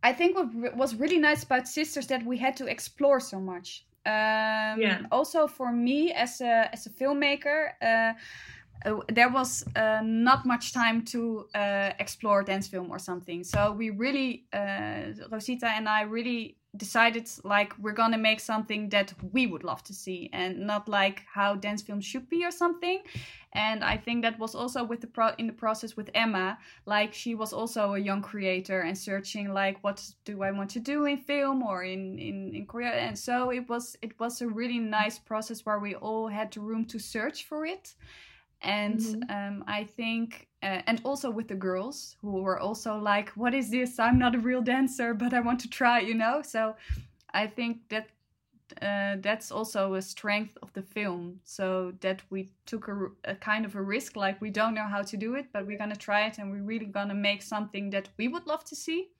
I 0.04 0.14
think 0.14 0.36
what 0.36 0.76
was 0.76 0.96
really 0.96 1.18
nice 1.18 1.44
about 1.44 1.68
Sisters 1.68 2.08
that 2.08 2.26
we 2.26 2.38
had 2.38 2.56
to 2.58 2.66
explore 2.66 3.20
so 3.20 3.40
much. 3.40 3.86
Um, 4.06 4.82
Yeah. 4.82 5.02
Also 5.12 5.48
for 5.48 5.72
me 5.72 6.12
as 6.12 6.42
a 6.42 6.70
as 6.74 6.86
a 6.86 6.90
filmmaker, 6.90 7.72
uh, 7.82 8.14
uh, 8.86 9.02
there 9.10 9.30
was 9.30 9.64
uh, 9.76 10.02
not 10.04 10.46
much 10.46 10.74
time 10.74 11.04
to 11.06 11.48
uh, 11.54 11.92
explore 12.00 12.44
dance 12.44 12.68
film 12.68 12.92
or 12.92 13.00
something. 13.00 13.44
So 13.44 13.74
we 13.74 13.90
really, 13.90 14.46
uh, 14.54 15.14
Rosita 15.32 15.68
and 15.68 15.88
I 15.88 16.02
really 16.04 16.59
decided 16.78 17.28
like 17.44 17.74
we're 17.80 17.94
gonna 17.94 18.18
make 18.18 18.40
something 18.40 18.90
that 18.90 19.14
we 19.32 19.48
would 19.48 19.64
love 19.64 19.84
to 19.84 19.94
see 19.94 20.30
and 20.34 20.60
not 20.60 20.88
like 20.88 21.24
how 21.34 21.56
dance 21.56 21.82
film 21.82 22.00
should 22.00 22.30
be 22.30 22.46
or 22.46 22.52
something. 22.52 23.02
And 23.54 23.84
i 23.84 23.98
think 23.98 24.22
that 24.22 24.38
was 24.38 24.54
also 24.54 24.84
with 24.84 25.02
the 25.02 25.08
pro 25.08 25.32
in 25.40 25.48
the 25.48 25.54
process 25.54 25.98
with 25.98 26.12
emma 26.14 26.60
like 26.86 27.16
she 27.16 27.34
was 27.34 27.52
also 27.52 27.96
a 27.96 28.00
young 28.00 28.22
creator 28.22 28.82
and 28.82 28.96
searching 28.96 29.52
like 29.52 29.84
what 29.84 30.08
do 30.24 30.44
i 30.44 30.52
want 30.52 30.70
to 30.70 30.80
do 30.80 31.06
in 31.06 31.18
film 31.18 31.64
or 31.64 31.84
in 31.84 32.20
in, 32.20 32.54
in 32.54 32.68
korea. 32.68 32.92
And 32.92 33.18
so 33.18 33.50
it 33.50 33.68
was 33.68 33.98
it 34.04 34.20
was 34.20 34.42
a 34.42 34.48
really 34.48 34.78
nice 34.78 35.18
process 35.18 35.66
where 35.66 35.80
we 35.80 35.96
all 35.96 36.28
had 36.28 36.54
the 36.54 36.60
room 36.60 36.86
to 36.86 37.00
search 37.00 37.46
for 37.46 37.66
it 37.66 37.96
and 38.62 39.02
um, 39.30 39.64
I 39.68 39.84
think, 39.86 40.48
uh, 40.62 40.82
and 40.88 41.02
also 41.04 41.30
with 41.30 41.48
the 41.48 41.56
girls 41.56 42.16
who 42.22 42.42
were 42.42 42.60
also 42.60 42.98
like, 42.98 43.30
"What 43.32 43.54
is 43.54 43.70
this? 43.72 44.00
I'm 44.00 44.18
not 44.20 44.36
a 44.36 44.40
real 44.40 44.62
dancer, 44.62 45.14
but 45.14 45.34
I 45.34 45.40
want 45.42 45.60
to 45.62 45.70
try," 45.70 46.00
you 46.00 46.14
know. 46.16 46.42
So 46.42 46.76
I 47.34 47.48
think 47.48 47.90
that 47.90 48.10
uh, 48.82 49.18
that's 49.22 49.52
also 49.52 49.96
a 49.96 50.02
strength 50.02 50.58
of 50.62 50.74
the 50.74 50.82
film. 50.84 51.42
So 51.44 51.94
that 52.02 52.22
we 52.30 52.50
took 52.66 52.88
a 53.26 53.36
kind 53.36 53.66
of 53.66 53.76
a 53.76 53.82
risk, 53.82 54.16
like 54.16 54.42
we 54.42 54.50
don't 54.52 54.74
know 54.76 54.88
how 54.88 55.02
to 55.04 55.18
do 55.18 55.36
it, 55.36 55.48
but 55.54 55.66
we're 55.66 55.78
gonna 55.78 55.96
try 55.96 56.26
it, 56.28 56.38
and 56.38 56.52
we're 56.52 56.64
really 56.64 56.86
gonna 56.88 57.16
make 57.16 57.42
something 57.42 57.90
that 57.92 58.10
we 58.18 58.28
would 58.28 58.48
love 58.48 58.64
to 58.66 58.76
see. 58.76 59.12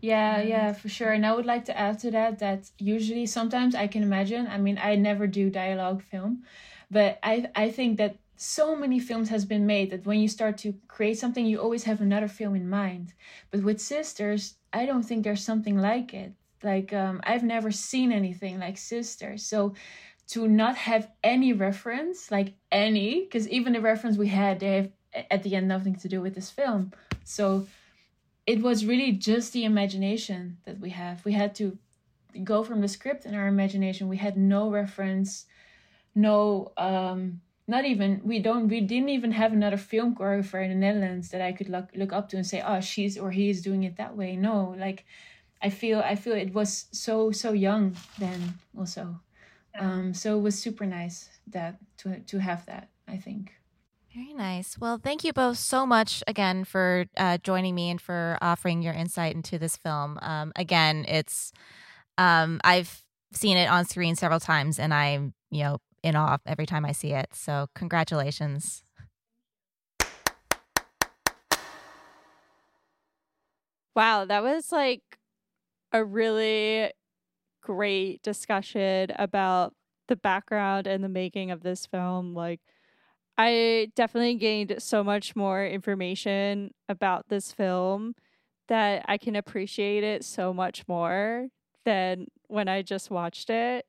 yeah, 0.00 0.40
yeah, 0.42 0.72
for 0.72 0.88
sure. 0.88 1.12
And 1.12 1.24
I 1.24 1.32
would 1.34 1.46
like 1.46 1.64
to 1.66 1.78
add 1.78 1.98
to 2.00 2.10
that 2.10 2.38
that 2.40 2.70
usually 2.78 3.26
sometimes 3.26 3.74
I 3.74 3.86
can 3.86 4.02
imagine. 4.02 4.46
I 4.46 4.58
mean, 4.58 4.78
I 4.82 4.94
never 4.96 5.26
do 5.26 5.50
dialogue 5.50 6.02
film, 6.02 6.44
but 6.90 7.18
I 7.22 7.48
I 7.54 7.70
think 7.70 7.98
that 7.98 8.16
so 8.36 8.76
many 8.76 9.00
films 9.00 9.30
has 9.30 9.44
been 9.44 9.66
made 9.66 9.90
that 9.90 10.04
when 10.04 10.20
you 10.20 10.28
start 10.28 10.58
to 10.58 10.74
create 10.88 11.18
something 11.18 11.46
you 11.46 11.58
always 11.58 11.84
have 11.84 12.00
another 12.00 12.28
film 12.28 12.54
in 12.54 12.68
mind. 12.68 13.14
But 13.50 13.62
with 13.62 13.80
sisters 13.80 14.54
i 14.72 14.84
don't 14.84 15.04
think 15.04 15.24
there's 15.24 15.44
something 15.44 15.78
like 15.78 16.12
it. 16.14 16.32
Like 16.62 16.92
um, 16.92 17.20
i've 17.24 17.42
never 17.42 17.70
seen 17.70 18.12
anything 18.12 18.58
like 18.58 18.78
sisters. 18.78 19.42
So 19.44 19.74
to 20.28 20.48
not 20.48 20.76
have 20.76 21.08
any 21.22 21.52
reference 21.52 22.30
like 22.30 22.54
any 22.72 23.22
because 23.24 23.48
even 23.48 23.72
the 23.72 23.80
reference 23.80 24.16
we 24.16 24.28
had 24.28 24.60
they 24.60 24.76
have 24.76 24.90
at 25.30 25.42
the 25.42 25.54
end 25.54 25.68
nothing 25.68 25.94
to 25.96 26.08
do 26.08 26.20
with 26.20 26.34
this 26.34 26.50
film. 26.50 26.92
So 27.24 27.66
it 28.46 28.60
was 28.60 28.84
really 28.84 29.12
just 29.12 29.52
the 29.52 29.64
imagination 29.64 30.58
that 30.64 30.78
we 30.78 30.90
have. 30.90 31.24
We 31.24 31.32
had 31.32 31.54
to 31.56 31.78
go 32.44 32.62
from 32.62 32.80
the 32.80 32.88
script 32.88 33.24
and 33.24 33.34
our 33.34 33.48
imagination. 33.48 34.08
We 34.08 34.18
had 34.18 34.36
no 34.36 34.70
reference 34.70 35.46
no 36.16 36.72
um 36.78 37.42
not 37.68 37.84
even 37.84 38.20
we 38.24 38.38
don't 38.40 38.68
we 38.68 38.80
didn't 38.80 39.10
even 39.10 39.32
have 39.32 39.52
another 39.52 39.76
film 39.76 40.14
choreographer 40.14 40.62
in 40.64 40.70
the 40.70 40.74
Netherlands 40.76 41.28
that 41.30 41.40
I 41.40 41.52
could 41.52 41.68
look 41.68 41.90
look 41.94 42.12
up 42.12 42.28
to 42.30 42.36
and 42.36 42.46
say 42.46 42.62
oh 42.66 42.80
she's 42.80 43.18
or 43.18 43.30
he 43.30 43.50
is 43.50 43.62
doing 43.62 43.84
it 43.84 43.96
that 43.96 44.16
way. 44.16 44.36
No 44.36 44.74
like 44.78 45.04
I 45.62 45.70
feel 45.70 46.00
I 46.00 46.14
feel 46.14 46.34
it 46.34 46.54
was 46.54 46.86
so 46.92 47.30
so 47.30 47.52
young 47.52 47.96
then 48.18 48.54
also. 48.76 49.20
Um 49.78 50.14
so 50.14 50.38
it 50.38 50.42
was 50.42 50.58
super 50.58 50.86
nice 50.86 51.28
that 51.48 51.76
to 51.98 52.20
to 52.20 52.38
have 52.38 52.64
that 52.66 52.88
I 53.06 53.18
think. 53.18 53.52
Very 54.14 54.32
nice. 54.32 54.78
Well 54.78 54.98
thank 55.02 55.24
you 55.24 55.32
both 55.32 55.58
so 55.58 55.84
much 55.84 56.22
again 56.26 56.64
for 56.64 57.06
uh, 57.18 57.36
joining 57.38 57.74
me 57.74 57.90
and 57.90 58.00
for 58.00 58.38
offering 58.40 58.80
your 58.80 58.94
insight 58.94 59.34
into 59.34 59.58
this 59.58 59.76
film. 59.76 60.18
Um 60.22 60.52
again 60.54 61.04
it's 61.08 61.52
um 62.16 62.60
I've 62.62 63.02
seen 63.32 63.56
it 63.56 63.68
on 63.68 63.84
screen 63.84 64.14
several 64.14 64.40
times 64.40 64.78
and 64.78 64.94
I'm 64.94 65.34
you 65.50 65.64
know 65.64 65.78
in 66.06 66.14
awe 66.14 66.38
every 66.46 66.66
time 66.66 66.84
I 66.84 66.92
see 66.92 67.12
it. 67.12 67.30
So, 67.32 67.66
congratulations. 67.74 68.84
Wow, 73.94 74.24
that 74.26 74.42
was 74.42 74.72
like 74.72 75.02
a 75.92 76.04
really 76.04 76.92
great 77.62 78.22
discussion 78.22 79.10
about 79.16 79.74
the 80.06 80.16
background 80.16 80.86
and 80.86 81.02
the 81.02 81.08
making 81.08 81.50
of 81.50 81.62
this 81.62 81.86
film. 81.86 82.34
Like, 82.34 82.60
I 83.36 83.88
definitely 83.96 84.36
gained 84.36 84.76
so 84.78 85.02
much 85.02 85.34
more 85.34 85.66
information 85.66 86.72
about 86.88 87.28
this 87.28 87.52
film 87.52 88.14
that 88.68 89.04
I 89.08 89.18
can 89.18 89.34
appreciate 89.34 90.04
it 90.04 90.24
so 90.24 90.52
much 90.54 90.86
more 90.86 91.48
than 91.84 92.26
when 92.48 92.68
I 92.68 92.82
just 92.82 93.10
watched 93.10 93.50
it. 93.50 93.86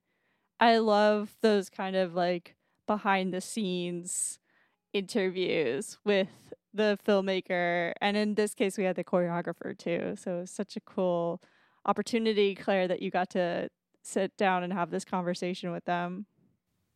I 0.60 0.78
love 0.78 1.36
those 1.42 1.70
kind 1.70 1.96
of 1.96 2.16
like 2.16 2.56
behind 2.88 3.34
the 3.34 3.42
scenes 3.42 4.40
interviews 4.94 5.98
with 6.04 6.54
the 6.74 6.98
filmmaker. 7.06 7.94
And 8.02 8.18
in 8.18 8.36
this 8.36 8.54
case, 8.54 8.78
we 8.78 8.84
had 8.84 8.96
the 8.96 9.04
choreographer 9.04 9.78
too. 9.78 10.16
So 10.18 10.38
it 10.38 10.40
was 10.42 10.52
such 10.52 10.76
a 10.76 10.82
cool 10.82 11.42
opportunity, 11.86 12.56
Claire, 12.56 12.88
that 12.88 13.02
you 13.02 13.12
got 13.12 13.30
to 13.32 13.70
sit 14.04 14.36
down 14.38 14.64
and 14.64 14.74
have 14.74 14.90
this 14.90 15.06
conversation 15.06 15.72
with 15.72 15.86
them. 15.86 16.26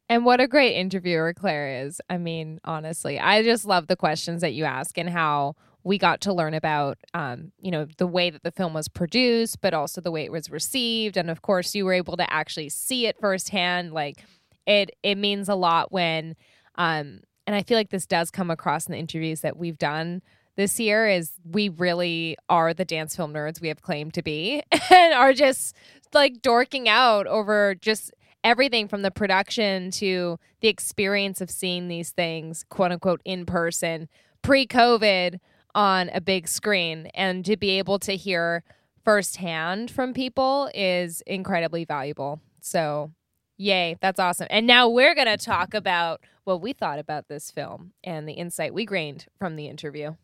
And 0.10 0.26
what 0.26 0.42
a 0.42 0.48
great 0.48 0.76
interviewer 0.76 1.34
Claire 1.34 1.86
is. 1.86 2.02
I 2.10 2.18
mean, 2.18 2.60
honestly, 2.64 3.20
I 3.20 3.44
just 3.44 3.66
love 3.66 3.88
the 3.88 3.96
questions 3.96 4.42
that 4.42 4.54
you 4.54 4.66
ask 4.66 4.98
and 4.98 5.10
how 5.10 5.56
we 5.84 5.98
got 5.98 6.22
to 6.22 6.34
learn 6.34 6.54
about 6.54 6.98
um, 7.14 7.52
you 7.60 7.72
know 7.72 7.88
the 7.98 8.08
way 8.08 8.30
that 8.30 8.44
the 8.44 8.52
film 8.52 8.74
was 8.74 8.88
produced 8.88 9.62
but 9.62 9.74
also 9.74 10.02
the 10.02 10.12
way 10.12 10.24
it 10.24 10.32
was 10.32 10.50
received. 10.50 11.18
And 11.18 11.30
of 11.30 11.42
course 11.42 11.76
you 11.76 11.86
were 11.86 11.94
able 11.94 12.18
to 12.18 12.34
actually 12.34 12.70
see 12.70 13.08
it 13.08 13.18
firsthand. 13.20 13.92
Like 13.94 14.24
it 14.66 14.92
it 15.04 15.16
means 15.16 15.50
a 15.50 15.56
lot 15.56 15.92
when 15.92 16.36
um, 16.76 17.22
and 17.48 17.56
i 17.56 17.64
feel 17.64 17.78
like 17.78 17.90
this 17.90 18.06
does 18.06 18.32
come 18.32 18.50
across 18.50 18.88
in 18.88 18.94
the 18.94 18.98
interviews 18.98 19.42
that 19.42 19.58
we've 19.58 19.78
done 19.78 20.22
this 20.58 20.80
year 20.80 21.08
is 21.08 21.32
we 21.50 21.70
really 21.70 22.38
are 22.50 22.74
the 22.74 22.86
dance 22.86 23.16
film 23.16 23.34
nerds 23.34 23.62
we 23.62 23.68
have 23.68 23.82
claimed 23.82 24.14
to 24.14 24.22
be 24.22 24.62
and 24.92 25.14
are 25.14 25.34
just 25.34 25.76
like 26.14 26.42
dorking 26.42 26.88
out 26.88 27.28
over 27.28 27.76
just 27.76 28.12
everything 28.44 28.88
from 28.88 29.02
the 29.02 29.12
production 29.12 29.92
to 29.92 30.38
the 30.62 30.68
experience 30.68 31.42
of 31.42 31.50
seeing 31.50 31.88
these 31.88 32.12
things 32.12 32.66
quote 32.70 32.92
unquote 32.92 33.22
in 33.26 33.46
person 33.46 34.08
pre-covid 34.42 35.40
on 35.76 36.10
a 36.10 36.22
big 36.22 36.48
screen 36.48 37.08
and 37.14 37.46
to 37.46 37.58
be 37.58 37.72
able 37.78 38.00
to 38.00 38.16
hear 38.16 38.64
firsthand 39.04 39.92
from 39.92 40.14
people 40.14 40.70
is 40.74 41.22
incredibly 41.26 41.86
valuable. 41.86 42.40
So, 42.62 43.12
yay, 43.58 43.98
that's 44.02 44.20
awesome. 44.20 44.48
And 44.50 44.68
now 44.68 44.88
we're 44.88 45.16
going 45.16 45.28
to 45.28 45.38
talk 45.38 45.74
about 45.74 46.22
what 46.44 46.62
we 46.62 46.74
thought 46.74 47.00
about 47.00 47.28
this 47.28 47.52
film 47.52 47.94
and 48.04 48.28
the 48.28 48.34
insight 48.34 48.74
we 48.74 48.86
gained 48.86 49.26
from 49.38 49.56
the 49.56 49.68
interview. 49.68 50.16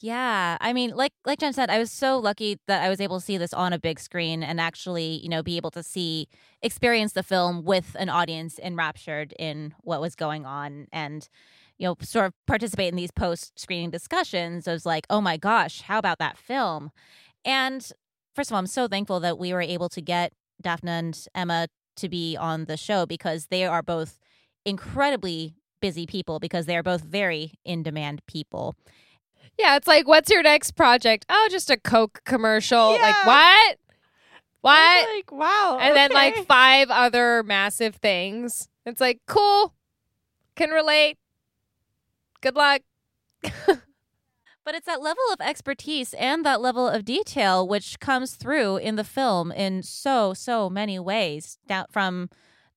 Yeah, 0.00 0.56
I 0.60 0.72
mean, 0.72 0.94
like 0.94 1.12
like 1.24 1.40
Jen 1.40 1.52
said, 1.52 1.70
I 1.70 1.78
was 1.80 1.90
so 1.90 2.18
lucky 2.18 2.58
that 2.68 2.84
I 2.84 2.88
was 2.88 3.00
able 3.00 3.18
to 3.18 3.24
see 3.24 3.36
this 3.36 3.52
on 3.52 3.72
a 3.72 3.80
big 3.80 3.98
screen 3.98 4.44
and 4.44 4.60
actually, 4.60 5.20
you 5.20 5.28
know, 5.28 5.42
be 5.42 5.56
able 5.56 5.72
to 5.72 5.82
see 5.82 6.28
experience 6.62 7.14
the 7.14 7.24
film 7.24 7.64
with 7.64 7.96
an 7.98 8.08
audience 8.08 8.60
enraptured 8.60 9.34
in 9.40 9.74
what 9.80 10.00
was 10.00 10.14
going 10.14 10.46
on 10.46 10.86
and 10.92 11.28
you 11.78 11.86
know, 11.86 11.96
sort 12.00 12.26
of 12.26 12.34
participate 12.46 12.88
in 12.88 12.96
these 12.96 13.10
post 13.10 13.58
screening 13.58 13.90
discussions. 13.90 14.66
I 14.68 14.72
was 14.72 14.84
like, 14.84 15.06
oh 15.08 15.20
my 15.20 15.36
gosh, 15.36 15.82
how 15.82 15.98
about 15.98 16.18
that 16.18 16.36
film? 16.36 16.90
And 17.44 17.90
first 18.34 18.50
of 18.50 18.54
all, 18.54 18.58
I'm 18.58 18.66
so 18.66 18.88
thankful 18.88 19.20
that 19.20 19.38
we 19.38 19.52
were 19.52 19.62
able 19.62 19.88
to 19.90 20.00
get 20.00 20.32
Daphne 20.60 20.90
and 20.90 21.26
Emma 21.34 21.68
to 21.96 22.08
be 22.08 22.36
on 22.36 22.64
the 22.64 22.76
show 22.76 23.06
because 23.06 23.46
they 23.46 23.64
are 23.64 23.82
both 23.82 24.18
incredibly 24.64 25.54
busy 25.80 26.06
people 26.06 26.38
because 26.40 26.66
they 26.66 26.76
are 26.76 26.82
both 26.82 27.02
very 27.02 27.52
in 27.64 27.82
demand 27.82 28.22
people. 28.26 28.76
Yeah, 29.58 29.76
it's 29.76 29.88
like, 29.88 30.06
what's 30.06 30.30
your 30.30 30.42
next 30.42 30.72
project? 30.72 31.26
Oh, 31.28 31.48
just 31.50 31.70
a 31.70 31.76
Coke 31.76 32.20
commercial. 32.24 32.94
Yeah. 32.94 33.02
Like, 33.02 33.26
what? 33.26 33.78
What? 34.60 35.14
Like, 35.14 35.32
wow. 35.32 35.78
and 35.80 35.96
then 35.96 36.10
like 36.12 36.46
five 36.46 36.90
other 36.90 37.42
massive 37.44 37.96
things. 37.96 38.68
It's 38.86 39.00
like, 39.00 39.20
cool. 39.26 39.74
Can 40.56 40.70
relate. 40.70 41.16
Good 42.40 42.54
luck. 42.54 42.82
But 44.68 44.74
it's 44.74 44.84
that 44.84 45.00
level 45.00 45.22
of 45.32 45.40
expertise 45.40 46.12
and 46.12 46.44
that 46.44 46.60
level 46.60 46.86
of 46.86 47.06
detail 47.06 47.66
which 47.66 47.98
comes 48.00 48.34
through 48.34 48.76
in 48.76 48.96
the 48.96 49.02
film 49.02 49.50
in 49.50 49.82
so 49.82 50.34
so 50.34 50.68
many 50.68 50.98
ways. 50.98 51.56
Down 51.66 51.86
from 51.90 52.28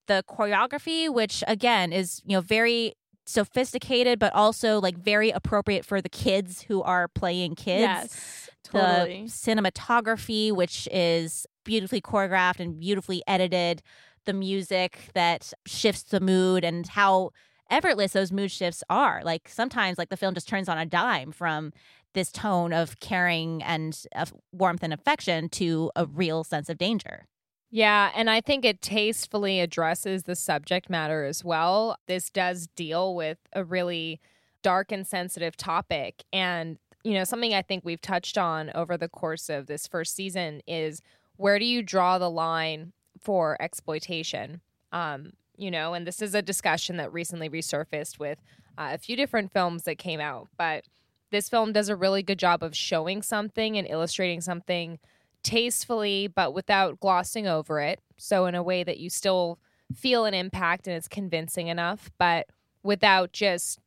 the 0.08 0.24
choreography, 0.26 1.14
which 1.14 1.44
again 1.50 1.92
is 1.92 2.22
you 2.24 2.38
know 2.38 2.40
very 2.40 2.94
sophisticated, 3.26 4.20
but 4.20 4.34
also 4.34 4.80
like 4.80 4.98
very 4.98 5.32
appropriate 5.32 5.84
for 5.84 6.02
the 6.02 6.08
kids 6.08 6.62
who 6.62 6.82
are 6.82 7.10
playing 7.10 7.56
kids. 7.56 7.82
Yes, 7.82 8.50
totally. 8.64 9.24
The 9.24 9.30
cinematography, 9.30 10.54
which 10.54 10.88
is 10.94 11.46
beautifully 11.66 12.00
choreographed 12.00 12.62
and 12.62 12.80
beautifully 12.80 13.22
edited. 13.28 13.82
The 14.24 14.34
music 14.34 15.10
that 15.14 15.52
shifts 15.66 16.04
the 16.04 16.22
mood 16.22 16.64
and 16.64 16.88
how 16.88 17.32
effortless 17.72 18.14
those 18.14 18.32
mood 18.32 18.52
shifts 18.52 18.84
are. 18.90 19.22
Like 19.24 19.50
sometimes, 19.50 19.98
like 19.98 20.10
the 20.10 20.18
film 20.18 20.36
just 20.36 20.48
turns 20.48 20.70
on 20.70 20.78
a 20.78 20.86
dime 20.86 21.32
from 21.32 21.74
this 22.14 22.32
tone 22.32 22.74
of 22.74 23.00
caring 23.00 23.64
and 23.64 24.04
of 24.16 24.34
warmth 24.52 24.84
and 24.84 24.94
affection 24.94 25.50
to 25.50 25.90
a 25.96 26.06
real 26.06 26.44
sense 26.44 26.70
of 26.70 26.78
danger. 26.78 27.26
Yeah, 27.74 28.12
and 28.14 28.30
I 28.30 28.42
think 28.42 28.66
it 28.66 28.82
tastefully 28.82 29.62
addresses 29.62 30.24
the 30.24 30.36
subject 30.36 30.90
matter 30.90 31.24
as 31.24 31.44
well. 31.44 31.98
This 32.06 32.30
does 32.30 32.68
deal 32.76 33.16
with 33.16 33.38
a 33.54 33.64
really 33.64 34.20
dark 34.62 34.92
and 34.92 35.08
sensitive 35.08 35.56
topic. 35.56 36.26
And, 36.34 36.78
you 37.06 37.14
know, 37.14 37.24
something 37.24 37.54
I 37.54 37.62
think 37.62 37.86
we've 37.86 38.02
touched 38.02 38.38
on 38.38 38.72
over 38.76 38.98
the 38.98 39.08
course 39.08 39.50
of 39.50 39.68
this 39.68 39.88
first 39.88 40.16
season 40.16 40.62
is 40.68 41.02
where 41.38 41.60
do 41.60 41.66
you 41.66 41.82
draw 41.82 42.18
the 42.18 42.30
line 42.30 42.92
for 43.22 43.56
exploitation? 43.62 44.60
Um, 44.92 45.32
you 45.58 45.72
know, 45.72 45.94
and 45.94 46.08
this 46.08 46.22
is 46.22 46.34
a 46.34 46.42
discussion 46.42 46.98
that 46.98 47.14
recently 47.14 47.50
resurfaced 47.50 48.20
with 48.20 48.40
uh, 48.78 48.90
a 48.94 48.98
few 48.98 49.16
different 49.16 49.52
films 49.52 49.84
that 49.84 49.98
came 49.98 50.20
out. 50.20 50.48
But 50.58 50.86
this 51.32 51.50
film 51.50 51.72
does 51.72 51.90
a 51.90 51.96
really 51.96 52.24
good 52.24 52.40
job 52.40 52.62
of 52.62 52.76
showing 52.76 53.22
something 53.22 53.78
and 53.78 53.88
illustrating 53.88 54.42
something 54.42 55.00
tastefully, 55.44 56.28
but 56.28 56.54
without 56.54 57.00
glossing 57.00 57.48
over 57.48 57.80
it. 57.80 58.00
So, 58.18 58.46
in 58.46 58.56
a 58.56 58.64
way 58.64 58.84
that 58.84 59.00
you 59.00 59.10
still 59.10 59.60
feel 59.96 60.26
an 60.26 60.34
impact 60.34 60.88
and 60.88 60.96
it's 60.96 61.08
convincing 61.08 61.68
enough, 61.68 62.12
but 62.18 62.48
without 62.84 63.32
just 63.32 63.80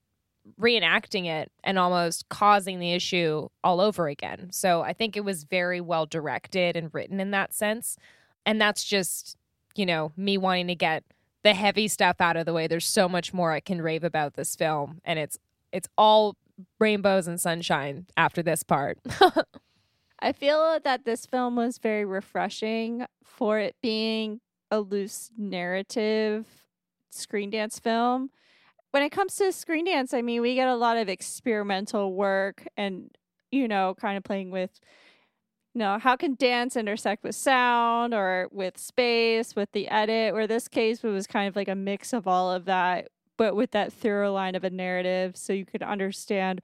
reenacting 0.61 1.27
it 1.27 1.51
and 1.63 1.79
almost 1.79 2.29
causing 2.29 2.79
the 2.79 2.93
issue 2.93 3.49
all 3.63 3.81
over 3.81 4.09
again. 4.09 4.49
So, 4.51 4.83
I 4.83 4.93
think 4.93 5.17
it 5.17 5.25
was 5.25 5.45
very 5.45 5.81
well 5.81 6.07
directed 6.07 6.77
and 6.77 6.93
written 6.93 7.21
in 7.21 7.31
that 7.31 7.55
sense. 7.55 7.97
And 8.47 8.61
that's 8.61 8.85
just, 8.85 9.37
you 9.75 9.87
know, 9.87 10.13
me 10.17 10.37
wanting 10.37 10.67
to 10.69 10.75
get 10.75 11.05
the 11.45 11.55
heavy 11.55 11.87
stuff 11.87 12.21
out 12.21 12.37
of 12.37 12.47
the 12.47 12.53
way. 12.53 12.67
There's 12.67 12.87
so 12.87 13.09
much 13.09 13.33
more 13.33 13.53
I 13.53 13.61
can 13.61 13.81
rave 13.81 14.03
about 14.03 14.35
this 14.35 14.57
film, 14.57 15.01
and 15.05 15.19
it's 15.19 15.39
it's 15.73 15.89
all 15.97 16.37
rainbows 16.81 17.29
and 17.29 17.41
sunshine 17.41 18.07
after 18.17 18.43
this 18.43 18.63
part. 18.63 18.99
I 20.21 20.33
feel 20.33 20.79
that 20.83 21.05
this 21.05 21.27
film 21.27 21.57
was 21.57 21.79
very 21.79 22.05
refreshing 22.05 23.07
for 23.23 23.59
it 23.59 23.77
being 23.83 24.41
a 24.71 24.81
loose 24.81 25.31
narrative 25.37 26.47
screen 27.11 27.51
dance 27.51 27.79
film. 27.79 28.31
when 28.91 29.03
it 29.03 29.11
comes 29.11 29.37
to 29.37 29.53
screen 29.53 29.85
dance, 29.85 30.15
I 30.15 30.23
mean, 30.23 30.41
we 30.41 30.55
get 30.55 30.69
a 30.69 30.77
lot 30.77 30.97
of 30.97 31.09
experimental 31.09 32.15
work 32.15 32.67
and, 32.77 33.11
you 33.51 33.67
know, 33.69 33.95
kind 34.01 34.17
of 34.17 34.23
playing 34.23 34.51
with, 34.51 34.81
know, 35.75 35.99
how 35.99 36.17
can 36.17 36.35
dance 36.37 36.77
intersect 36.77 37.25
with 37.25 37.35
sound 37.35 38.15
or 38.15 38.49
with 38.53 38.79
space, 38.79 39.57
with 39.57 39.73
the 39.73 39.89
edit, 39.89 40.35
where 40.35 40.47
this 40.47 40.69
case 40.69 41.03
was 41.03 41.27
kind 41.27 41.49
of 41.49 41.57
like 41.57 41.69
a 41.69 41.75
mix 41.75 42.13
of 42.13 42.29
all 42.29 42.53
of 42.53 42.65
that, 42.67 43.09
but 43.37 43.57
with 43.57 43.73
that 43.73 43.93
through 43.93 44.29
line 44.31 44.55
of 44.55 44.65
a 44.65 44.71
narrative 44.71 45.37
so 45.37 45.53
you 45.53 45.65
could 45.65 45.83
understand 45.83 46.61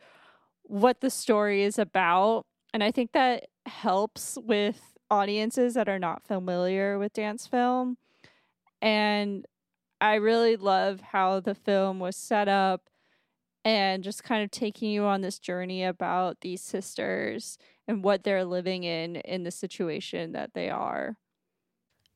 what 0.62 1.00
the 1.00 1.10
story 1.10 1.62
is 1.64 1.78
about. 1.78 2.46
And 2.72 2.84
I 2.84 2.92
think 2.92 3.12
that 3.12 3.48
helps 3.66 4.38
with 4.42 4.80
audiences 5.10 5.74
that 5.74 5.88
are 5.88 5.98
not 5.98 6.22
familiar 6.22 6.98
with 6.98 7.12
dance 7.12 7.46
film. 7.46 7.96
And 8.80 9.44
I 10.00 10.14
really 10.14 10.56
love 10.56 11.00
how 11.00 11.40
the 11.40 11.54
film 11.54 11.98
was 11.98 12.16
set 12.16 12.48
up 12.48 12.88
and 13.64 14.02
just 14.02 14.24
kind 14.24 14.42
of 14.42 14.50
taking 14.50 14.90
you 14.90 15.04
on 15.04 15.20
this 15.20 15.38
journey 15.38 15.84
about 15.84 16.40
these 16.40 16.62
sisters 16.62 17.58
and 17.90 18.04
what 18.04 18.22
they're 18.22 18.44
living 18.44 18.84
in 18.84 19.16
in 19.16 19.42
the 19.42 19.50
situation 19.50 20.30
that 20.30 20.54
they 20.54 20.70
are. 20.70 21.16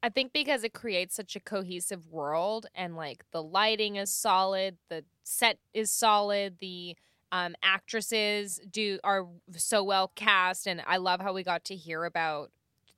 I 0.05 0.09
think 0.09 0.33
because 0.33 0.63
it 0.63 0.73
creates 0.73 1.17
such 1.17 1.35
a 1.35 1.41
cohesive 1.41 2.13
world 2.13 2.67
and 2.77 2.95
like 2.95 3.25
the 3.33 3.43
lighting 3.43 3.97
is 3.97 4.15
solid, 4.15 4.77
the 4.89 5.05
set 5.25 5.59
is 5.73 5.91
solid, 5.91 6.59
the 6.61 6.97
um, 7.33 7.57
actresses 7.63 8.61
do 8.71 9.01
are 9.03 9.27
so 9.57 9.83
well 9.83 10.13
cast, 10.15 10.69
and 10.69 10.81
I 10.87 10.99
love 10.99 11.21
how 11.21 11.33
we 11.33 11.43
got 11.43 11.65
to 11.65 11.75
hear 11.75 12.05
about 12.05 12.53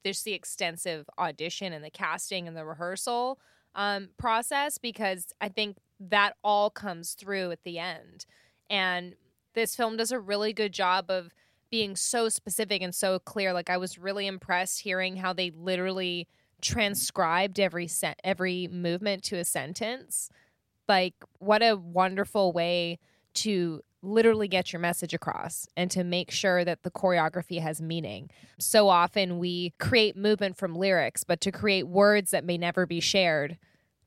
there's 0.05 0.23
the 0.23 0.35
extensive 0.35 1.09
audition 1.19 1.73
and 1.73 1.83
the 1.83 1.91
casting 1.91 2.47
and 2.47 2.57
the 2.57 2.67
rehearsal 2.67 3.39
um, 3.75 4.11
process 4.19 4.77
because 4.77 5.29
I 5.41 5.49
think 5.49 5.79
that 5.99 6.35
all 6.45 6.69
comes 6.69 7.15
through 7.15 7.53
at 7.53 7.65
the 7.65 7.79
end. 7.79 8.27
And 8.69 9.15
this 9.55 9.75
film 9.75 9.97
does 9.97 10.13
a 10.13 10.21
really 10.21 10.53
good 10.53 10.73
job 10.73 11.11
of 11.11 11.33
being 11.77 11.95
so 11.95 12.31
specific 12.31 12.81
and 12.81 12.95
so 12.95 13.19
clear. 13.19 13.53
Like 13.53 13.69
I 13.69 13.77
was 13.77 13.99
really 13.99 14.27
impressed 14.27 14.81
hearing 14.81 15.17
how 15.17 15.35
they 15.35 15.51
literally 15.51 16.27
transcribed 16.63 17.61
every 17.61 17.87
se- 17.87 18.15
every 18.25 18.67
movement 18.67 19.23
to 19.25 19.37
a 19.37 19.45
sentence. 19.45 20.31
Like 20.89 21.13
what 21.39 21.63
a 21.63 21.77
wonderful 21.77 22.55
way 22.55 22.99
to 23.35 23.83
literally 24.01 24.49
get 24.49 24.73
your 24.73 24.81
message 24.81 25.13
across 25.13 25.67
and 25.77 25.91
to 25.91 26.03
make 26.03 26.31
sure 26.31 26.65
that 26.65 26.83
the 26.83 26.91
choreography 26.91 27.61
has 27.61 27.83
meaning. 27.83 28.31
So 28.59 28.89
often 28.89 29.39
we 29.39 29.75
create 29.79 30.17
movement 30.17 30.57
from 30.57 30.77
lyrics, 30.77 31.25
but 31.25 31.43
to 31.43 31.53
create 31.53 31.87
words 31.87 32.31
that 32.31 32.43
may 32.43 32.57
never 32.57 32.87
be 32.87 33.01
shared 33.01 33.59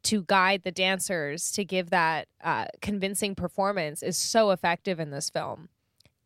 to 0.01 0.23
guide 0.23 0.63
the 0.63 0.71
dancers 0.71 1.51
to 1.51 1.63
give 1.63 1.91
that 1.91 2.29
uh, 2.43 2.65
convincing 2.81 3.35
performance 3.35 4.01
is 4.01 4.17
so 4.17 4.49
effective 4.49 4.99
in 4.99 5.11
this 5.11 5.29
film. 5.29 5.69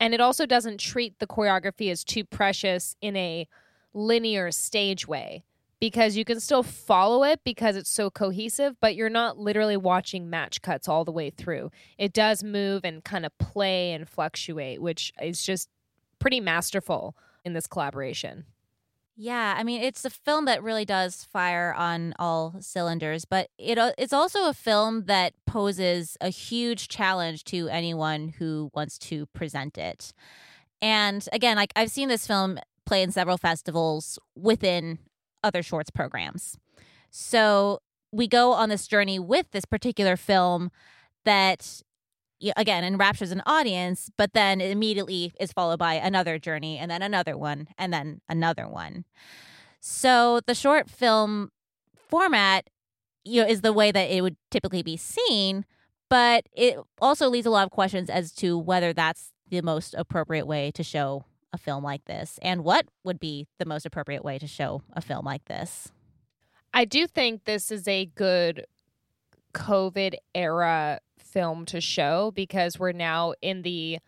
And 0.04 0.14
it 0.14 0.20
also 0.20 0.46
doesn't 0.46 0.82
treat 0.82 1.20
the 1.20 1.28
choreography 1.28 1.90
as 1.90 2.04
too 2.04 2.26
precious 2.26 2.98
in 3.00 3.16
a 3.16 3.48
linear 3.94 4.52
stage 4.52 5.08
way 5.08 5.46
because 5.80 6.18
you 6.18 6.26
can 6.26 6.42
still 6.42 6.62
follow 6.62 7.24
it 7.24 7.40
because 7.46 7.78
it's 7.78 7.90
so 7.90 8.10
cohesive, 8.10 8.76
but 8.82 8.98
you're 8.98 9.08
not 9.08 9.38
literally 9.38 9.78
watching 9.78 10.30
match 10.30 10.62
cuts 10.62 10.90
all 10.90 11.06
the 11.06 11.14
way 11.14 11.30
through. 11.30 11.72
It 11.98 12.12
does 12.12 12.44
move 12.44 12.84
and 12.84 13.02
kind 13.02 13.26
of 13.26 13.38
play 13.38 13.94
and 13.94 14.10
fluctuate, 14.10 14.82
which 14.82 15.14
is 15.22 15.42
just 15.42 15.70
pretty 16.20 16.42
masterful 16.42 17.16
in 17.46 17.54
this 17.54 17.66
collaboration. 17.66 18.44
Yeah, 19.16 19.54
I 19.58 19.64
mean 19.64 19.82
it's 19.84 20.06
a 20.06 20.10
film 20.10 20.46
that 20.46 20.64
really 20.64 20.86
does 20.86 21.24
fire 21.26 21.74
on 21.78 22.14
all 22.18 22.56
cylinders, 22.60 23.26
but 23.26 23.50
it 23.60 23.78
it's 23.98 24.14
also 24.14 24.48
a 24.50 24.54
film 24.54 25.06
that 25.06 25.34
poses 25.46 26.18
a 26.20 26.30
huge 26.30 26.88
challenge 26.88 27.44
to 27.46 27.68
anyone 27.70 28.34
who 28.40 28.72
wants 28.74 28.98
to 29.00 29.28
present 29.28 29.78
it. 29.78 30.14
And 30.82 31.28
again, 31.32 31.58
like 31.58 31.74
I've 31.76 31.92
seen 31.92 32.10
this 32.10 32.26
film 32.26 32.58
play 32.86 33.04
in 33.04 33.12
several 33.12 33.38
festivals 33.38 34.18
within 34.36 34.98
other 35.44 35.62
shorts 35.62 35.92
programs. 35.92 36.58
So 37.12 37.82
we 38.12 38.28
go 38.28 38.54
on 38.54 38.70
this 38.70 38.88
journey 38.88 39.20
with 39.20 39.52
this 39.52 39.66
particular 39.66 40.18
film 40.18 40.72
that 41.26 41.82
again 42.56 42.84
enraptures 42.84 43.32
an 43.32 43.42
audience, 43.46 44.10
but 44.18 44.34
then 44.34 44.62
it 44.62 44.72
immediately 44.72 45.34
is 45.40 45.52
followed 45.52 45.80
by 45.80 45.96
another 45.96 46.40
journey 46.40 46.78
and 46.78 46.90
then 46.90 47.02
another 47.02 47.38
one 47.38 47.68
and 47.78 47.94
then 47.94 48.22
another 48.28 48.68
one. 48.68 49.06
So 49.80 50.42
the 50.46 50.56
short 50.56 50.90
film 50.90 51.50
format 52.10 52.70
you 53.26 53.42
know 53.42 53.48
is 53.48 53.62
the 53.62 53.74
way 53.74 53.92
that 53.92 54.10
it 54.12 54.22
would 54.22 54.36
typically 54.52 54.84
be 54.84 54.98
seen, 54.98 55.66
but 56.10 56.46
it 56.54 56.78
also 57.00 57.30
leaves 57.30 57.46
a 57.46 57.50
lot 57.50 57.66
of 57.66 57.72
questions 57.72 58.10
as 58.10 58.32
to 58.34 58.58
whether 58.58 58.94
that's 58.94 59.32
the 59.50 59.62
most 59.62 59.96
appropriate 59.98 60.48
way 60.48 60.72
to 60.72 60.84
show 60.84 61.26
a 61.52 61.58
film 61.58 61.84
like 61.84 62.04
this 62.06 62.40
and 62.42 62.64
what 62.64 62.88
would 63.04 63.20
be 63.20 63.48
the 63.60 63.66
most 63.66 63.86
appropriate 63.86 64.24
way 64.24 64.40
to 64.40 64.48
show 64.48 64.82
a 64.94 65.02
film 65.02 65.26
like 65.26 65.46
this. 65.46 65.92
I 66.74 66.86
do 66.86 67.06
think 67.06 67.46
this 67.46 67.72
is 67.72 67.88
a 67.88 68.08
good 68.08 68.66
COVID 69.54 70.16
era 70.34 71.00
film 71.34 71.66
to 71.66 71.82
show 71.82 72.32
because 72.36 72.80
we're 72.80 72.92
now 72.92 73.34
in 73.42 73.62
the 73.64 74.00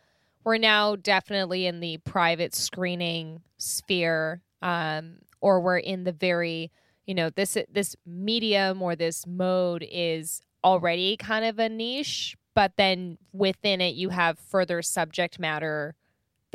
we're 0.43 0.57
now 0.57 0.95
definitely 0.95 1.65
in 1.65 1.79
the 1.79 1.97
private 1.99 2.53
screening 2.53 3.41
sphere 3.57 4.41
um 4.61 5.17
or 5.41 5.59
we're 5.59 5.77
in 5.77 6.03
the 6.03 6.11
very 6.11 6.71
you 7.05 7.15
know 7.15 7.29
this 7.31 7.57
this 7.71 7.95
medium 8.05 8.81
or 8.81 8.95
this 8.95 9.25
mode 9.25 9.85
is 9.89 10.41
already 10.63 11.17
kind 11.17 11.45
of 11.45 11.57
a 11.59 11.67
niche 11.67 12.37
but 12.53 12.73
then 12.77 13.17
within 13.33 13.81
it 13.81 13.95
you 13.95 14.09
have 14.09 14.37
further 14.39 14.81
subject 14.81 15.39
matter 15.39 15.95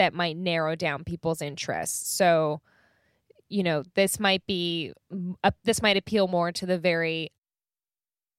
that 0.00 0.14
might 0.14 0.34
narrow 0.34 0.74
down 0.74 1.04
people's 1.04 1.42
interests. 1.42 2.10
So, 2.16 2.62
you 3.50 3.62
know, 3.62 3.82
this 3.94 4.18
might 4.18 4.46
be 4.46 4.94
uh, 5.44 5.50
this 5.64 5.82
might 5.82 5.98
appeal 5.98 6.26
more 6.26 6.52
to 6.52 6.64
the 6.64 6.78
very 6.78 7.32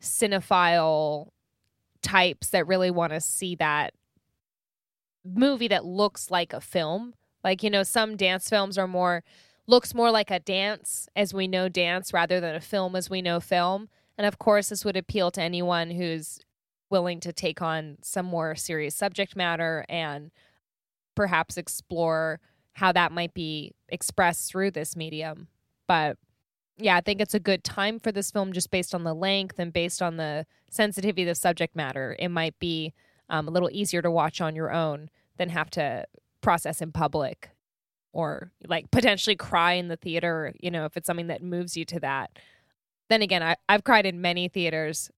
cinephile 0.01 1.27
types 2.01 2.49
that 2.49 2.67
really 2.67 2.91
want 2.91 3.13
to 3.13 3.21
see 3.21 3.55
that 3.55 3.93
movie 5.23 5.67
that 5.67 5.85
looks 5.85 6.31
like 6.31 6.53
a 6.53 6.61
film. 6.61 7.13
Like, 7.43 7.63
you 7.63 7.69
know, 7.69 7.83
some 7.83 8.17
dance 8.17 8.49
films 8.49 8.77
are 8.77 8.87
more 8.87 9.23
looks 9.67 9.93
more 9.93 10.11
like 10.11 10.31
a 10.31 10.39
dance 10.39 11.07
as 11.15 11.33
we 11.33 11.47
know 11.47 11.69
dance 11.69 12.13
rather 12.13 12.39
than 12.39 12.55
a 12.55 12.61
film 12.61 12.95
as 12.95 13.09
we 13.09 13.21
know 13.21 13.39
film. 13.39 13.87
And 14.17 14.27
of 14.27 14.37
course, 14.37 14.69
this 14.69 14.83
would 14.83 14.97
appeal 14.97 15.31
to 15.31 15.41
anyone 15.41 15.91
who's 15.91 16.39
willing 16.89 17.19
to 17.21 17.31
take 17.31 17.61
on 17.61 17.97
some 18.01 18.25
more 18.25 18.55
serious 18.55 18.95
subject 18.95 19.35
matter 19.35 19.85
and 19.87 20.31
perhaps 21.15 21.57
explore 21.57 22.39
how 22.73 22.91
that 22.91 23.11
might 23.11 23.33
be 23.33 23.73
expressed 23.89 24.49
through 24.51 24.71
this 24.71 24.95
medium. 24.95 25.47
But 25.87 26.17
yeah, 26.81 26.97
I 26.97 27.01
think 27.01 27.21
it's 27.21 27.33
a 27.33 27.39
good 27.39 27.63
time 27.63 27.99
for 27.99 28.11
this 28.11 28.31
film 28.31 28.53
just 28.53 28.71
based 28.71 28.93
on 28.95 29.03
the 29.03 29.13
length 29.13 29.59
and 29.59 29.71
based 29.71 30.01
on 30.01 30.17
the 30.17 30.45
sensitivity 30.69 31.23
of 31.23 31.27
the 31.27 31.35
subject 31.35 31.75
matter. 31.75 32.15
It 32.19 32.29
might 32.29 32.57
be 32.59 32.93
um, 33.29 33.47
a 33.47 33.51
little 33.51 33.69
easier 33.71 34.01
to 34.01 34.11
watch 34.11 34.41
on 34.41 34.55
your 34.55 34.71
own 34.71 35.09
than 35.37 35.49
have 35.49 35.69
to 35.71 36.05
process 36.41 36.81
in 36.81 36.91
public 36.91 37.49
or 38.13 38.51
like 38.67 38.91
potentially 38.91 39.35
cry 39.35 39.73
in 39.73 39.87
the 39.87 39.95
theater, 39.95 40.53
you 40.59 40.69
know, 40.69 40.85
if 40.85 40.97
it's 40.97 41.07
something 41.07 41.27
that 41.27 41.41
moves 41.41 41.77
you 41.77 41.85
to 41.85 41.99
that. 41.99 42.31
Then 43.09 43.21
again, 43.21 43.43
I, 43.43 43.55
I've 43.69 43.83
cried 43.83 44.05
in 44.05 44.21
many 44.21 44.47
theaters 44.47 45.09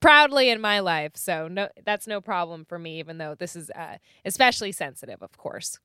proudly 0.00 0.48
in 0.48 0.60
my 0.60 0.80
life. 0.80 1.12
So 1.14 1.48
no, 1.48 1.68
that's 1.84 2.06
no 2.06 2.20
problem 2.20 2.64
for 2.64 2.78
me, 2.78 2.98
even 2.98 3.18
though 3.18 3.34
this 3.34 3.54
is 3.54 3.70
uh, 3.70 3.98
especially 4.24 4.72
sensitive, 4.72 5.22
of 5.22 5.36
course. 5.36 5.78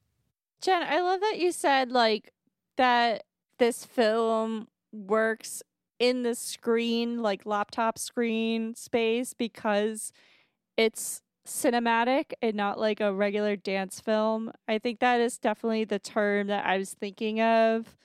Jen, 0.62 0.84
I 0.84 1.02
love 1.02 1.20
that 1.20 1.38
you 1.38 1.52
said 1.52 1.92
like 1.92 2.32
that 2.78 3.24
this 3.58 3.86
film 3.86 4.68
works 4.96 5.62
in 6.00 6.24
the 6.24 6.36
screen, 6.36 7.22
like 7.22 7.46
laptop 7.46 7.98
screen 7.98 8.76
space, 8.76 9.34
because 9.34 10.12
it's 10.78 11.22
cinematic 11.48 12.34
and 12.42 12.56
not 12.56 12.80
like 12.80 13.00
a 13.00 13.14
regular 13.14 13.56
dance 13.56 14.00
film. 14.00 14.52
I 14.68 14.80
think 14.80 15.00
that 15.00 15.22
is 15.22 15.38
definitely 15.38 15.86
the 15.86 16.00
term 16.00 16.48
that 16.48 16.66
I 16.66 16.78
was 16.78 16.94
thinking 16.94 17.40
of 17.42 17.96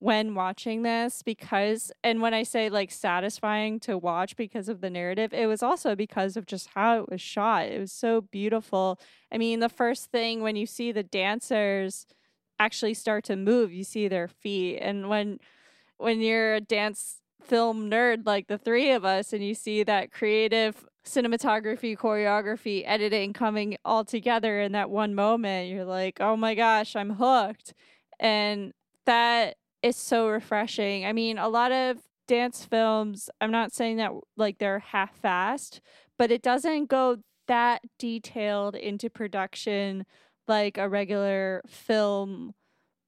when 0.00 0.34
watching 0.34 0.82
this 0.82 1.22
because 1.22 1.92
and 2.02 2.22
when 2.22 2.32
I 2.32 2.42
say 2.42 2.70
like 2.70 2.90
satisfying 2.90 3.78
to 3.80 3.98
watch 3.98 4.34
because 4.34 4.70
of 4.70 4.80
the 4.80 4.88
narrative, 4.88 5.34
it 5.34 5.46
was 5.46 5.62
also 5.62 5.94
because 5.94 6.38
of 6.38 6.46
just 6.46 6.70
how 6.74 7.00
it 7.00 7.10
was 7.10 7.20
shot. 7.20 7.66
It 7.66 7.78
was 7.78 7.92
so 7.92 8.22
beautiful. 8.22 8.98
I 9.30 9.36
mean, 9.36 9.60
the 9.60 9.68
first 9.68 10.10
thing 10.10 10.40
when 10.40 10.56
you 10.56 10.64
see 10.64 10.90
the 10.90 11.02
dancers 11.02 12.06
actually 12.58 12.94
start 12.94 13.24
to 13.24 13.36
move, 13.36 13.72
you 13.72 13.84
see 13.84 14.08
their 14.08 14.28
feet. 14.28 14.78
And 14.78 15.10
when 15.10 15.38
when 16.00 16.20
you're 16.20 16.54
a 16.54 16.60
dance 16.60 17.20
film 17.42 17.90
nerd 17.90 18.26
like 18.26 18.46
the 18.46 18.58
three 18.58 18.92
of 18.92 19.04
us 19.04 19.32
and 19.32 19.44
you 19.44 19.54
see 19.54 19.82
that 19.82 20.12
creative 20.12 20.84
cinematography, 21.04 21.96
choreography, 21.96 22.82
editing 22.86 23.32
coming 23.32 23.76
all 23.84 24.04
together 24.04 24.60
in 24.60 24.72
that 24.72 24.90
one 24.90 25.14
moment, 25.14 25.70
you're 25.70 25.84
like, 25.84 26.20
"Oh 26.20 26.36
my 26.36 26.54
gosh, 26.54 26.94
I'm 26.96 27.10
hooked." 27.14 27.74
And 28.18 28.72
that 29.06 29.56
is 29.82 29.96
so 29.96 30.28
refreshing. 30.28 31.06
I 31.06 31.12
mean, 31.12 31.38
a 31.38 31.48
lot 31.48 31.72
of 31.72 31.98
dance 32.28 32.64
films, 32.64 33.30
I'm 33.40 33.50
not 33.50 33.72
saying 33.72 33.96
that 33.96 34.12
like 34.36 34.58
they're 34.58 34.78
half 34.80 35.16
fast, 35.16 35.80
but 36.18 36.30
it 36.30 36.42
doesn't 36.42 36.88
go 36.88 37.18
that 37.48 37.82
detailed 37.98 38.76
into 38.76 39.10
production 39.10 40.06
like 40.46 40.78
a 40.78 40.88
regular 40.88 41.62
film 41.66 42.54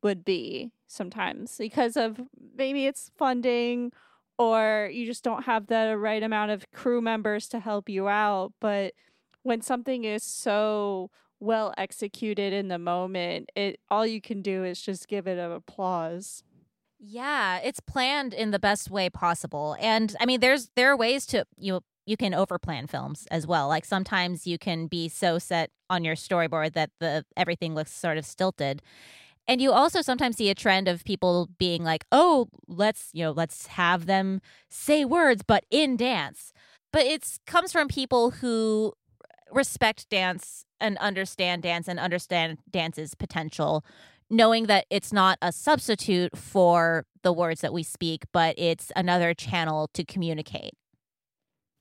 would 0.03 0.24
be 0.24 0.72
sometimes 0.88 1.57
because 1.59 1.96
of 1.96 2.20
maybe 2.57 2.86
it's 2.86 3.11
funding 3.16 3.92
or 4.38 4.90
you 4.92 5.07
just 5.07 5.24
don't 5.24 5.44
have 5.44 5.66
the 5.66 5.96
right 5.96 6.22
amount 6.22 6.50
of 6.50 6.70
crew 6.72 7.00
members 7.00 7.48
to 7.48 7.61
help 7.61 7.88
you 7.88 8.09
out. 8.09 8.53
But 8.61 8.94
when 9.42 9.61
something 9.61 10.05
is 10.05 10.22
so 10.22 11.11
well 11.40 11.74
executed 11.76 12.53
in 12.53 12.68
the 12.68 12.78
moment, 12.78 13.50
it 13.55 13.80
all 13.90 14.07
you 14.07 14.20
can 14.20 14.42
do 14.42 14.64
is 14.64 14.80
just 14.80 15.09
give 15.09 15.26
it 15.26 15.38
an 15.38 15.53
applause. 15.53 16.42
Yeah, 16.98 17.59
it's 17.59 17.80
planned 17.80 18.32
in 18.32 18.53
the 18.53 18.61
best 18.61 18.90
way 18.90 19.11
possible. 19.11 19.76
And 19.80 20.14
I 20.20 20.26
mean 20.26 20.40
there's 20.40 20.70
there 20.76 20.90
are 20.90 20.96
ways 20.96 21.26
to 21.26 21.46
you 21.59 21.80
you 22.07 22.16
can 22.16 22.32
overplan 22.32 22.88
films 22.88 23.26
as 23.30 23.46
well. 23.46 23.68
Like 23.68 23.84
sometimes 23.84 24.46
you 24.46 24.59
can 24.59 24.86
be 24.86 25.09
so 25.09 25.38
set 25.38 25.70
on 25.88 26.05
your 26.05 26.14
storyboard 26.14 26.72
that 26.74 26.90
the 27.00 27.24
everything 27.36 27.74
looks 27.74 27.92
sort 27.92 28.18
of 28.18 28.24
stilted. 28.24 28.82
And 29.49 29.61
you 29.61 29.72
also 29.72 30.03
sometimes 30.03 30.36
see 30.36 30.51
a 30.51 30.55
trend 30.55 30.88
of 30.88 31.05
people 31.05 31.49
being 31.59 31.82
like, 31.82 32.05
"Oh, 32.12 32.49
let's, 32.68 33.11
you 33.12 33.24
know, 33.24 33.32
let's 33.32 33.66
have 33.68 34.07
them 34.07 34.40
say 34.68 35.05
words 35.05 35.43
but 35.47 35.64
in 35.70 35.97
dance." 35.97 36.53
But 36.93 37.07
it 37.07 37.38
comes 37.47 37.72
from 37.72 37.88
people 37.88 38.30
who 38.30 38.93
respect 39.51 40.09
dance 40.11 40.64
and 40.80 40.99
understand 40.99 41.62
dance 41.62 41.88
and 41.88 41.99
understand 41.99 42.59
dance's 42.70 43.14
potential, 43.14 43.84
knowing 44.30 44.66
that 44.66 44.86
it's 44.90 45.12
not 45.12 45.38
a 45.43 45.53
substitute 45.53 46.36
for 46.36 47.07
the 47.22 47.32
words 47.32 47.61
that 47.61 47.72
we 47.72 47.82
speak, 47.82 48.24
but 48.32 48.55
it's 48.59 48.90
another 48.97 49.34
channel 49.34 49.88
to 49.95 50.05
communicate. 50.05 50.72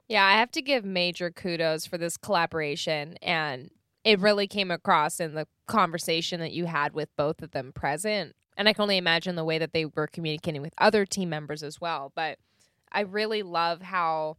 Yeah, 0.07 0.25
I 0.25 0.33
have 0.33 0.51
to 0.51 0.61
give 0.61 0.83
major 0.83 1.31
kudos 1.31 1.85
for 1.85 1.97
this 1.97 2.17
collaboration 2.17 3.15
and 3.21 3.71
it 4.03 4.19
really 4.19 4.47
came 4.47 4.71
across 4.71 5.19
in 5.19 5.35
the 5.35 5.47
conversation 5.67 6.39
that 6.39 6.51
you 6.51 6.65
had 6.65 6.93
with 6.93 7.09
both 7.15 7.41
of 7.41 7.51
them 7.51 7.71
present. 7.73 8.35
And 8.57 8.67
I 8.67 8.73
can 8.73 8.83
only 8.83 8.97
imagine 8.97 9.35
the 9.35 9.45
way 9.45 9.57
that 9.57 9.73
they 9.73 9.85
were 9.85 10.07
communicating 10.07 10.61
with 10.61 10.73
other 10.77 11.05
team 11.05 11.29
members 11.29 11.63
as 11.63 11.79
well. 11.79 12.11
But 12.15 12.37
I 12.91 13.01
really 13.01 13.43
love 13.43 13.81
how 13.81 14.37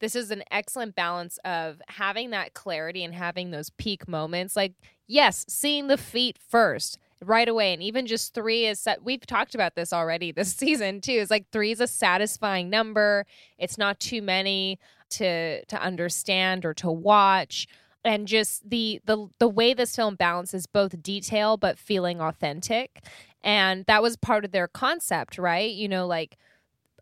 this 0.00 0.16
is 0.16 0.30
an 0.30 0.42
excellent 0.50 0.94
balance 0.94 1.38
of 1.44 1.80
having 1.88 2.30
that 2.30 2.54
clarity 2.54 3.04
and 3.04 3.14
having 3.14 3.50
those 3.50 3.70
peak 3.70 4.08
moments. 4.08 4.56
Like, 4.56 4.72
yes, 5.06 5.44
seeing 5.48 5.88
the 5.88 5.98
feet 5.98 6.38
first 6.38 6.98
right 7.22 7.48
away. 7.48 7.74
And 7.74 7.82
even 7.82 8.06
just 8.06 8.32
three 8.32 8.66
is 8.66 8.80
set. 8.80 9.02
We've 9.02 9.24
talked 9.26 9.54
about 9.54 9.74
this 9.74 9.92
already 9.92 10.32
this 10.36 10.54
season 10.54 11.00
too. 11.00 11.12
It's 11.12 11.30
like 11.30 11.50
three 11.50 11.72
is 11.72 11.80
a 11.80 11.86
satisfying 11.86 12.70
number. 12.70 13.26
It's 13.58 13.78
not 13.78 14.00
too 14.00 14.22
many 14.22 14.78
to 15.10 15.64
to 15.64 15.82
understand 15.82 16.64
or 16.64 16.72
to 16.74 16.90
watch 16.90 17.66
and 18.04 18.26
just 18.26 18.68
the 18.68 19.00
the 19.04 19.28
the 19.38 19.48
way 19.48 19.74
this 19.74 19.94
film 19.94 20.14
balances 20.14 20.66
both 20.66 21.02
detail 21.02 21.56
but 21.56 21.78
feeling 21.78 22.20
authentic. 22.20 23.04
And 23.42 23.86
that 23.86 24.02
was 24.02 24.16
part 24.16 24.44
of 24.44 24.52
their 24.52 24.68
concept 24.68 25.38
right? 25.38 25.70
You 25.70 25.88
know 25.88 26.06
like 26.06 26.36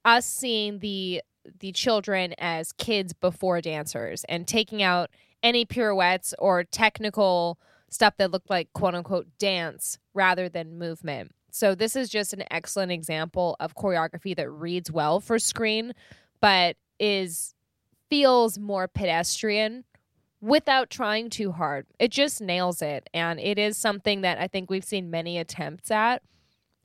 us 0.05 0.27
seeing 0.27 0.79
the 0.81 1.23
the 1.61 1.73
children 1.73 2.35
as 2.39 2.73
kids 2.73 3.13
before 3.13 3.61
dancers 3.61 4.25
and 4.29 4.47
taking 4.47 4.83
out 4.83 5.11
any 5.43 5.65
pirouettes 5.65 6.35
or 6.39 6.65
technical 6.65 7.59
stuff 7.91 8.17
that 8.19 8.31
looked 8.31 8.51
like 8.51 8.73
quote 8.73 8.95
unquote 8.95 9.27
dance 9.39 9.99
rather 10.15 10.49
than 10.49 10.79
movement. 10.79 11.33
So 11.51 11.75
this 11.75 11.97
is 11.97 12.09
just 12.09 12.33
an 12.33 12.45
excellent 12.51 12.93
example 12.93 13.57
of 13.61 13.75
choreography 13.75 14.37
that 14.37 14.51
reads 14.51 14.91
well 14.91 15.21
for 15.21 15.39
screen 15.39 15.95
but 16.41 16.77
is 17.01 17.55
feels 18.11 18.59
more 18.59 18.89
pedestrian 18.89 19.85
without 20.41 20.91
trying 20.91 21.31
too 21.31 21.53
hard. 21.53 21.87
It 21.99 22.11
just 22.11 22.41
nails 22.41 22.83
it. 22.83 23.09
And 23.13 23.41
it 23.41 23.59
is 23.59 23.77
something 23.77 24.21
that 24.23 24.39
I 24.39 24.47
think 24.47 24.71
we've 24.71 24.85
seen 24.85 25.11
many 25.11 25.39
attempts 25.39 25.91
at. 25.91 26.23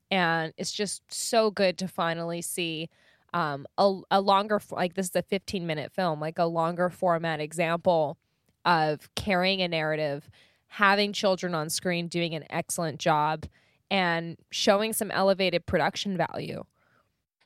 And 0.09 0.53
it's 0.57 0.71
just 0.71 1.01
so 1.11 1.51
good 1.51 1.77
to 1.79 1.87
finally 1.87 2.41
see 2.41 2.89
um, 3.33 3.65
a, 3.77 3.99
a 4.11 4.21
longer, 4.21 4.61
like 4.71 4.93
this 4.93 5.07
is 5.07 5.15
a 5.15 5.23
15 5.23 5.65
minute 5.65 5.91
film, 5.91 6.19
like 6.19 6.37
a 6.37 6.45
longer 6.45 6.89
format 6.89 7.39
example 7.39 8.17
of 8.65 9.09
carrying 9.15 9.61
a 9.61 9.67
narrative, 9.67 10.29
having 10.67 11.13
children 11.13 11.55
on 11.55 11.69
screen 11.69 12.07
doing 12.07 12.35
an 12.35 12.45
excellent 12.49 12.99
job, 12.99 13.45
and 13.89 14.37
showing 14.49 14.93
some 14.93 15.11
elevated 15.11 15.65
production 15.65 16.17
value. 16.17 16.63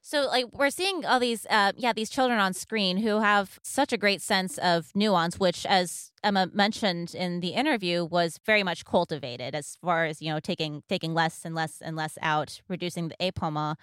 So, 0.09 0.25
like, 0.27 0.45
we're 0.53 0.69
seeing 0.69 1.05
all 1.05 1.19
these, 1.19 1.45
uh, 1.49 1.73
yeah, 1.75 1.91
these 1.91 2.09
children 2.09 2.39
on 2.39 2.53
screen 2.53 2.95
who 2.95 3.19
have 3.19 3.59
such 3.61 3.91
a 3.91 3.97
great 3.97 4.21
sense 4.21 4.57
of 4.59 4.89
nuance, 4.95 5.37
which, 5.37 5.65
as 5.65 6.13
Emma 6.23 6.49
mentioned 6.53 7.13
in 7.13 7.41
the 7.41 7.49
interview, 7.49 8.05
was 8.05 8.39
very 8.45 8.63
much 8.63 8.85
cultivated 8.85 9.53
as 9.53 9.77
far 9.83 10.05
as 10.05 10.21
you 10.21 10.31
know, 10.31 10.39
taking 10.39 10.81
taking 10.87 11.13
less 11.13 11.43
and 11.43 11.55
less 11.55 11.81
and 11.81 11.97
less 11.97 12.17
out, 12.21 12.61
reducing 12.69 13.09
the 13.09 13.17
apoma. 13.19 13.75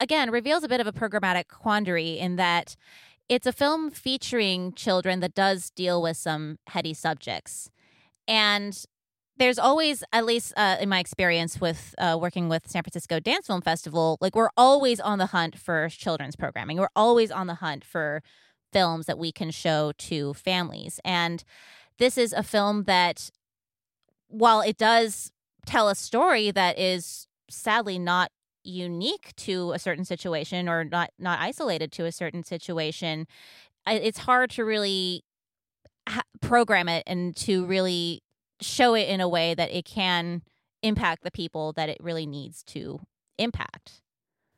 Again, 0.00 0.30
reveals 0.30 0.64
a 0.64 0.68
bit 0.68 0.80
of 0.80 0.86
a 0.86 0.92
programmatic 0.92 1.48
quandary 1.48 2.18
in 2.18 2.36
that 2.36 2.74
it's 3.28 3.46
a 3.46 3.52
film 3.52 3.90
featuring 3.90 4.72
children 4.72 5.20
that 5.20 5.34
does 5.34 5.68
deal 5.68 6.00
with 6.00 6.16
some 6.16 6.60
heady 6.68 6.94
subjects, 6.94 7.70
and 8.26 8.86
there's 9.38 9.58
always, 9.58 10.04
at 10.12 10.24
least 10.24 10.52
uh, 10.56 10.76
in 10.80 10.88
my 10.88 10.98
experience 10.98 11.60
with 11.60 11.94
uh, 11.98 12.18
working 12.20 12.48
with 12.48 12.68
San 12.68 12.82
Francisco 12.82 13.18
Dance 13.18 13.46
Film 13.46 13.62
Festival, 13.62 14.18
like 14.20 14.36
we're 14.36 14.50
always 14.56 15.00
on 15.00 15.18
the 15.18 15.26
hunt 15.26 15.58
for 15.58 15.88
children's 15.88 16.36
programming. 16.36 16.76
We're 16.76 16.88
always 16.94 17.30
on 17.30 17.46
the 17.46 17.54
hunt 17.54 17.84
for 17.84 18.22
films 18.72 19.06
that 19.06 19.18
we 19.18 19.32
can 19.32 19.50
show 19.50 19.92
to 19.98 20.34
families. 20.34 21.00
And 21.04 21.42
this 21.98 22.16
is 22.18 22.32
a 22.32 22.42
film 22.42 22.84
that, 22.84 23.30
while 24.28 24.60
it 24.60 24.76
does 24.76 25.32
tell 25.66 25.88
a 25.88 25.94
story 25.94 26.50
that 26.50 26.78
is 26.78 27.26
sadly 27.48 27.98
not 27.98 28.30
unique 28.64 29.34
to 29.36 29.72
a 29.72 29.78
certain 29.78 30.04
situation 30.04 30.68
or 30.68 30.84
not 30.84 31.10
not 31.18 31.38
isolated 31.40 31.90
to 31.92 32.04
a 32.04 32.12
certain 32.12 32.44
situation, 32.44 33.26
it's 33.86 34.18
hard 34.18 34.50
to 34.50 34.64
really 34.64 35.24
program 36.40 36.88
it 36.88 37.02
and 37.06 37.36
to 37.36 37.64
really 37.66 38.22
show 38.62 38.94
it 38.94 39.08
in 39.08 39.20
a 39.20 39.28
way 39.28 39.54
that 39.54 39.70
it 39.70 39.84
can 39.84 40.42
impact 40.82 41.22
the 41.22 41.30
people 41.30 41.72
that 41.74 41.88
it 41.88 41.98
really 42.00 42.26
needs 42.26 42.62
to 42.64 43.00
impact. 43.38 44.02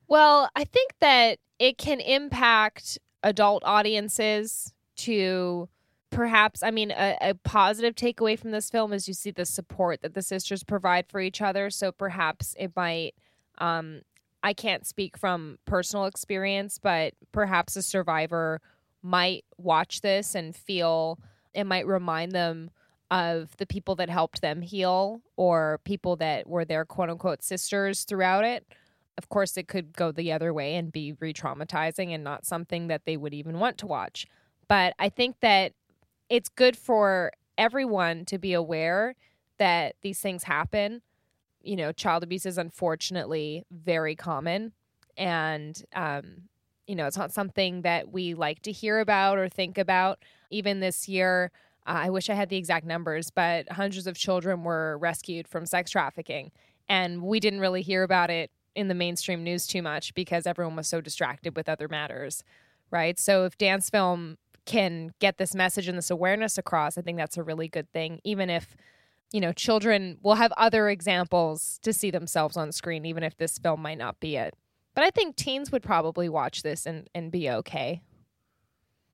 Well, 0.08 0.48
I 0.54 0.64
think 0.64 0.92
that 1.00 1.38
it 1.58 1.78
can 1.78 2.00
impact 2.00 2.98
adult 3.22 3.62
audiences 3.64 4.72
to 4.96 5.68
perhaps 6.10 6.62
i 6.62 6.70
mean 6.70 6.92
a, 6.92 7.16
a, 7.20 7.34
positive 7.34 7.94
takeaway 7.94 8.38
from 8.38 8.52
this 8.52 8.70
film 8.70 8.92
is 8.92 9.08
you 9.08 9.14
see 9.14 9.32
the 9.32 9.44
support 9.44 10.00
that 10.02 10.14
the 10.14 10.22
sisters 10.22 10.62
provide 10.62 11.06
for 11.08 11.20
each 11.20 11.42
other 11.42 11.70
so 11.70 11.90
perhaps 11.90 12.54
it 12.58 12.70
might 12.76 13.14
um 13.58 14.02
i 14.44 14.52
can't 14.52 14.86
speak 14.86 15.16
from 15.16 15.58
personal 15.64 16.04
experience 16.04 16.78
but 16.78 17.14
perhaps 17.32 17.74
a 17.74 17.82
survivor 17.82 18.60
might 19.02 19.44
watch 19.58 20.02
this 20.02 20.36
and 20.36 20.54
feel 20.54 21.18
it 21.52 21.64
might 21.64 21.86
remind 21.86 22.30
them 22.32 22.70
of 23.10 23.56
the 23.58 23.66
people 23.66 23.94
that 23.96 24.08
helped 24.08 24.40
them 24.40 24.62
heal 24.62 25.20
or 25.36 25.80
people 25.84 26.16
that 26.16 26.46
were 26.48 26.64
their 26.64 26.84
quote 26.84 27.10
unquote 27.10 27.42
sisters 27.42 28.04
throughout 28.04 28.44
it. 28.44 28.66
Of 29.16 29.28
course, 29.28 29.56
it 29.56 29.68
could 29.68 29.94
go 29.94 30.10
the 30.10 30.32
other 30.32 30.52
way 30.52 30.74
and 30.74 30.90
be 30.90 31.14
re 31.20 31.32
traumatizing 31.32 32.12
and 32.12 32.24
not 32.24 32.44
something 32.44 32.88
that 32.88 33.04
they 33.04 33.16
would 33.16 33.34
even 33.34 33.60
want 33.60 33.78
to 33.78 33.86
watch. 33.86 34.26
But 34.68 34.94
I 34.98 35.08
think 35.08 35.36
that 35.40 35.72
it's 36.28 36.48
good 36.48 36.76
for 36.76 37.32
everyone 37.56 38.24
to 38.26 38.38
be 38.38 38.54
aware 38.54 39.14
that 39.58 39.94
these 40.02 40.20
things 40.20 40.44
happen. 40.44 41.02
You 41.62 41.76
know, 41.76 41.92
child 41.92 42.22
abuse 42.22 42.46
is 42.46 42.58
unfortunately 42.58 43.64
very 43.70 44.16
common. 44.16 44.72
And, 45.16 45.80
um, 45.94 46.48
you 46.86 46.96
know, 46.96 47.06
it's 47.06 47.16
not 47.16 47.32
something 47.32 47.82
that 47.82 48.12
we 48.12 48.34
like 48.34 48.62
to 48.62 48.72
hear 48.72 48.98
about 48.98 49.38
or 49.38 49.48
think 49.48 49.78
about. 49.78 50.18
Even 50.50 50.80
this 50.80 51.08
year, 51.08 51.50
I 51.86 52.10
wish 52.10 52.30
I 52.30 52.34
had 52.34 52.48
the 52.48 52.56
exact 52.56 52.86
numbers, 52.86 53.30
but 53.30 53.70
hundreds 53.72 54.06
of 54.06 54.16
children 54.16 54.64
were 54.64 54.96
rescued 54.98 55.46
from 55.46 55.66
sex 55.66 55.90
trafficking. 55.90 56.50
And 56.88 57.22
we 57.22 57.40
didn't 57.40 57.60
really 57.60 57.82
hear 57.82 58.02
about 58.02 58.30
it 58.30 58.50
in 58.74 58.88
the 58.88 58.94
mainstream 58.94 59.44
news 59.44 59.66
too 59.66 59.82
much 59.82 60.14
because 60.14 60.46
everyone 60.46 60.76
was 60.76 60.88
so 60.88 61.00
distracted 61.00 61.56
with 61.56 61.68
other 61.68 61.88
matters, 61.88 62.42
right? 62.90 63.18
So 63.18 63.44
if 63.44 63.56
dance 63.58 63.90
film 63.90 64.38
can 64.64 65.12
get 65.18 65.38
this 65.38 65.54
message 65.54 65.88
and 65.88 65.96
this 65.96 66.10
awareness 66.10 66.58
across, 66.58 66.96
I 66.96 67.02
think 67.02 67.18
that's 67.18 67.36
a 67.36 67.42
really 67.42 67.68
good 67.68 67.90
thing, 67.92 68.20
even 68.24 68.50
if 68.50 68.76
you 69.34 69.40
know, 69.40 69.52
children 69.52 70.16
will 70.22 70.36
have 70.36 70.52
other 70.52 70.88
examples 70.88 71.80
to 71.82 71.92
see 71.92 72.12
themselves 72.12 72.56
on 72.56 72.70
screen, 72.70 73.04
even 73.04 73.24
if 73.24 73.36
this 73.36 73.58
film 73.58 73.82
might 73.82 73.98
not 73.98 74.20
be 74.20 74.36
it. 74.36 74.54
But 74.94 75.02
I 75.02 75.10
think 75.10 75.34
teens 75.34 75.72
would 75.72 75.82
probably 75.82 76.28
watch 76.28 76.62
this 76.62 76.86
and, 76.86 77.10
and 77.16 77.32
be 77.32 77.50
okay. 77.50 78.00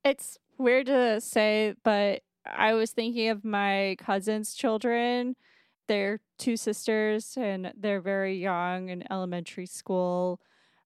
It's 0.05 0.37
weird 0.59 0.87
to 0.87 1.23
say, 1.23 1.75
but 1.83 2.23
I 2.47 2.75
was 2.75 2.91
thinking 2.91 3.29
of 3.29 3.45
my 3.45 3.97
cousin's 3.99 4.55
children. 4.55 5.37
They're 5.89 6.21
two 6.39 6.57
sisters 6.57 7.37
and 7.37 7.73
they're 7.77 8.01
very 8.01 8.37
young 8.39 8.89
in 8.89 9.11
elementary 9.11 9.67
school. 9.67 10.41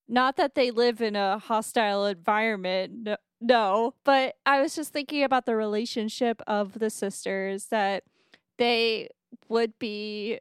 Not 0.08 0.36
that 0.36 0.54
they 0.54 0.70
live 0.70 1.00
in 1.00 1.16
a 1.16 1.38
hostile 1.38 2.06
environment, 2.06 3.08
no, 3.40 3.94
but 4.04 4.36
I 4.46 4.60
was 4.60 4.74
just 4.74 4.92
thinking 4.92 5.22
about 5.22 5.46
the 5.46 5.56
relationship 5.56 6.40
of 6.46 6.78
the 6.78 6.90
sisters 6.90 7.66
that 7.66 8.04
they 8.58 9.08
would 9.48 9.78
be, 9.78 10.38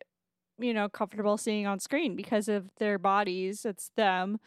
you 0.58 0.74
know, 0.74 0.88
comfortable 0.88 1.38
seeing 1.38 1.68
on 1.68 1.80
screen 1.80 2.16
because 2.16 2.48
of 2.48 2.70
their 2.78 2.98
bodies. 2.98 3.66
It's 3.66 3.92
them 3.96 4.40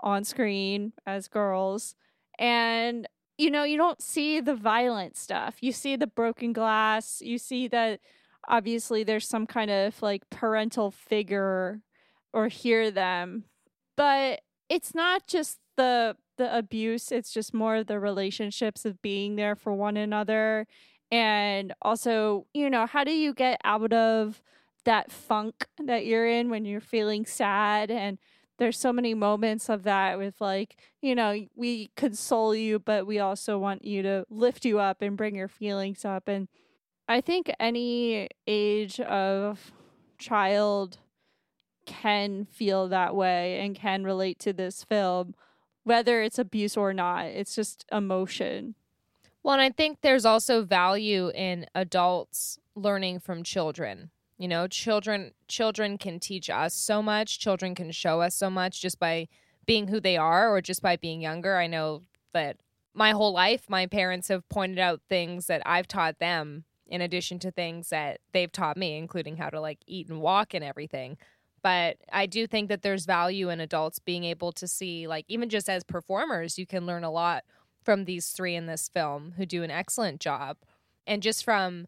on 0.00 0.24
screen 0.24 0.92
as 1.06 1.28
girls. 1.28 1.96
And, 2.38 3.08
you 3.36 3.50
know, 3.50 3.64
you 3.64 3.76
don't 3.76 4.00
see 4.00 4.40
the 4.40 4.54
violent 4.54 5.16
stuff. 5.16 5.56
You 5.60 5.72
see 5.72 5.96
the 5.96 6.06
broken 6.06 6.52
glass. 6.52 7.20
You 7.20 7.38
see 7.38 7.68
that 7.68 8.00
obviously 8.48 9.04
there's 9.04 9.28
some 9.28 9.46
kind 9.46 9.70
of 9.70 10.00
like 10.02 10.28
parental 10.30 10.90
figure 10.90 11.80
or 12.32 12.48
hear 12.48 12.90
them. 12.90 13.44
But 13.96 14.40
it's 14.68 14.94
not 14.94 15.26
just 15.26 15.58
the 15.76 16.16
the 16.36 16.56
abuse, 16.56 17.12
it's 17.12 17.32
just 17.32 17.54
more 17.54 17.84
the 17.84 18.00
relationships 18.00 18.84
of 18.84 19.00
being 19.02 19.36
there 19.36 19.54
for 19.54 19.72
one 19.72 19.96
another. 19.96 20.66
And 21.12 21.72
also, 21.80 22.46
you 22.52 22.68
know, 22.68 22.86
how 22.86 23.04
do 23.04 23.12
you 23.12 23.32
get 23.32 23.60
out 23.62 23.92
of 23.92 24.42
that 24.84 25.12
funk 25.12 25.66
that 25.78 26.06
you're 26.06 26.26
in 26.28 26.50
when 26.50 26.64
you're 26.64 26.80
feeling 26.80 27.24
sad 27.24 27.90
and 27.90 28.18
there's 28.58 28.78
so 28.78 28.92
many 28.92 29.14
moments 29.14 29.68
of 29.68 29.82
that 29.82 30.18
with 30.18 30.40
like 30.40 30.76
you 31.00 31.14
know 31.14 31.46
we 31.54 31.90
console 31.96 32.54
you 32.54 32.78
but 32.78 33.06
we 33.06 33.18
also 33.18 33.58
want 33.58 33.84
you 33.84 34.02
to 34.02 34.24
lift 34.30 34.64
you 34.64 34.78
up 34.78 35.02
and 35.02 35.16
bring 35.16 35.34
your 35.34 35.48
feelings 35.48 36.04
up 36.04 36.28
and 36.28 36.48
i 37.08 37.20
think 37.20 37.50
any 37.58 38.28
age 38.46 39.00
of 39.00 39.72
child 40.18 40.98
can 41.86 42.46
feel 42.46 42.88
that 42.88 43.14
way 43.14 43.60
and 43.60 43.76
can 43.76 44.04
relate 44.04 44.38
to 44.38 44.52
this 44.52 44.84
film 44.84 45.34
whether 45.82 46.22
it's 46.22 46.38
abuse 46.38 46.76
or 46.78 46.94
not 46.94 47.26
it's 47.26 47.54
just 47.54 47.84
emotion. 47.92 48.74
Well 49.42 49.52
and 49.52 49.62
i 49.62 49.70
think 49.70 49.98
there's 50.00 50.24
also 50.24 50.64
value 50.64 51.30
in 51.34 51.66
adults 51.74 52.58
learning 52.74 53.20
from 53.20 53.42
children 53.42 54.10
you 54.44 54.48
know, 54.48 54.66
children 54.66 55.30
children 55.48 55.96
can 55.96 56.20
teach 56.20 56.50
us 56.50 56.74
so 56.74 57.02
much. 57.02 57.38
Children 57.38 57.74
can 57.74 57.90
show 57.90 58.20
us 58.20 58.34
so 58.34 58.50
much 58.50 58.82
just 58.82 59.00
by 59.00 59.26
being 59.64 59.88
who 59.88 60.00
they 60.00 60.18
are 60.18 60.54
or 60.54 60.60
just 60.60 60.82
by 60.82 60.96
being 60.96 61.22
younger. 61.22 61.56
I 61.56 61.66
know 61.66 62.02
that 62.34 62.58
my 62.92 63.12
whole 63.12 63.32
life 63.32 63.70
my 63.70 63.86
parents 63.86 64.28
have 64.28 64.46
pointed 64.50 64.78
out 64.78 65.00
things 65.08 65.46
that 65.46 65.62
I've 65.64 65.88
taught 65.88 66.18
them 66.18 66.64
in 66.86 67.00
addition 67.00 67.38
to 67.38 67.50
things 67.50 67.88
that 67.88 68.20
they've 68.34 68.52
taught 68.52 68.76
me, 68.76 68.98
including 68.98 69.38
how 69.38 69.48
to 69.48 69.62
like 69.62 69.78
eat 69.86 70.10
and 70.10 70.20
walk 70.20 70.52
and 70.52 70.62
everything. 70.62 71.16
But 71.62 71.96
I 72.12 72.26
do 72.26 72.46
think 72.46 72.68
that 72.68 72.82
there's 72.82 73.06
value 73.06 73.48
in 73.48 73.60
adults 73.60 73.98
being 73.98 74.24
able 74.24 74.52
to 74.52 74.68
see, 74.68 75.06
like, 75.06 75.24
even 75.28 75.48
just 75.48 75.70
as 75.70 75.84
performers, 75.84 76.58
you 76.58 76.66
can 76.66 76.84
learn 76.84 77.02
a 77.02 77.10
lot 77.10 77.44
from 77.82 78.04
these 78.04 78.28
three 78.28 78.54
in 78.54 78.66
this 78.66 78.90
film 78.90 79.32
who 79.38 79.46
do 79.46 79.62
an 79.62 79.70
excellent 79.70 80.20
job. 80.20 80.58
And 81.06 81.22
just 81.22 81.42
from 81.42 81.86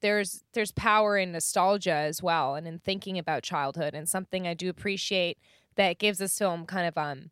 there's 0.00 0.44
there's 0.52 0.72
power 0.72 1.16
in 1.16 1.32
nostalgia 1.32 1.92
as 1.92 2.22
well 2.22 2.54
and 2.54 2.66
in 2.66 2.78
thinking 2.78 3.18
about 3.18 3.42
childhood 3.42 3.94
and 3.94 4.08
something 4.08 4.46
I 4.46 4.54
do 4.54 4.68
appreciate 4.68 5.38
that 5.76 5.98
gives 5.98 6.18
this 6.18 6.38
film 6.38 6.66
kind 6.66 6.86
of 6.86 6.96
um 6.98 7.30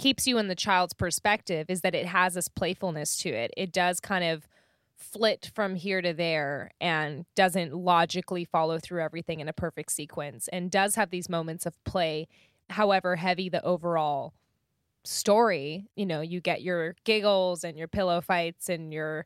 keeps 0.00 0.26
you 0.26 0.38
in 0.38 0.48
the 0.48 0.54
child's 0.54 0.94
perspective 0.94 1.66
is 1.68 1.82
that 1.82 1.94
it 1.94 2.06
has 2.06 2.34
this 2.34 2.48
playfulness 2.48 3.16
to 3.18 3.28
it. 3.28 3.52
It 3.56 3.70
does 3.70 4.00
kind 4.00 4.24
of 4.24 4.48
flit 4.96 5.50
from 5.54 5.76
here 5.76 6.02
to 6.02 6.12
there 6.12 6.70
and 6.80 7.24
doesn't 7.34 7.74
logically 7.74 8.44
follow 8.44 8.78
through 8.78 9.02
everything 9.02 9.40
in 9.40 9.48
a 9.48 9.52
perfect 9.52 9.92
sequence 9.92 10.48
and 10.48 10.70
does 10.70 10.94
have 10.94 11.10
these 11.10 11.28
moments 11.28 11.64
of 11.64 11.82
play 11.84 12.26
however 12.68 13.16
heavy 13.16 13.48
the 13.48 13.64
overall 13.64 14.34
story 15.02 15.86
you 15.96 16.04
know 16.04 16.20
you 16.20 16.38
get 16.38 16.60
your 16.60 16.94
giggles 17.04 17.64
and 17.64 17.78
your 17.78 17.88
pillow 17.88 18.20
fights 18.20 18.68
and 18.68 18.92
your 18.92 19.24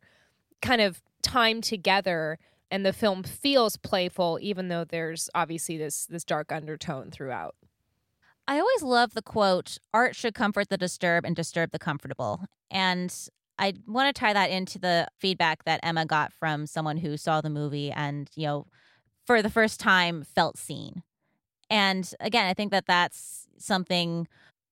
kind 0.62 0.80
of 0.80 1.02
time 1.22 1.60
together 1.60 2.38
and 2.70 2.84
the 2.84 2.92
film 2.92 3.22
feels 3.22 3.76
playful 3.76 4.38
even 4.40 4.68
though 4.68 4.84
there's 4.84 5.28
obviously 5.34 5.76
this 5.76 6.06
this 6.06 6.24
dark 6.24 6.52
undertone 6.52 7.10
throughout. 7.10 7.54
I 8.46 8.58
always 8.58 8.82
love 8.82 9.14
the 9.14 9.22
quote, 9.22 9.78
art 9.94 10.14
should 10.14 10.34
comfort 10.34 10.68
the 10.68 10.76
disturbed 10.76 11.26
and 11.26 11.34
disturb 11.34 11.70
the 11.70 11.78
comfortable. 11.78 12.44
And 12.70 13.14
I 13.58 13.74
want 13.86 14.14
to 14.14 14.18
tie 14.18 14.32
that 14.32 14.50
into 14.50 14.78
the 14.78 15.06
feedback 15.18 15.64
that 15.64 15.80
Emma 15.82 16.04
got 16.04 16.32
from 16.32 16.66
someone 16.66 16.98
who 16.98 17.16
saw 17.16 17.40
the 17.40 17.48
movie 17.48 17.90
and, 17.90 18.28
you 18.34 18.46
know, 18.46 18.66
for 19.26 19.40
the 19.40 19.48
first 19.48 19.80
time 19.80 20.24
felt 20.24 20.58
seen. 20.58 21.02
And 21.70 22.12
again, 22.20 22.46
I 22.46 22.52
think 22.52 22.70
that 22.72 22.86
that's 22.86 23.46
something 23.56 24.28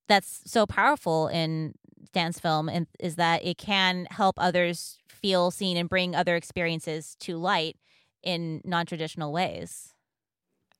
that's 0.08 0.42
so 0.44 0.66
powerful 0.66 1.28
in 1.28 1.74
dance 2.12 2.38
film 2.38 2.68
and 2.68 2.86
is 3.00 3.16
that 3.16 3.44
it 3.44 3.56
can 3.56 4.06
help 4.10 4.34
others 4.38 4.98
feel 5.08 5.50
seen 5.50 5.76
and 5.78 5.88
bring 5.88 6.14
other 6.14 6.36
experiences 6.36 7.16
to 7.20 7.38
light 7.38 7.76
in 8.22 8.60
non 8.64 8.86
traditional 8.86 9.32
ways. 9.32 9.94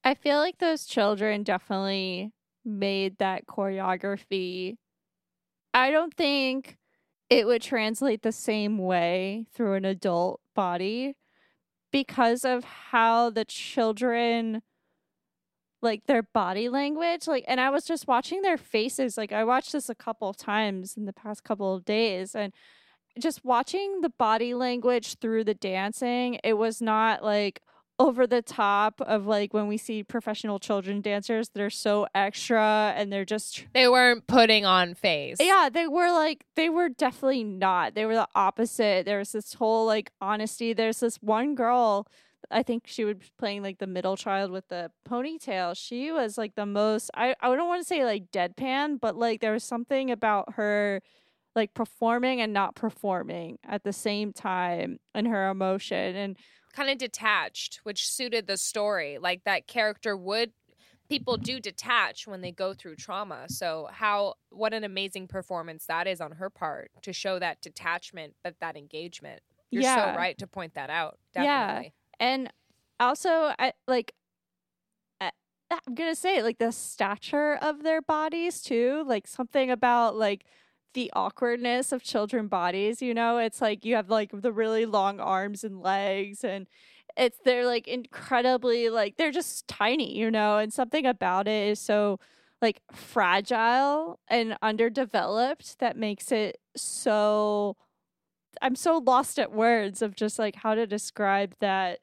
I 0.05 0.14
feel 0.14 0.38
like 0.38 0.59
those 0.59 0.84
children 0.84 1.43
definitely 1.43 2.32
made 2.64 3.18
that 3.18 3.47
choreography. 3.47 4.76
I 5.74 5.90
don't 5.90 6.14
think 6.14 6.76
it 7.30 7.47
would 7.47 7.62
translate 7.62 8.22
the 8.22 8.32
same 8.32 8.78
way 8.78 9.47
through 9.55 9.74
an 9.74 9.84
adult 9.84 10.40
body 10.55 11.14
because 11.90 12.45
of 12.45 12.64
how 12.64 13.30
the 13.30 13.45
children 13.45 14.62
like 15.80 16.07
their 16.07 16.22
body 16.22 16.68
language 16.68 17.26
like 17.26 17.45
and 17.49 17.61
i 17.61 17.68
was 17.68 17.84
just 17.84 18.07
watching 18.07 18.40
their 18.43 18.57
faces 18.57 19.18
like 19.18 19.32
i 19.32 19.43
watched 19.43 19.72
this 19.72 19.88
a 19.88 19.95
couple 19.95 20.28
of 20.28 20.36
times 20.36 20.97
in 20.97 21.07
the 21.07 21.12
past 21.12 21.43
couple 21.43 21.74
of 21.74 21.84
days 21.84 22.34
and 22.34 22.53
just 23.18 23.44
watching 23.44 24.00
the 24.00 24.10
body 24.10 24.54
language 24.54 25.16
through 25.18 25.44
the 25.44 25.54
dancing, 25.54 26.38
it 26.44 26.54
was 26.54 26.80
not 26.80 27.22
like 27.22 27.62
over 27.98 28.26
the 28.26 28.42
top 28.42 29.00
of 29.02 29.26
like 29.26 29.54
when 29.54 29.68
we 29.68 29.76
see 29.76 30.02
professional 30.02 30.58
children 30.58 31.00
dancers 31.00 31.50
they're 31.50 31.70
so 31.70 32.06
extra 32.14 32.92
and 32.96 33.12
they're 33.12 33.24
just 33.24 33.66
they 33.74 33.86
weren't 33.86 34.26
putting 34.26 34.64
on 34.64 34.94
face. 34.94 35.36
Yeah 35.38 35.68
they 35.72 35.86
were 35.86 36.10
like 36.10 36.44
they 36.56 36.68
were 36.68 36.88
definitely 36.88 37.44
not. 37.44 37.94
They 37.94 38.06
were 38.06 38.14
the 38.14 38.28
opposite. 38.34 39.06
There 39.06 39.18
was 39.18 39.32
this 39.32 39.54
whole 39.54 39.86
like 39.86 40.10
honesty. 40.20 40.72
There's 40.72 41.00
this 41.00 41.16
one 41.16 41.54
girl 41.54 42.06
i 42.50 42.62
think 42.62 42.82
she 42.86 43.04
was 43.04 43.16
playing 43.38 43.62
like 43.62 43.78
the 43.78 43.86
middle 43.86 44.16
child 44.16 44.50
with 44.50 44.68
the 44.68 44.90
ponytail. 45.08 45.76
She 45.76 46.10
was 46.10 46.36
like 46.36 46.54
the 46.56 46.66
most 46.66 47.10
i, 47.14 47.34
I 47.40 47.54
don't 47.54 47.68
want 47.68 47.82
to 47.82 47.86
say 47.86 48.04
like 48.04 48.32
deadpan 48.32 49.00
but 49.00 49.16
like 49.16 49.40
there 49.40 49.52
was 49.52 49.64
something 49.64 50.10
about 50.10 50.54
her 50.54 51.02
like 51.55 51.74
performing 51.74 52.40
and 52.40 52.53
not 52.53 52.74
performing 52.74 53.59
at 53.64 53.84
the 53.84 53.92
same 53.92 54.32
time 54.32 54.98
and 55.14 55.26
her 55.26 55.48
emotion 55.48 56.16
and 56.16 56.36
kind 56.72 56.90
of 56.90 56.98
detached 56.98 57.80
which 57.82 58.09
suited 58.09 58.46
the 58.46 58.57
story 58.57 59.18
like 59.18 59.42
that 59.44 59.66
character 59.66 60.16
would 60.16 60.53
people 61.09 61.36
do 61.36 61.61
detach 61.61 62.26
when 62.26 62.40
they 62.40 62.50
go 62.50 62.72
through 62.72 62.96
trauma 62.96 63.44
so 63.48 63.88
how 63.92 64.32
what 64.48 64.72
an 64.72 64.82
amazing 64.82 65.28
performance 65.28 65.84
that 65.86 66.07
is 66.07 66.20
on 66.20 66.32
her 66.32 66.48
part 66.48 66.90
to 67.03 67.12
show 67.12 67.38
that 67.38 67.61
detachment 67.61 68.34
but 68.42 68.55
that 68.61 68.76
engagement 68.76 69.42
you're 69.70 69.82
yeah. 69.82 70.12
so 70.12 70.18
right 70.18 70.38
to 70.38 70.46
point 70.46 70.72
that 70.74 70.88
out 70.88 71.18
definitely. 71.34 71.92
yeah 72.20 72.26
and 72.26 72.50
also 72.98 73.53
I, 73.59 73.74
like 73.86 74.14
I'm 75.86 75.94
gonna 75.94 76.14
say 76.14 76.42
like 76.42 76.59
the 76.59 76.72
stature 76.72 77.57
of 77.61 77.82
their 77.82 78.03
bodies 78.03 78.62
too, 78.62 79.05
like 79.07 79.26
something 79.26 79.70
about 79.70 80.16
like 80.16 80.44
the 80.95 81.11
awkwardness 81.14 81.93
of 81.93 82.03
children 82.03 82.49
bodies 82.49 83.03
you 83.03 83.14
know? 83.14 83.38
It's 83.38 83.61
like 83.61 83.84
you 83.84 83.95
have 83.97 84.11
like 84.11 84.30
the 84.32 84.53
really 84.53 84.86
long 84.86 85.20
arms 85.20 85.64
and 85.64 85.80
legs 85.82 86.45
and 86.45 86.66
it's 87.16 87.38
they're 87.45 87.66
like 87.66 87.88
incredibly 87.88 88.88
like 88.88 89.16
they're 89.16 89.30
just 89.32 89.68
tiny 89.68 90.16
you 90.18 90.30
know? 90.30 90.59
And 90.59 90.72
something 90.72 91.07
about 91.07 91.49
it 91.49 91.68
is 91.70 91.80
so 91.80 92.20
like 92.61 92.80
fragile 92.93 94.20
and 94.28 94.57
underdeveloped 94.62 95.78
that 95.80 95.97
makes 95.97 96.30
it 96.32 96.59
so 96.76 97.76
i'm 98.62 98.76
so 98.76 98.99
lost 98.99 99.38
at 99.38 99.53
words 99.53 100.03
of 100.03 100.14
just 100.16 100.38
like 100.38 100.57
how 100.57 100.74
to 100.74 100.86
describe 100.86 101.55
that 101.61 102.01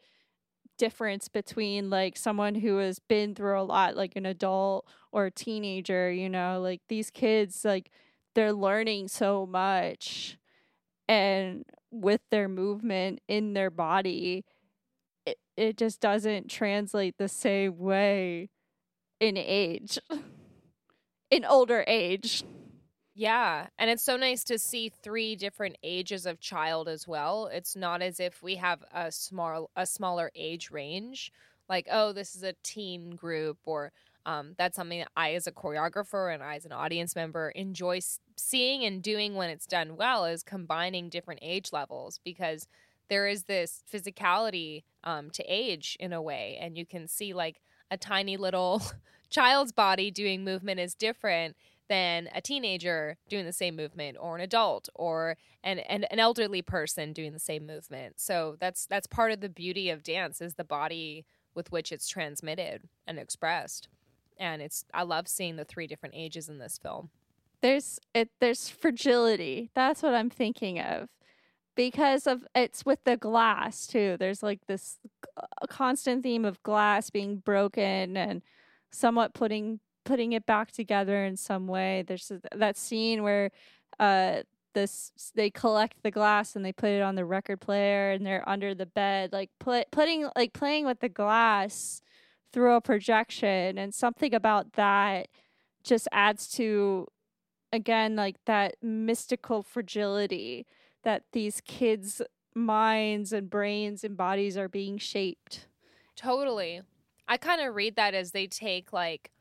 difference 0.78 1.28
between 1.28 1.90
like 1.90 2.18
someone 2.18 2.56
who 2.56 2.78
has 2.78 3.00
been 3.00 3.36
through 3.36 3.60
a 3.60 3.64
lot 3.64 3.96
like 3.98 4.16
an 4.16 4.26
adult 4.26 4.88
or 5.12 5.26
a 5.26 5.32
teenager 5.32 6.12
you 6.12 6.30
know? 6.30 6.60
Like 6.62 6.82
these 6.88 7.10
kids 7.12 7.66
like 7.66 7.92
they're 8.36 8.54
learning 8.54 9.08
so 9.08 9.46
much 9.46 10.38
and 11.08 11.66
with 11.92 12.22
their 12.32 12.48
movement 12.48 13.20
in 13.28 13.54
their 13.54 13.70
body 13.70 14.46
it, 15.26 15.38
it 15.58 15.78
just 15.78 16.00
doesn't 16.00 16.50
translate 16.50 17.16
the 17.18 17.28
same 17.28 17.78
way 17.78 18.50
in 19.20 19.38
age 19.38 20.00
in 21.32 21.46
older 21.46 21.84
age 21.88 22.44
yeah, 23.16 23.68
and 23.78 23.90
it's 23.90 24.04
so 24.04 24.16
nice 24.16 24.46
to 24.46 24.58
see 24.58 24.88
three 24.88 25.36
different 25.36 25.78
ages 25.84 26.26
of 26.26 26.40
child 26.40 26.88
as 26.88 27.06
well. 27.06 27.48
It's 27.52 27.76
not 27.76 28.02
as 28.02 28.18
if 28.22 28.42
we 28.42 28.56
have 28.56 28.82
a 28.94 29.12
small 29.12 29.70
a 29.76 29.86
smaller 29.86 30.32
age 30.36 30.72
range 30.72 31.34
like 31.70 31.88
oh 31.92 32.12
this 32.12 32.36
is 32.36 32.44
a 32.44 32.56
teen 32.64 33.12
group 33.12 33.58
or 33.66 33.92
Um, 34.26 34.54
that's 34.58 34.76
something 34.76 35.00
that 35.00 35.12
I, 35.16 35.34
as 35.34 35.48
a 35.48 35.52
choreographer 35.52 36.34
and 36.34 36.44
I, 36.44 36.56
as 36.56 36.66
an 36.66 36.72
audience 36.72 37.16
member, 37.16 37.50
enjoy 37.52 38.00
seeing 38.36 38.84
and 38.84 39.02
doing 39.02 39.36
when 39.36 39.50
it's 39.50 39.66
done 39.66 39.96
well 39.96 40.26
is 40.26 40.44
combining 40.44 41.10
different 41.10 41.40
age 41.44 41.72
levels 41.72 42.20
because 42.24 42.68
there 43.10 43.28
is 43.28 43.44
this 43.44 43.84
physicality 43.92 44.84
um, 45.04 45.30
to 45.32 45.44
age 45.48 45.98
in 46.00 46.14
a 46.14 46.22
way. 46.22 46.58
And 46.62 46.78
you 46.78 46.86
can 46.86 47.08
see 47.08 47.34
like 47.34 47.62
a 47.90 47.98
tiny 47.98 48.38
little 48.38 48.82
child's 49.30 49.72
body 49.72 50.12
doing 50.12 50.44
movement 50.44 50.80
is 50.80 50.94
different 50.94 51.56
than 51.90 52.30
a 52.36 52.42
teenager 52.42 53.18
doing 53.30 53.46
the 53.46 53.52
same 53.52 53.76
movement 53.76 54.16
or 54.20 54.36
an 54.36 54.42
adult 54.42 54.90
or 54.94 55.38
an, 55.64 55.80
an, 55.80 56.06
an 56.06 56.20
elderly 56.20 56.62
person 56.62 57.14
doing 57.14 57.34
the 57.34 57.40
same 57.40 57.66
movement. 57.66 58.20
So 58.20 58.56
that's 58.60 58.86
that's 58.86 59.08
part 59.08 59.32
of 59.32 59.42
the 59.42 59.50
beauty 59.50 59.90
of 59.90 60.04
dance 60.04 60.40
is 60.40 60.54
the 60.54 60.64
body 60.64 61.26
with 61.56 61.72
which 61.72 61.92
it's 61.92 62.08
transmitted 62.08 62.88
and 63.08 63.18
expressed. 63.18 63.90
And 64.40 64.62
it's 64.62 64.86
I 64.94 65.04
love 65.04 65.28
seeing 65.28 65.58
the 65.58 65.66
three 65.66 65.86
different 65.86 66.16
ages 66.16 66.50
in 66.50 66.58
this 66.58 66.80
film. 66.82 67.10
There's 67.62 68.00
it 68.14 68.30
there's 68.40 68.70
fragility. 68.70 69.70
That's 69.76 70.02
what 70.02 70.16
I'm 70.16 70.30
thinking 70.30 70.80
of. 70.80 71.10
Because 71.76 72.26
of 72.26 72.46
it's 72.56 72.86
with 72.86 73.04
the 73.04 73.18
glass 73.18 73.86
too. 73.86 74.16
There's 74.18 74.42
like 74.42 74.62
this 74.68 74.98
constant 75.70 76.24
theme 76.24 76.46
of 76.46 76.62
glass 76.64 77.10
being 77.10 77.38
broken 77.38 78.18
and 78.18 78.42
somewhat 78.92 79.34
putting 79.34 79.80
putting 80.06 80.34
it 80.34 80.46
back 80.46 80.72
together 80.72 81.26
in 81.26 81.36
some 81.36 81.68
way. 81.68 82.04
There's 82.08 82.32
that 82.56 82.78
scene 82.78 83.24
where 83.24 83.52
uh 84.00 84.44
this 84.74 85.12
they 85.36 85.50
collect 85.50 86.02
the 86.04 86.12
glass 86.12 86.56
and 86.56 86.64
they 86.64 86.72
put 86.72 86.90
it 86.90 87.02
on 87.02 87.16
the 87.16 87.26
record 87.26 87.60
player 87.60 88.12
and 88.12 88.26
they're 88.26 88.48
under 88.48 88.74
the 88.76 88.86
bed 88.86 89.34
like 89.34 89.50
put, 89.60 89.90
putting 89.92 90.30
like 90.36 90.54
playing 90.54 90.86
with 90.86 91.00
the 91.00 91.10
glass 91.10 92.02
through 92.52 92.76
a 92.76 92.82
projection 92.82 93.78
and 93.78 93.94
something 93.94 94.34
about 94.34 94.74
that 94.74 95.28
just 95.84 96.08
adds 96.12 96.48
to 96.48 97.08
again 97.72 98.16
like 98.16 98.36
that 98.46 98.76
mystical 98.82 99.64
fragility 99.64 100.66
that 101.04 101.24
these 101.32 101.62
kids 101.62 102.22
minds 102.56 103.32
and 103.32 103.50
brains 103.50 104.04
and 104.04 104.18
bodies 104.18 104.58
are 104.58 104.68
being 104.68 104.98
shaped 104.98 105.68
totally 106.16 106.82
i 107.28 107.38
kind 107.38 107.62
of 107.62 107.76
read 107.76 107.96
that 107.96 108.14
as 108.14 108.32
they 108.32 108.48
take 108.48 108.92
like 108.92 109.32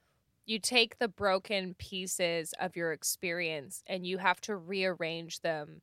you 0.49 0.59
take 0.59 0.99
the 0.99 1.09
broken 1.09 1.75
pieces 1.75 2.55
of 2.59 2.75
your 2.75 2.93
experience 2.93 3.83
and 3.87 4.07
you 4.07 4.17
have 4.17 4.41
to 4.41 4.57
rearrange 4.57 5.41
them 5.41 5.83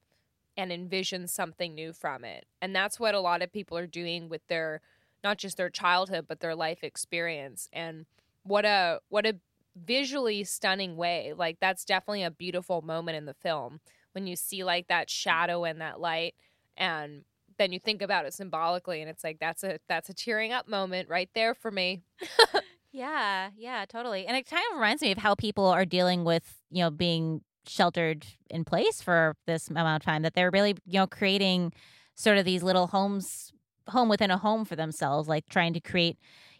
and 0.57 0.71
envision 0.71 1.27
something 1.27 1.75
new 1.75 1.93
from 1.93 2.23
it. 2.23 2.45
And 2.61 2.75
that's 2.75 2.99
what 2.99 3.13
a 3.13 3.19
lot 3.19 3.41
of 3.41 3.51
people 3.51 3.77
are 3.77 3.87
doing 3.87 4.27
with 4.27 4.41
their 4.47 4.81
not 5.25 5.37
just 5.37 5.57
their 5.57 5.69
childhood 5.69 6.25
but 6.27 6.39
their 6.39 6.55
life 6.55 6.83
experience. 6.83 7.67
And 7.73 8.05
what 8.43 8.63
a 8.63 8.99
what 9.09 9.25
a 9.25 9.35
visually 9.75 10.45
stunning 10.45 10.95
way. 10.95 11.33
Like 11.35 11.57
that's 11.59 11.83
definitely 11.83 12.23
a 12.23 12.31
beautiful 12.31 12.81
moment 12.81 13.17
in 13.17 13.25
the 13.25 13.33
film 13.33 13.81
when 14.13 14.27
you 14.27 14.37
see 14.37 14.63
like 14.63 14.87
that 14.87 15.09
shadow 15.09 15.65
and 15.65 15.81
that 15.81 15.99
light 15.99 16.35
and 16.77 17.23
then 17.57 17.71
you 17.71 17.79
think 17.79 18.01
about 18.01 18.25
it 18.25 18.33
symbolically 18.33 19.01
and 19.01 19.09
it's 19.09 19.23
like 19.23 19.39
that's 19.39 19.63
a 19.63 19.79
that's 19.89 20.09
a 20.09 20.13
tearing 20.13 20.53
up 20.53 20.69
moment 20.69 21.09
right 21.09 21.29
there 21.35 21.53
for 21.53 21.71
me. 21.71 22.03
Yeah, 22.95 23.49
yeah, 23.57 23.83
totally. 23.83 24.25
And 24.25 24.37
it 24.37 24.49
kind 24.49 24.63
of 24.71 24.77
reminds 24.77 25.01
me 25.01 25.11
of 25.11 25.17
how 25.17 25.35
people 25.35 25.65
are 25.65 25.83
dealing 25.83 26.23
with, 26.23 26.61
you 26.71 26.81
know, 26.81 26.89
being 26.89 27.41
sheltered 27.67 28.25
in 28.49 28.63
place 28.63 29.01
for 29.01 29.35
this 29.47 29.67
amount 29.69 30.01
of 30.01 30.05
time 30.05 30.21
that 30.21 30.33
they're 30.33 30.49
really, 30.49 30.77
you 30.85 30.99
know, 30.99 31.07
creating 31.07 31.73
sort 32.15 32.37
of 32.37 32.45
these 32.45 32.63
little 32.63 32.87
homes 32.87 33.51
home 33.89 34.09
within 34.09 34.31
a 34.31 34.37
home 34.37 34.65
for 34.65 34.75
themselves, 34.75 35.27
like 35.27 35.47
trying 35.49 35.73
to 35.73 35.79
create, 35.79 36.17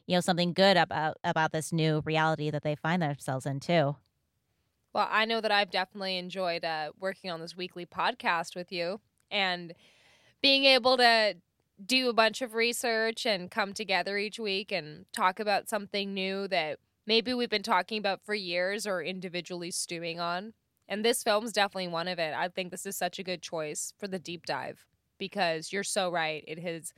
you 0.07 0.15
know, 0.15 0.21
something 0.21 0.53
good 0.53 0.78
about 0.78 1.17
about 1.23 1.51
this 1.51 1.71
new 1.71 2.01
reality 2.05 2.49
that 2.49 2.63
they 2.63 2.76
find 2.76 3.01
themselves 3.01 3.45
in 3.45 3.59
too. 3.59 3.95
Well, 4.93 5.07
I 5.11 5.26
know 5.26 5.41
that 5.41 5.51
I've 5.51 5.71
definitely 5.71 6.17
enjoyed 6.17 6.63
uh, 6.63 6.91
working 6.99 7.30
on 7.30 7.41
this 7.41 7.57
weekly 7.57 7.86
podcast 7.86 8.55
with 8.55 8.71
you 8.71 9.01
and 9.30 9.73
being 10.41 10.63
able 10.63 10.95
to 10.97 11.36
do 11.86 12.09
a 12.09 12.13
bunch 12.13 12.41
of 12.41 12.53
research 12.53 13.26
and 13.26 13.51
come 13.51 13.73
together 13.73 14.17
each 14.17 14.39
week 14.39 14.71
and 14.71 15.05
talk 15.11 15.39
about 15.39 15.67
something 15.67 16.13
new 16.13 16.47
that 16.47 16.80
maybe 17.05 17.34
we've 17.34 17.49
been 17.49 17.63
talking 17.63 17.97
about 17.97 18.21
for 18.23 18.34
years 18.34 18.88
or 18.88 19.01
individually 19.01 19.71
stewing 19.71 20.19
on. 20.19 20.53
And 20.88 21.03
this 21.03 21.23
film's 21.23 21.51
definitely 21.51 21.89
one 21.89 22.07
of 22.07 22.19
it. 22.19 22.34
I 22.34 22.47
think 22.47 22.71
this 22.71 22.86
is 22.86 22.95
such 22.95 23.19
a 23.19 23.23
good 23.23 23.41
choice 23.41 23.93
for 23.97 24.07
the 24.07 24.19
deep 24.19 24.45
dive 24.45 24.86
because 25.17 25.73
you're 25.73 25.84
so 25.84 26.09
right. 26.11 26.43
It 26.47 26.59
has 26.59 26.93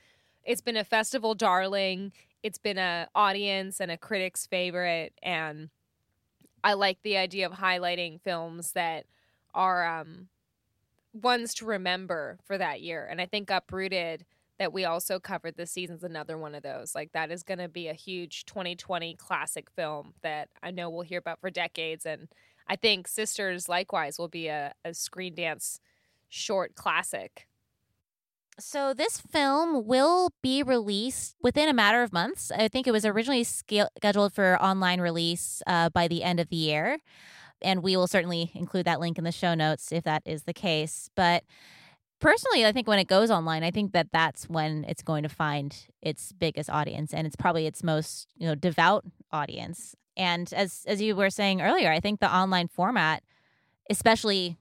it's 0.48 0.62
been 0.62 0.78
a 0.78 0.84
festival 0.84 1.36
darling. 1.36 2.14
It's 2.41 2.58
been 2.58 2.78
a 2.78 3.08
audience 3.14 3.80
and 3.80 3.91
a 3.91 3.98
critic's 3.98 4.48
favorite 4.48 5.14
and 5.22 5.70
I 6.64 6.74
like 6.74 6.98
the 7.04 7.18
idea 7.18 7.45
of 7.45 7.54
highlighting 7.54 8.20
films 8.22 8.72
that 8.72 9.06
are 9.54 9.86
um 9.86 10.30
ones 11.14 11.54
to 11.56 11.66
remember 11.66 12.39
for 12.45 12.58
that 12.58 12.82
year. 12.82 13.08
And 13.10 13.20
I 13.22 13.26
think 13.26 13.50
Uprooted 13.50 14.26
that 14.60 14.74
we 14.74 14.86
also 14.86 15.20
covered 15.20 15.56
this 15.56 15.72
season's 15.72 16.04
another 16.04 16.38
one 16.38 16.56
of 16.56 16.64
those. 16.64 16.95
Like 16.95 17.12
that 17.12 17.32
is 17.32 17.43
going 17.43 17.60
to 17.60 17.68
be 17.68 17.88
a 17.88 17.93
huge 17.93 18.45
2020 18.45 19.16
classic 19.16 19.70
film 19.70 20.14
that 20.24 20.50
I 20.64 20.72
know 20.72 20.89
we'll 20.89 21.04
hear 21.04 21.20
about 21.20 21.41
for 21.41 21.52
decades. 21.52 22.06
And 22.06 22.28
I 22.68 22.76
think 22.76 23.08
Sisters 23.08 23.70
likewise 23.70 24.18
will 24.18 24.28
be 24.28 24.48
a, 24.48 24.74
a 24.84 24.93
screen 24.93 25.36
dance 25.36 25.80
short 26.30 26.76
classic. 26.76 27.48
So 28.60 28.93
this 28.93 29.20
film 29.20 29.86
will 29.86 30.32
be 30.41 30.64
released 30.64 31.36
within 31.41 31.70
a 31.70 31.74
matter 31.74 32.01
of 32.01 32.12
months. 32.12 32.51
I 32.51 32.68
think 32.68 32.88
it 32.88 32.91
was 32.91 33.05
originally 33.05 33.43
scheduled 33.43 34.34
for 34.34 34.62
online 34.62 34.99
release 34.99 35.62
uh, 35.68 35.89
by 35.89 36.08
the 36.08 36.24
end 36.24 36.39
of 36.39 36.49
the 36.49 36.55
year. 36.55 36.97
And 37.62 37.84
we 37.84 37.95
will 37.95 38.08
certainly 38.08 38.51
include 38.55 38.86
that 38.86 38.99
link 38.99 39.18
in 39.18 39.24
the 39.24 39.32
show 39.32 39.53
notes 39.53 39.91
if 39.91 40.03
that 40.05 40.24
is 40.26 40.43
the 40.43 40.53
case. 40.53 41.10
But 41.16 41.43
personally 42.20 42.66
i 42.66 42.72
think 42.72 42.88
when 42.88 42.99
it 42.99 43.08
goes 43.08 43.30
online 43.30 43.64
i 43.64 43.72
think 43.72 43.91
that 43.91 44.08
that's 44.12 44.49
when 44.49 44.84
it's 44.88 45.03
going 45.03 45.24
to 45.24 45.30
find 45.30 45.88
its 46.01 46.32
biggest 46.32 46.70
audience 46.70 47.14
and 47.14 47.28
it's 47.28 47.36
probably 47.36 47.68
its 47.68 47.84
most 47.84 48.28
you 48.38 48.47
know 48.47 48.55
devout 48.55 49.05
audience 49.32 49.95
and 50.16 50.51
as 50.53 50.84
as 50.88 51.01
you 51.01 51.16
were 51.16 51.30
saying 51.30 51.62
earlier 51.62 51.91
i 51.91 51.99
think 51.99 52.20
the 52.20 52.36
online 52.36 52.68
format 52.68 53.22
especially 53.89 54.58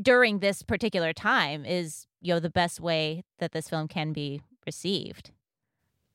during 0.00 0.38
this 0.40 0.62
particular 0.62 1.12
time 1.12 1.64
is 1.64 2.06
you 2.20 2.34
know 2.34 2.40
the 2.40 2.50
best 2.50 2.80
way 2.80 3.24
that 3.38 3.52
this 3.52 3.68
film 3.68 3.88
can 3.88 4.12
be 4.12 4.42
received 4.64 5.30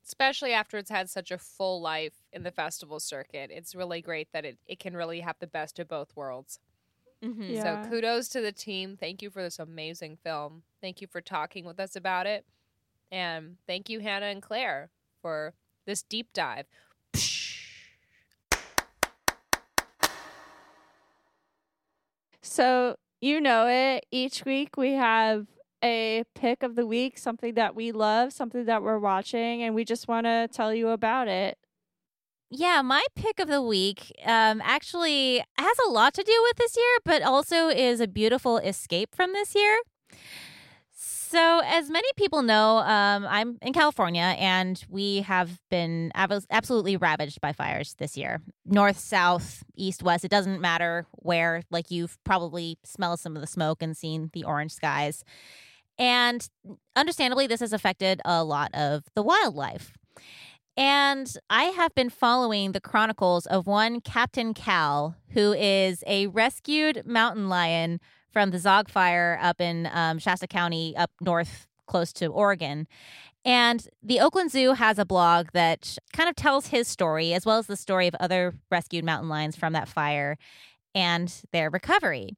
especially 0.05 0.51
after 0.51 0.77
it's 0.77 0.89
had 0.89 1.09
such 1.09 1.31
a 1.31 1.37
full 1.37 1.81
life 1.81 2.23
in 2.33 2.43
the 2.43 2.51
festival 2.51 2.99
circuit 2.99 3.49
it's 3.51 3.73
really 3.75 4.01
great 4.01 4.27
that 4.33 4.45
it, 4.45 4.57
it 4.65 4.79
can 4.79 4.95
really 4.95 5.21
have 5.21 5.35
the 5.39 5.47
best 5.47 5.79
of 5.79 5.87
both 5.87 6.15
worlds 6.15 6.59
Mm-hmm. 7.23 7.53
Yeah. 7.53 7.83
So 7.83 7.89
kudos 7.89 8.27
to 8.29 8.41
the 8.41 8.51
team. 8.51 8.97
Thank 8.99 9.21
you 9.21 9.29
for 9.29 9.43
this 9.43 9.59
amazing 9.59 10.17
film. 10.23 10.63
Thank 10.81 11.01
you 11.01 11.07
for 11.07 11.21
talking 11.21 11.65
with 11.65 11.79
us 11.79 11.95
about 11.95 12.25
it. 12.25 12.45
And 13.11 13.57
thank 13.67 13.89
you, 13.89 13.99
Hannah 13.99 14.27
and 14.27 14.41
Claire, 14.41 14.89
for 15.21 15.53
this 15.85 16.01
deep 16.01 16.33
dive. 16.33 16.65
So, 22.43 22.97
you 23.21 23.39
know 23.39 23.67
it. 23.67 24.05
Each 24.11 24.43
week 24.45 24.75
we 24.77 24.93
have 24.93 25.47
a 25.83 26.23
pick 26.35 26.63
of 26.63 26.75
the 26.75 26.85
week, 26.85 27.17
something 27.17 27.53
that 27.55 27.75
we 27.75 27.91
love, 27.91 28.33
something 28.33 28.65
that 28.65 28.83
we're 28.83 28.99
watching, 28.99 29.63
and 29.63 29.73
we 29.73 29.85
just 29.85 30.07
want 30.07 30.25
to 30.25 30.47
tell 30.51 30.73
you 30.73 30.89
about 30.89 31.27
it. 31.27 31.57
Yeah, 32.49 32.81
my 32.81 33.05
pick 33.15 33.39
of 33.39 33.47
the 33.47 33.61
week 33.61 34.11
um, 34.25 34.61
actually 34.65 35.41
has 35.57 35.77
a 35.87 35.89
lot 35.89 36.13
to 36.15 36.23
do 36.23 36.37
with 36.43 36.57
this 36.57 36.75
year, 36.75 36.97
but 37.05 37.21
also 37.21 37.69
is 37.69 38.01
a 38.01 38.07
beautiful 38.07 38.57
escape 38.57 39.15
from 39.15 39.31
this 39.31 39.55
year. 39.55 39.79
So, 41.31 41.61
as 41.63 41.89
many 41.89 42.09
people 42.17 42.41
know, 42.41 42.79
um, 42.79 43.25
I'm 43.25 43.57
in 43.61 43.71
California 43.71 44.35
and 44.37 44.83
we 44.89 45.21
have 45.21 45.61
been 45.69 46.11
ab- 46.13 46.43
absolutely 46.49 46.97
ravaged 46.97 47.39
by 47.39 47.53
fires 47.53 47.95
this 47.99 48.17
year. 48.17 48.41
North, 48.65 48.99
south, 48.99 49.63
east, 49.73 50.03
west, 50.03 50.25
it 50.25 50.27
doesn't 50.29 50.59
matter 50.59 51.05
where. 51.13 51.63
Like, 51.71 51.89
you've 51.89 52.21
probably 52.25 52.79
smelled 52.83 53.21
some 53.21 53.37
of 53.37 53.41
the 53.41 53.47
smoke 53.47 53.81
and 53.81 53.95
seen 53.95 54.29
the 54.33 54.43
orange 54.43 54.73
skies. 54.73 55.23
And 55.97 56.45
understandably, 56.97 57.47
this 57.47 57.61
has 57.61 57.71
affected 57.71 58.19
a 58.25 58.43
lot 58.43 58.69
of 58.73 59.05
the 59.15 59.23
wildlife. 59.23 59.93
And 60.75 61.33
I 61.49 61.65
have 61.65 61.95
been 61.95 62.09
following 62.09 62.73
the 62.73 62.81
chronicles 62.81 63.45
of 63.45 63.67
one 63.67 64.01
Captain 64.01 64.53
Cal, 64.53 65.15
who 65.29 65.53
is 65.53 66.03
a 66.05 66.27
rescued 66.27 67.03
mountain 67.05 67.47
lion 67.47 68.01
from 68.31 68.51
the 68.51 68.57
Zogg 68.57 68.89
Fire 68.89 69.39
up 69.41 69.59
in 69.61 69.89
um, 69.91 70.19
Shasta 70.19 70.47
County, 70.47 70.95
up 70.95 71.11
north, 71.21 71.67
close 71.87 72.13
to 72.13 72.27
Oregon. 72.27 72.87
And 73.43 73.87
the 74.03 74.19
Oakland 74.19 74.51
Zoo 74.51 74.73
has 74.73 74.99
a 74.99 75.05
blog 75.05 75.47
that 75.53 75.97
kind 76.13 76.29
of 76.29 76.35
tells 76.35 76.67
his 76.67 76.87
story, 76.87 77.33
as 77.33 77.45
well 77.45 77.57
as 77.57 77.67
the 77.67 77.75
story 77.75 78.07
of 78.07 78.15
other 78.15 78.53
rescued 78.69 79.03
mountain 79.03 79.29
lions 79.29 79.55
from 79.55 79.73
that 79.73 79.87
fire 79.89 80.37
and 80.93 81.33
their 81.51 81.69
recovery. 81.69 82.35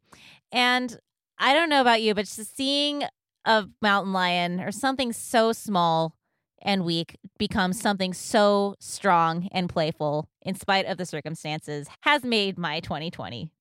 And 0.51 0.97
I 1.37 1.53
don't 1.53 1.69
know 1.69 1.81
about 1.81 2.01
you, 2.01 2.13
but 2.13 2.25
just 2.25 2.55
seeing 2.55 3.03
a 3.45 3.67
mountain 3.81 4.13
lion 4.13 4.61
or 4.61 4.71
something 4.71 5.11
so 5.11 5.51
small 5.51 6.15
and 6.61 6.85
weak 6.85 7.17
become 7.37 7.73
something 7.73 8.13
so 8.13 8.75
strong 8.79 9.49
and 9.51 9.69
playful 9.69 10.29
in 10.41 10.55
spite 10.55 10.85
of 10.85 10.97
the 10.97 11.05
circumstances, 11.05 11.87
has 12.01 12.23
made 12.23 12.57
my 12.57 12.79
2020. 12.79 13.51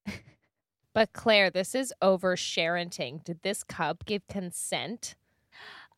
But 0.94 1.12
Claire, 1.12 1.50
this 1.50 1.74
is 1.74 1.92
over 2.02 2.34
oversharenting. 2.34 3.24
Did 3.24 3.42
this 3.42 3.62
cub 3.64 4.04
give 4.04 4.26
consent? 4.28 5.14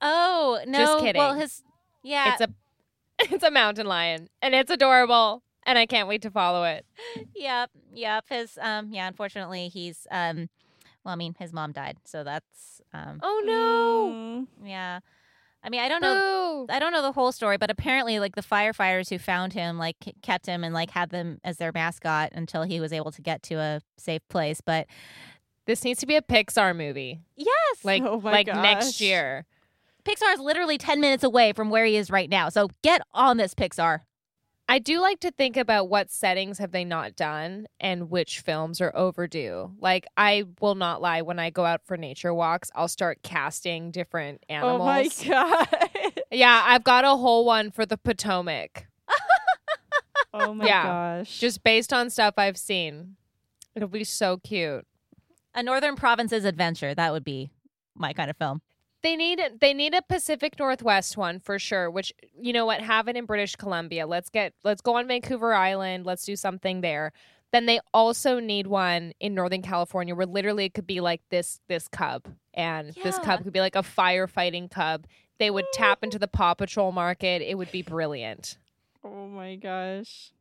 Oh 0.00 0.60
no! 0.66 0.78
Just 0.78 0.98
kidding. 1.00 1.18
Well, 1.20 1.34
his 1.34 1.62
yeah, 2.02 2.32
It's 2.32 2.40
a 2.40 2.48
it's 3.34 3.44
a 3.44 3.50
mountain 3.50 3.86
lion 3.86 4.28
and 4.42 4.54
it's 4.54 4.70
adorable 4.70 5.42
and 5.66 5.78
I 5.78 5.86
can't 5.86 6.08
wait 6.08 6.22
to 6.22 6.30
follow 6.30 6.64
it. 6.64 6.84
yep, 7.34 7.70
yep. 7.92 8.24
His 8.28 8.58
um, 8.60 8.90
yeah. 8.92 9.08
Unfortunately, 9.08 9.68
he's 9.68 10.06
um, 10.10 10.48
well, 11.04 11.12
I 11.12 11.16
mean, 11.16 11.34
his 11.38 11.52
mom 11.52 11.72
died, 11.72 11.96
so 12.04 12.24
that's 12.24 12.80
um, 12.92 13.20
Oh 13.22 13.42
no. 13.44 14.12
Mm. 14.14 14.46
yeah. 14.68 15.00
I 15.65 15.70
mean, 15.70 15.81
I 15.81 15.89
don't 15.89 16.03
know. 16.03 16.66
Boo. 16.69 16.73
I 16.74 16.78
don't 16.78 16.93
know 16.93 17.01
the 17.03 17.12
whole 17.12 17.32
story, 17.32 17.57
but 17.57 17.70
apparently, 17.70 18.19
like 18.20 18.35
the 18.36 18.43
firefighters 18.43 19.09
who 19.09 19.19
found 19.19 19.55
him, 19.55 19.78
like 19.78 19.97
kept 20.23 20.45
him 20.47 20.62
and 20.62 20.74
like 20.74 20.91
had 20.91 21.09
them 21.11 21.39
as 21.43 21.57
their 21.57 21.73
mascot 21.73 22.31
until 22.32 22.62
he 22.65 22.81
was 22.81 22.93
able 22.93 23.11
to 23.12 23.23
get 23.23 23.43
to 23.45 23.55
a 23.55 23.81
safe 23.97 24.23
place. 24.28 24.61
But 24.61 24.86
This 25.66 25.82
needs 25.82 26.01
to 26.01 26.07
be 26.07 26.16
a 26.16 26.23
Pixar 26.23 26.77
movie. 26.77 27.20
yes, 27.36 27.49
Like 27.82 28.03
Oh 28.03 28.20
like 28.23 28.47
gosh. 28.47 28.62
next 28.62 29.01
year. 29.01 29.47
Pixar 30.05 30.35
is 30.35 30.41
literally 30.41 30.77
ten 30.77 31.01
minutes 31.01 31.24
away 31.24 31.55
from 31.55 31.70
where 31.70 31.86
he 31.86 31.97
is 31.97 32.11
right 32.11 32.28
now. 32.28 32.51
So 32.51 32.69
get 32.82 33.01
on 33.15 33.39
this, 33.39 33.55
Pixar. 33.55 34.01
I 34.69 34.78
do 34.78 35.01
like 35.01 35.20
to 35.20 35.31
think 35.31 35.57
about 35.59 35.89
what 35.91 36.11
settings 36.11 36.59
have 36.59 36.73
they 36.73 36.85
not 36.85 37.16
done 37.16 37.66
and 37.81 38.11
which 38.11 38.41
films 38.41 38.81
are 38.81 38.95
overdue. 38.97 39.73
Like 39.78 40.07
I 40.16 40.45
will 40.61 40.74
not 40.74 41.03
lie 41.03 41.20
when 41.23 41.39
I 41.39 41.51
go 41.51 41.65
out 41.66 41.82
for 41.85 41.97
nature 41.99 42.32
walks, 42.32 42.70
I'll 42.74 42.89
start 42.89 43.23
casting 43.23 43.91
different 43.91 44.43
animals. 44.49 44.81
Oh 44.81 44.85
my 44.85 45.09
god. 45.28 46.20
Yeah, 46.31 46.62
I've 46.66 46.82
got 46.85 47.05
a 47.05 47.11
whole 47.16 47.45
one 47.45 47.70
for 47.70 47.85
the 47.85 47.99
Potomac. 47.99 48.86
oh 50.35 50.55
my 50.55 50.65
Yeah. 50.66 50.82
gosh. 51.20 51.39
Just 51.39 51.62
based 51.62 51.93
on 51.93 52.09
stuff 52.09 52.35
I've 52.39 52.57
seen. 52.59 53.16
It'll 53.74 53.89
be 53.89 54.05
so 54.05 54.39
cute. 54.39 54.86
A 55.55 55.62
Northern 55.62 55.95
Provinces 55.95 56.45
adventure. 56.45 56.95
That 56.95 57.12
would 57.12 57.24
be 57.24 57.51
my 57.95 58.12
kind 58.15 58.31
of 58.31 58.36
film. 58.39 58.62
They 59.05 59.16
need 59.16 59.39
they 59.60 59.74
need 59.74 59.94
a 59.94 60.01
Pacific 60.01 60.59
Northwest 60.59 61.18
one 61.18 61.39
for 61.39 61.59
sure, 61.59 61.90
which 61.90 62.10
you 62.40 62.55
know 62.55 62.64
what, 62.64 62.81
have 62.81 63.06
it 63.06 63.16
in 63.16 63.26
British 63.26 63.55
Columbia. 63.55 64.06
Let's 64.06 64.31
get 64.31 64.55
let's 64.64 64.81
go 64.81 64.97
on 64.97 65.06
Vancouver 65.06 65.52
Island, 65.52 66.06
let's 66.06 66.24
do 66.24 66.36
something 66.36 66.81
there. 66.81 67.12
Then 67.52 67.66
they 67.66 67.81
also 67.93 68.40
need 68.40 68.66
one 68.66 69.12
in 69.20 69.35
Northern 69.35 69.60
California 69.60 70.14
where 70.14 70.24
literally 70.24 70.64
it 70.64 70.72
could 70.72 70.86
be 70.86 71.02
like 71.02 71.20
this 71.28 71.60
this 71.68 71.86
cub 71.86 72.26
and 72.55 72.94
this 73.05 73.18
cub 73.18 73.44
could 73.44 73.52
be 73.52 73.60
like 73.60 73.76
a 73.76 73.82
firefighting 73.82 74.70
cub. 74.70 75.06
They 75.39 75.51
would 75.51 75.66
tap 75.74 76.02
into 76.02 76.18
the 76.18 76.26
Paw 76.26 76.55
Patrol 76.55 76.90
market. 76.90 77.43
It 77.43 77.59
would 77.59 77.70
be 77.70 77.82
brilliant. 77.82 78.56
Oh 79.05 79.28
my 79.28 79.56
gosh. 79.56 80.32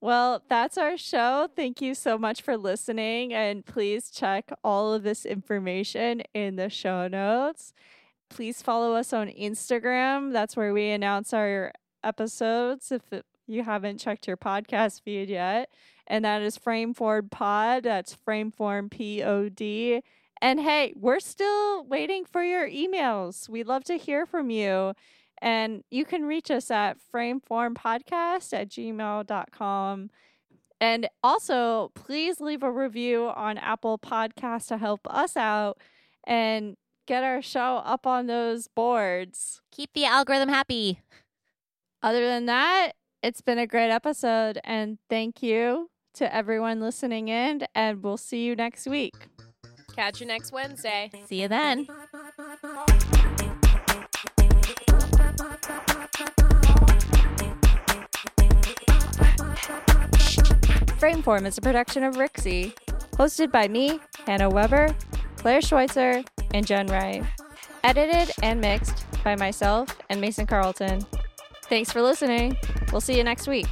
Well, 0.00 0.42
that's 0.48 0.76
our 0.76 0.96
show. 0.96 1.48
Thank 1.56 1.80
you 1.80 1.94
so 1.94 2.18
much 2.18 2.42
for 2.42 2.56
listening. 2.56 3.32
And 3.32 3.64
please 3.64 4.10
check 4.10 4.50
all 4.62 4.92
of 4.92 5.02
this 5.02 5.24
information 5.24 6.22
in 6.34 6.56
the 6.56 6.68
show 6.68 7.08
notes. 7.08 7.72
Please 8.28 8.60
follow 8.62 8.94
us 8.94 9.12
on 9.12 9.28
Instagram. 9.28 10.32
That's 10.32 10.56
where 10.56 10.72
we 10.72 10.90
announce 10.90 11.32
our 11.32 11.72
episodes 12.04 12.92
if 12.92 13.02
you 13.46 13.62
haven't 13.62 13.98
checked 13.98 14.26
your 14.26 14.36
podcast 14.36 15.02
feed 15.02 15.30
yet. 15.30 15.70
And 16.06 16.24
that 16.24 16.42
is 16.42 16.58
Frameform 16.58 17.30
Pod. 17.30 17.84
That's 17.84 18.16
Frameform 18.16 18.90
P 18.90 19.22
O 19.22 19.48
D. 19.48 20.02
And 20.42 20.60
hey, 20.60 20.92
we're 20.94 21.20
still 21.20 21.84
waiting 21.84 22.24
for 22.24 22.44
your 22.44 22.68
emails. 22.68 23.48
We'd 23.48 23.66
love 23.66 23.84
to 23.84 23.96
hear 23.96 24.26
from 24.26 24.50
you. 24.50 24.92
And 25.42 25.84
you 25.90 26.04
can 26.04 26.24
reach 26.24 26.50
us 26.50 26.70
at 26.70 26.96
frameformpodcast 27.12 28.52
at 28.52 28.68
gmail.com. 28.68 30.10
And 30.80 31.08
also, 31.22 31.90
please 31.94 32.40
leave 32.40 32.62
a 32.62 32.70
review 32.70 33.30
on 33.34 33.58
Apple 33.58 33.98
Podcasts 33.98 34.68
to 34.68 34.78
help 34.78 35.00
us 35.08 35.36
out 35.36 35.78
and 36.26 36.76
get 37.06 37.22
our 37.22 37.40
show 37.40 37.82
up 37.84 38.06
on 38.06 38.26
those 38.26 38.68
boards. 38.68 39.62
Keep 39.70 39.92
the 39.94 40.04
algorithm 40.04 40.48
happy. 40.48 41.00
Other 42.02 42.26
than 42.26 42.46
that, 42.46 42.92
it's 43.22 43.40
been 43.40 43.58
a 43.58 43.66
great 43.66 43.90
episode. 43.90 44.58
And 44.64 44.98
thank 45.08 45.42
you 45.42 45.90
to 46.14 46.34
everyone 46.34 46.80
listening 46.80 47.28
in. 47.28 47.66
And 47.74 48.02
we'll 48.02 48.16
see 48.16 48.44
you 48.44 48.54
next 48.54 48.86
week. 48.86 49.14
Catch 49.94 50.20
you 50.20 50.26
next 50.26 50.52
Wednesday. 50.52 51.10
See 51.26 51.40
you 51.40 51.48
then. 51.48 51.86
Frameform 60.98 61.46
is 61.46 61.58
a 61.58 61.60
production 61.60 62.02
of 62.02 62.14
Rixie, 62.16 62.74
hosted 63.12 63.52
by 63.52 63.68
me, 63.68 64.00
Hannah 64.26 64.48
Weber, 64.48 64.94
Claire 65.36 65.60
Schweitzer, 65.60 66.24
and 66.54 66.66
Jen 66.66 66.86
Wright. 66.86 67.22
Edited 67.84 68.34
and 68.42 68.60
mixed 68.60 69.04
by 69.22 69.36
myself 69.36 69.96
and 70.08 70.20
Mason 70.20 70.46
Carlton. 70.46 71.04
Thanks 71.64 71.92
for 71.92 72.00
listening. 72.00 72.56
We'll 72.90 73.00
see 73.00 73.16
you 73.16 73.24
next 73.24 73.46
week. 73.46 73.68